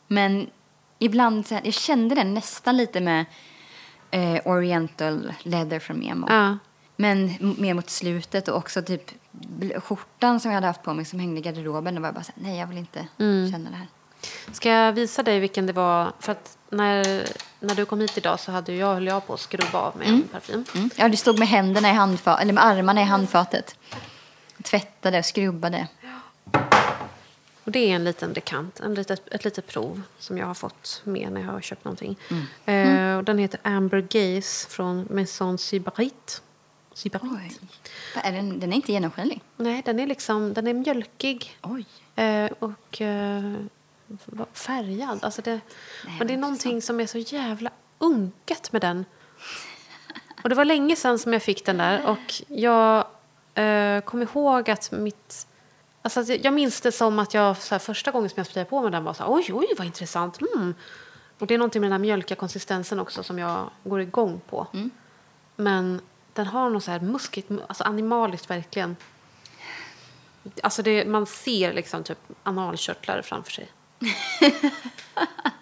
[0.07, 0.47] Men
[0.99, 3.25] ibland, jag kände den nästan lite med
[4.11, 6.27] eh, Oriental Leather från Memo.
[6.31, 6.59] ja.
[6.97, 9.11] Men mer mot slutet och också typ
[9.80, 11.95] skjortan som jag hade haft på mig som hängde i garderoben.
[11.95, 13.53] Då var jag bara så här, nej jag vill inte Mm.
[13.53, 13.87] känna det här.
[14.53, 16.12] Ska jag visa dig vilken det var?
[16.20, 17.26] För att när,
[17.61, 20.09] när du kom hit idag så hade jag, höll jag på att skrubba av med
[20.09, 20.64] en parfym.
[20.74, 20.91] Mm.
[20.97, 23.76] Ja, du stod med händerna i handfatet, eller med armarna i handfatet.
[24.62, 25.89] Tvättade och skrubbade.
[27.64, 31.01] Och det är en liten dekant, en litet, ett litet prov som jag har fått
[31.05, 32.16] med när jag har köpt någonting.
[32.64, 36.43] Eh, och den heter Amber Gaze från Maison Sybarit.
[37.22, 37.59] Oj.
[38.14, 39.42] Vad Är den, den är inte genomskinlig.
[39.57, 41.86] Nej, den är liksom, den är mjölkig Oj.
[42.14, 43.55] eh, och eh,
[44.53, 45.24] färgad.
[45.24, 45.61] Alltså det,
[46.18, 49.05] men det är någonting som är så jävla unket med den.
[50.42, 53.07] Och det var länge sedan som jag fick den där och jag
[53.55, 55.47] eh, kom ihåg att mitt...
[56.03, 58.70] Alltså att jag minns det som att jag så här, första gången som jag sprayade
[58.70, 60.40] på med den var så här, oj, oj, vad intressant.
[60.40, 60.74] Mm.
[61.38, 64.66] Och det är någonting med den här mjölkiga konsistensen också som jag går igång på.
[65.57, 66.01] Men
[66.35, 68.97] den har något så här muskigt, alltså animaliskt verkligen.
[70.62, 73.68] Alltså det, man ser liksom typ analkörtlar framför sig.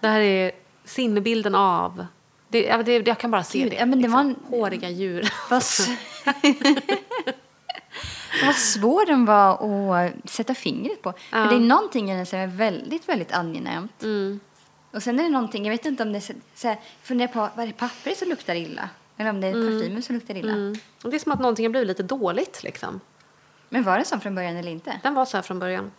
[0.01, 0.53] det här är
[0.85, 2.07] sinnebilden av...
[2.49, 3.77] Det, det, jag kan bara se Gud, det.
[3.77, 4.13] ja, men det liksom.
[4.13, 5.33] var en- Håriga djur.
[5.51, 5.63] Vad,
[8.57, 11.13] svår den var att sätta fingret på.
[11.31, 11.45] För Ja.
[11.45, 14.03] det är någonting i den som är väldigt, väldigt angenämt.
[14.03, 14.41] Mm.
[14.91, 17.29] Och sen är det någonting, jag vet inte om det är så, så här, funderar
[17.33, 18.89] på, vad är det pappret som luktar illa?
[19.23, 20.53] Eller om det är parfymen som luktar illa.
[20.53, 20.75] Mm.
[21.05, 22.63] Och Det är som att någonting har blivit lite dåligt.
[22.63, 23.01] Liksom.
[23.69, 25.01] Men var det så från början eller inte?
[25.03, 25.91] Den var så här från början.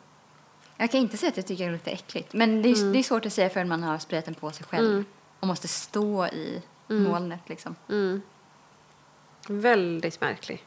[0.77, 2.33] Jag kan inte säga att jag tycker det luktar äckligt.
[2.33, 2.93] Men det är, Mm.
[2.93, 5.03] det är svårt att säga förrän man har sprayat den på sig själv.
[5.39, 7.03] Och måste stå i Mm.
[7.03, 7.75] molnet liksom.
[9.47, 10.63] Väldigt märklig.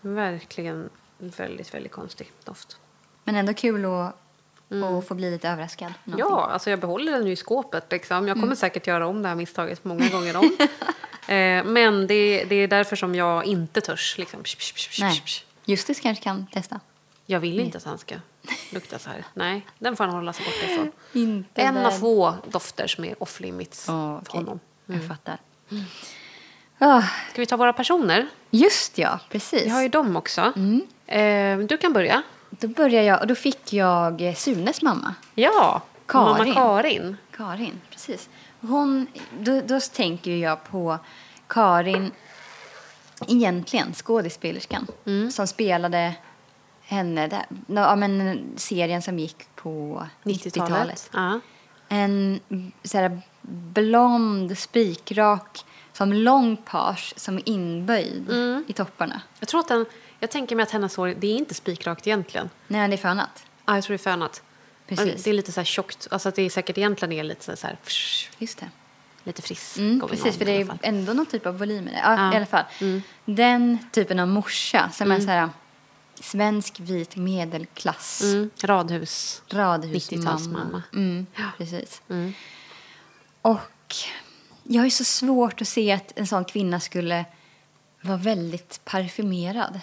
[0.00, 2.76] Verkligen väldigt, väldigt konstig doft.
[3.24, 4.14] Men ändå kul att,
[4.84, 5.92] att få bli lite överraskad.
[6.06, 6.18] Mm.
[6.18, 7.92] Ja, alltså jag behåller den ju i skåpet.
[7.92, 8.28] Liksom.
[8.28, 10.56] Jag kommer säkert göra om det här misstaget många gånger om.
[11.28, 14.18] eh, men det, det är därför som jag inte törs.
[14.18, 14.42] Liksom.
[14.42, 14.88] Psh, psh,
[15.24, 15.44] psh.
[15.64, 16.80] Justus kanske kan testa.
[17.26, 18.14] Jag vill inte att han ska
[18.70, 19.24] lukta så här.
[19.34, 20.92] Nej, den får han hålla sig borta ifrån.
[21.12, 24.40] Inte En av få dofter som är off limits Ja, för okej.
[24.40, 24.60] honom.
[24.86, 25.38] Jag fattar.
[26.78, 28.26] Ah, Ska vi ta våra personer?
[28.50, 29.64] just ja, precis.
[29.64, 30.52] Vi har ju dem också.
[31.06, 32.22] Eh, du kan börja.
[32.50, 35.14] Då börjar jag, och då fick jag Sunes mamma.
[35.34, 36.38] Ja, Karin.
[36.38, 37.16] mamma Karin.
[37.36, 38.28] Karin, precis.
[38.62, 39.06] Hon,
[39.40, 40.98] då, då tänker jag på
[41.46, 42.10] Karin,
[43.28, 44.86] egentligen skådespelerskan,
[45.32, 46.14] som spelade
[46.82, 50.68] henne, där, ja, men, serien som gick på 90-talet.
[50.68, 51.10] 90-talet.
[51.12, 51.40] Ja.
[51.88, 52.40] En
[52.84, 53.20] så här,
[53.72, 58.30] blond, spikrak, som lång page som är inböjd
[58.66, 59.22] i topparna.
[59.38, 59.86] Jag tror att den,
[60.18, 62.50] jag tänker mig att hennes hår, det är inte spikrakt egentligen.
[62.68, 63.44] Nej, det är fönat.
[63.66, 64.42] Ja, jag tror det är fönat.
[64.96, 65.24] Precis.
[65.24, 67.66] Det är lite så här tjockt, alltså att det är säkert egentligen är lite så
[67.66, 68.70] här, psh, Just det.
[69.24, 69.76] lite frisk.
[69.78, 71.98] Mm, precis, för det är ändå någon typ av volym i det.
[72.04, 72.18] Ja, Ja.
[72.18, 72.32] Mm.
[72.32, 72.64] i alla fall.
[73.24, 75.48] Den typen av morsa som är så här
[76.20, 78.22] svensk vit medelklass.
[78.22, 79.42] Mm, radhus.
[79.50, 80.38] Radhusmamma.
[80.38, 80.82] 90-talsmamma.
[80.92, 81.26] Mm,
[81.58, 82.02] precis.
[82.08, 82.34] Mm.
[83.42, 83.60] Och
[84.62, 87.24] jag ju så svårt att se att en sån kvinna skulle
[88.00, 89.80] vara väldigt parfymerad.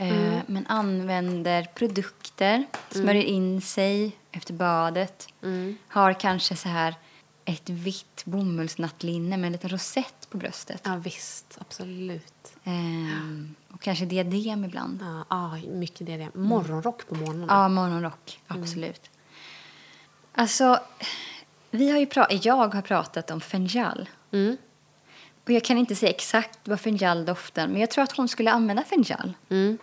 [0.00, 5.28] Eh, men använder produkter, smörjer in sig efter badet.
[5.88, 6.94] Har kanske så här
[7.44, 10.80] ett vitt bomullsnattlinne med en liten rosett på bröstet.
[10.84, 11.58] Ja, visst.
[11.60, 12.52] Absolut.
[12.64, 14.98] Ehm, och kanske diadem ibland.
[15.02, 16.16] Ja, ah, mycket det.
[16.16, 16.34] det.
[16.34, 17.46] Morgonrock på morgonen.
[17.48, 18.40] Ja, morgonrock.
[18.46, 19.10] Absolut.
[20.32, 20.80] Alltså,
[21.70, 24.08] vi har ju pra- jag har pratat om fenjal.
[24.32, 24.56] Mm.
[25.44, 28.52] Och jag kan inte säga exakt vad fenjal doftar, men jag tror att hon skulle
[28.52, 29.32] använda fenjal.
[29.48, 29.78] Mm.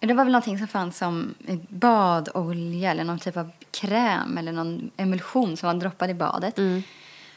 [0.00, 1.34] Det var väl någonting som fanns som
[1.68, 6.58] badolja eller någon typ av kräm eller någon emulsion som man droppade i badet.
[6.58, 6.82] Mm.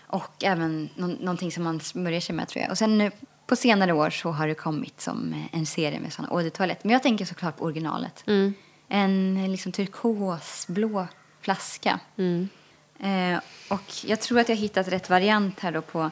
[0.08, 2.72] Och även någon, någonting som man smörjer sig med tror jag.
[2.72, 3.12] Och sen nu
[3.48, 6.82] på senare år så har det kommit som eh, en serie med sådana ådertoaletter.
[6.88, 8.24] Men jag tänker såklart på originalet.
[8.28, 8.54] Mm.
[8.88, 11.08] En eh, liksom turkosblå
[11.42, 12.00] flaska.
[12.18, 12.50] Mm.
[13.00, 13.40] Eh,
[13.70, 16.12] och jag tror att jag hittat rätt variant här då på,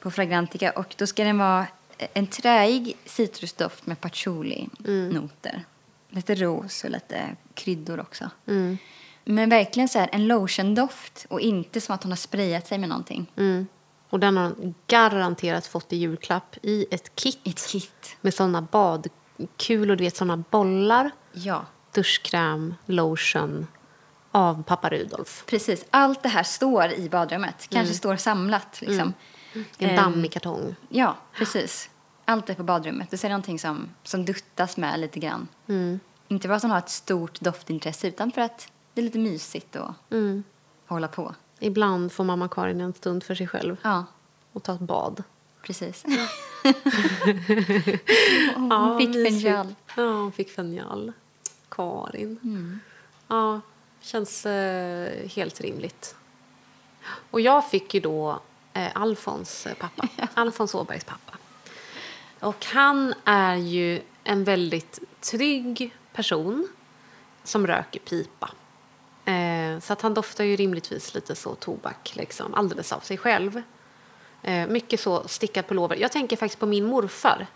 [0.00, 0.70] på Fragrantica.
[0.70, 1.66] Och då ska den vara
[2.14, 5.64] en träig citrusdoft med patchouli-noter.
[6.08, 8.30] Lite ros och lite kryddor också.
[8.46, 8.78] Mm.
[9.24, 12.88] Men verkligen så här en lotiondoft och inte som att hon har sprayat sig med
[12.88, 13.32] någonting.
[13.36, 13.66] Mm.
[14.10, 17.38] Och den har hon garanterat fått i julklapp i ett kit.
[17.44, 18.16] Ett kit.
[18.20, 21.10] Med såna badkulor, du vet såna bollar.
[21.32, 23.66] Ja, Duschkräm, lotion
[24.30, 25.44] av pappa Rudolf.
[25.46, 25.84] precis.
[25.90, 27.66] Allt det här står i badrummet.
[27.70, 29.12] Kanske står samlat liksom.
[29.78, 30.74] En Ehm, dammig kartong.
[30.88, 31.89] Ja, precis.
[32.30, 33.10] Allt är på badrummet.
[33.10, 35.48] Det är någonting som, som duttas med lite grann.
[35.68, 36.00] Mm.
[36.28, 39.94] Inte att hon har ett stort doftintresse utan för att det är lite mysigt att
[40.10, 40.44] Mm.
[40.86, 41.34] hålla på.
[41.58, 44.04] Ibland får mamma Karin en stund för sig själv Ja,
[44.52, 45.22] och ta ett bad.
[45.62, 46.04] precis.
[48.56, 49.42] hon fick mysigt.
[49.42, 49.74] fenjal.
[49.96, 51.12] Ja, hon fick fenjal.
[51.68, 52.80] Karin.
[53.28, 53.60] Ja,
[54.00, 56.14] känns eh, helt rimligt.
[57.30, 58.40] Och jag fick ju då
[58.72, 60.08] eh, Alfons eh, pappa.
[60.34, 61.32] Alfons Åbergs pappa.
[62.40, 66.68] Och han är ju en väldigt trygg person
[67.44, 68.50] som röker pipa.
[69.24, 73.62] Eh, så att han doftar ju rimligtvis lite så tobak, liksom, alldeles av sig själv.
[74.42, 75.96] Eh, mycket så stickad pullover.
[75.96, 77.46] Jag tänker faktiskt på min morfar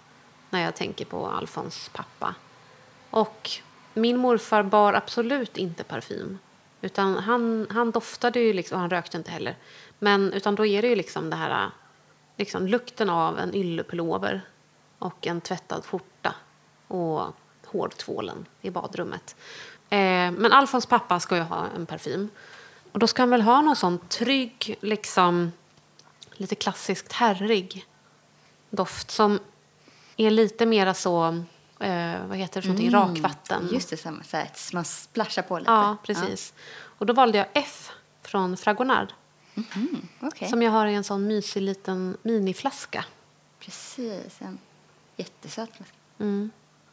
[0.50, 2.34] när jag tänker på Alfons pappa.
[3.10, 3.50] Och
[3.94, 6.38] min morfar bar absolut inte parfym.
[6.80, 9.56] Utan han, han doftade ju liksom, och han rökte inte heller.
[9.98, 11.70] Men utan då är det ju liksom det här
[12.36, 14.42] liksom lukten av en yllepullover
[15.04, 16.34] och en tvättad skjorta
[16.88, 17.22] och
[17.66, 19.36] hårtvålen i badrummet.
[19.90, 22.28] Eh, men Alfons pappa ska ju ha en parfym.
[22.92, 25.52] Och då ska han väl ha någon sån trygg, liksom
[26.32, 27.86] lite klassiskt herrig
[28.70, 29.38] doft som
[30.16, 31.26] är lite mera så,
[31.80, 33.68] eh, vad heter det, för någonting, rakvatten.
[33.72, 35.70] Just det, som så här, man splashar på lite.
[35.70, 36.54] Ja, precis.
[36.98, 37.90] Och då valde jag F
[38.22, 39.12] från Fragonard.
[39.56, 43.04] Mm, Okej, Som jag har i en sån mysig liten miniflaska.
[43.60, 44.40] precis.
[44.40, 44.58] En
[45.16, 45.96] jättesöt flaska.
[46.18, 46.50] Mm.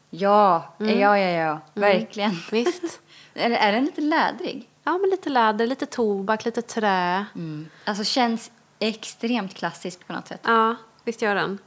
[0.10, 1.60] Ja, ja, ja, ja.
[1.74, 2.32] Verkligen.
[2.52, 3.02] Visst?
[3.34, 4.70] är, är den lite lädrig?
[4.84, 7.26] Ja, men lite läder, lite tobak, lite trä.
[7.86, 10.42] Alltså känns extremt klassisk på något sätt.
[10.44, 11.58] Ja, visst gör den.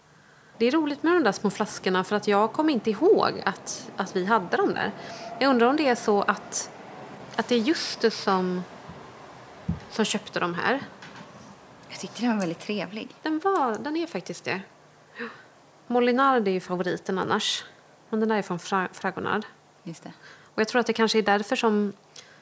[0.59, 3.91] Det är roligt med de där små flaskorna för att jag kommer inte ihåg att,
[3.97, 4.93] att vi hade dem där.
[5.41, 6.71] Jag undrar om det är så att
[7.37, 8.65] att det är Justus som,
[9.91, 10.81] som köpte de här.
[11.89, 13.09] Jag tyckte den var väldigt trevlig.
[13.23, 14.61] Den, var, den är faktiskt det.
[15.86, 17.65] Molinard är ju favoriten annars.
[18.11, 19.44] Men den där är från Fra Fragonard.
[19.82, 20.12] Just det.
[20.55, 21.93] Och jag tror att det kanske är därför som,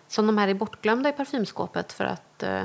[0.08, 1.92] som de här är bortglömda i parfymskåpet.
[1.92, 2.64] För att eh,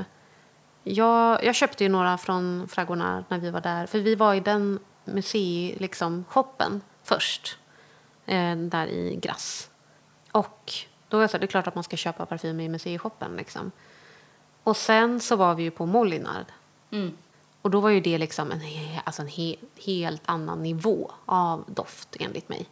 [0.84, 3.86] jag, jag köpte ju några från Fragonard när vi var där.
[3.86, 7.58] För vi var i den musei, liksom, shoppen först.
[8.26, 9.70] Eh, där i Grass.
[10.32, 10.72] Och
[11.08, 13.36] då var jag så här, det är klart att man ska köpa parfym i museishoppen.
[13.36, 13.70] Liksom.
[14.62, 16.46] Och sen så var vi ju på Molinard.
[16.90, 17.16] Mm.
[17.68, 18.60] Och då var ju det liksom en,
[19.04, 22.68] alltså en he, helt annan nivå av doft enligt mig.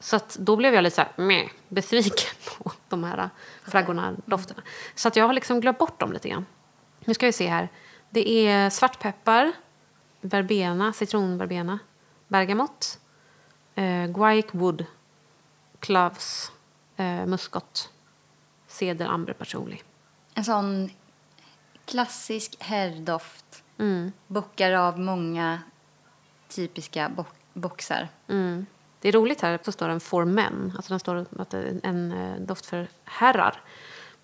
[0.00, 3.30] Så att då blev jag lite så här, meh, besviken på de här
[3.64, 4.62] Fragonard-dofterna.
[4.94, 6.46] Så att jag har liksom glömt bort dem lite grann.
[7.04, 7.68] Nu ska vi se här.
[8.10, 9.52] Det är svartpeppar,
[10.20, 11.78] verbena, citronverbena,
[12.28, 12.98] bergamott,
[13.74, 14.84] eh, guaiac wood,
[15.78, 16.52] cloves,
[16.96, 17.90] eh, muskot,
[18.66, 19.82] ceder, amber, patchouli.
[20.34, 20.90] En sån
[21.84, 23.64] klassisk herrdoft.
[23.80, 24.12] Mm.
[24.26, 25.58] Bockar av många
[26.48, 28.08] typiska bo boxar.
[28.28, 28.66] Mm.
[29.00, 30.72] Det är roligt här, så står den for men.
[30.76, 33.60] Alltså den står att det är en eh, doft för herrar.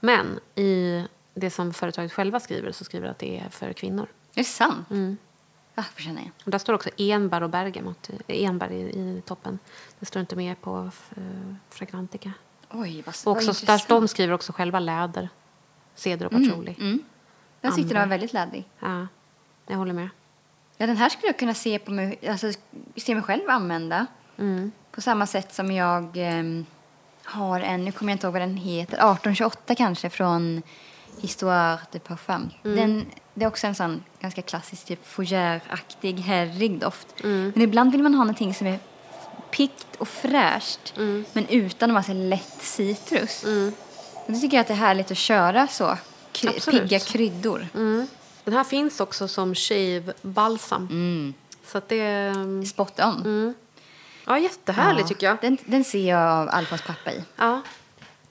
[0.01, 1.05] Men i
[1.35, 4.07] det som företaget själva skriver så skriver att det är för kvinnor.
[4.35, 4.91] Är det sant?
[4.91, 5.17] Mm.
[5.75, 6.31] Varför känner jag?
[6.45, 9.59] Och där står också enbär och bergamott, eh, enbär i, i toppen.
[9.99, 12.33] Det står inte med på uh, Fragrantica.
[12.71, 13.89] Oj, vad, Och vad också, där, intressant.
[13.89, 15.29] de skriver också själva läder,
[15.95, 16.77] ceder och patchouli.
[16.79, 17.03] Mm.
[17.63, 18.09] Tyckte den var Amber.
[18.09, 18.69] väldigt lädrig.
[18.79, 19.07] Ja,
[19.67, 20.09] jag håller med.
[20.77, 22.53] Ja, den här skulle jag kunna se, på mig, alltså,
[22.97, 24.07] se mig själv använda.
[24.39, 24.73] Mm.
[24.91, 26.67] På samma sätt som jag ehm,
[27.25, 30.63] har en, nu kommer jag inte ihåg vad den heter, 1828 kanske från
[31.21, 32.51] Histoire de Parfum.
[32.65, 32.77] Mm.
[32.77, 37.07] Den, det är också en sån ganska klassisk typ fougère-aktig, herrig doft.
[37.23, 38.79] Men ibland vill man ha någonting som är
[39.51, 40.95] piggt och fräscht
[41.33, 43.45] men utan en massa lätt citrus.
[44.27, 45.99] Och då tycker jag att det är härligt att köra så.
[46.33, 46.83] Kry, Absolut.
[46.83, 47.69] pigga kryddor.
[47.75, 48.07] Mm.
[48.47, 50.89] Den här finns också som shave balsam.
[50.91, 51.35] Mm.
[51.65, 52.01] Så att det...
[52.01, 53.21] är- Spot on.
[53.21, 53.55] Mm.
[54.27, 55.37] Ja, jättehärligt Ja, tycker jag.
[55.41, 57.25] Den, den ser jag Alfons pappa i.
[57.37, 57.63] Ja.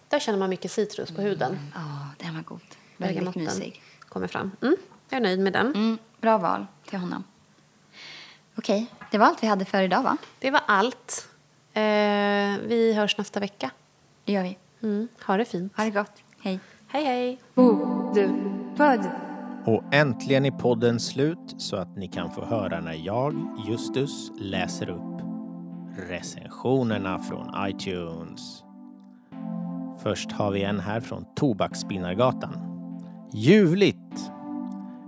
[0.09, 1.59] Där känner man mycket citrus på huden.
[1.75, 2.59] Ja, den var god.
[2.97, 3.81] Väldigt mysig.
[4.09, 4.51] kommer fram.
[4.61, 4.75] Mm.
[5.09, 5.67] Jag är nöjd med den.
[5.67, 7.23] Mm, bra val till honom.
[8.57, 10.17] Okej, det var allt vi hade för idag va?
[10.39, 11.27] Det var allt.
[11.73, 11.81] Eh,
[12.67, 13.69] vi hörs nästa vecka.
[14.25, 14.57] Det gör vi.
[14.83, 15.07] Mm.
[15.25, 15.77] Ha det fint.
[15.77, 16.11] Ha det gott.
[16.41, 16.59] Hej.
[16.87, 17.39] Hej, hej.
[17.53, 19.24] Bokdupodd.
[19.65, 23.33] Och äntligen är podden slut så att ni kan få höra när jag,
[23.67, 25.21] Justus, läser upp
[26.09, 28.63] recensionerna från iTunes.
[30.03, 32.55] Först har vi en här från Tobaksspinnargatan.
[33.33, 34.31] Ljuvligt!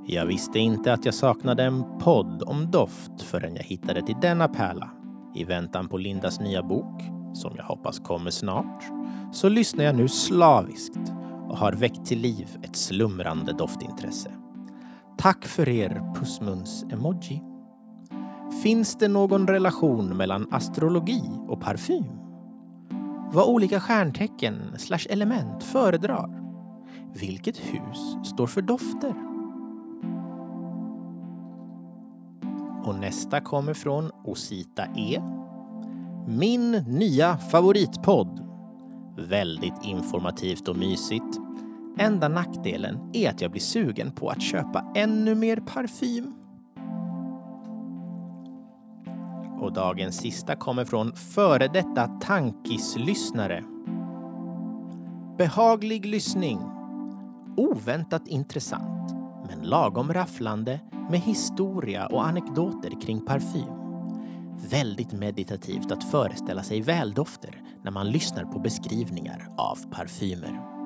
[0.05, 4.47] Jag visste inte att jag saknade en podd om doft förrän jag hittade till denna
[4.47, 4.89] pärla.
[5.35, 7.01] I väntan på Lindas nya bok,
[7.33, 8.83] som jag hoppas kommer snart,
[9.31, 11.13] så lyssnar jag nu slaviskt
[11.49, 14.31] och har väckt till liv ett slumrande doftintresse.
[15.17, 17.41] Tack för er pussmuns-emoji.
[18.63, 22.05] Finns det någon relation mellan astrologi och parfym?
[23.31, 26.41] Vad olika stjärntecken slash element föredrar?
[27.13, 29.13] Vilket hus står för dofter?
[32.83, 35.21] Och nästa kommer från Osita E.
[36.27, 38.43] Min nya favoritpodd.
[39.17, 41.46] Väldigt informativt och mysigt.
[41.99, 46.33] Enda nackdelen är att jag blir sugen på att köpa ännu mer parfym.
[49.61, 53.63] Och dagens sista kommer från före detta tankislyssnare.
[55.37, 56.59] Behaglig lyssning.
[57.57, 59.11] Oväntat intressant,
[59.47, 60.79] men lagom rafflande
[61.09, 63.69] med historia och anekdoter kring parfym.
[64.69, 70.76] Väldigt meditativt att föreställa sig väldofter när man lyssnar på beskrivningar av parfymer.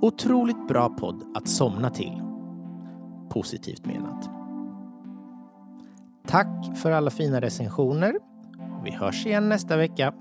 [0.00, 2.22] Otroligt bra podd att somna till.
[3.30, 4.30] Positivt menat.
[6.26, 8.14] Tack för alla fina recensioner.
[8.84, 10.14] Vi hörs igen nästa vecka.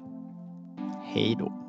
[1.03, 1.66] Hej då.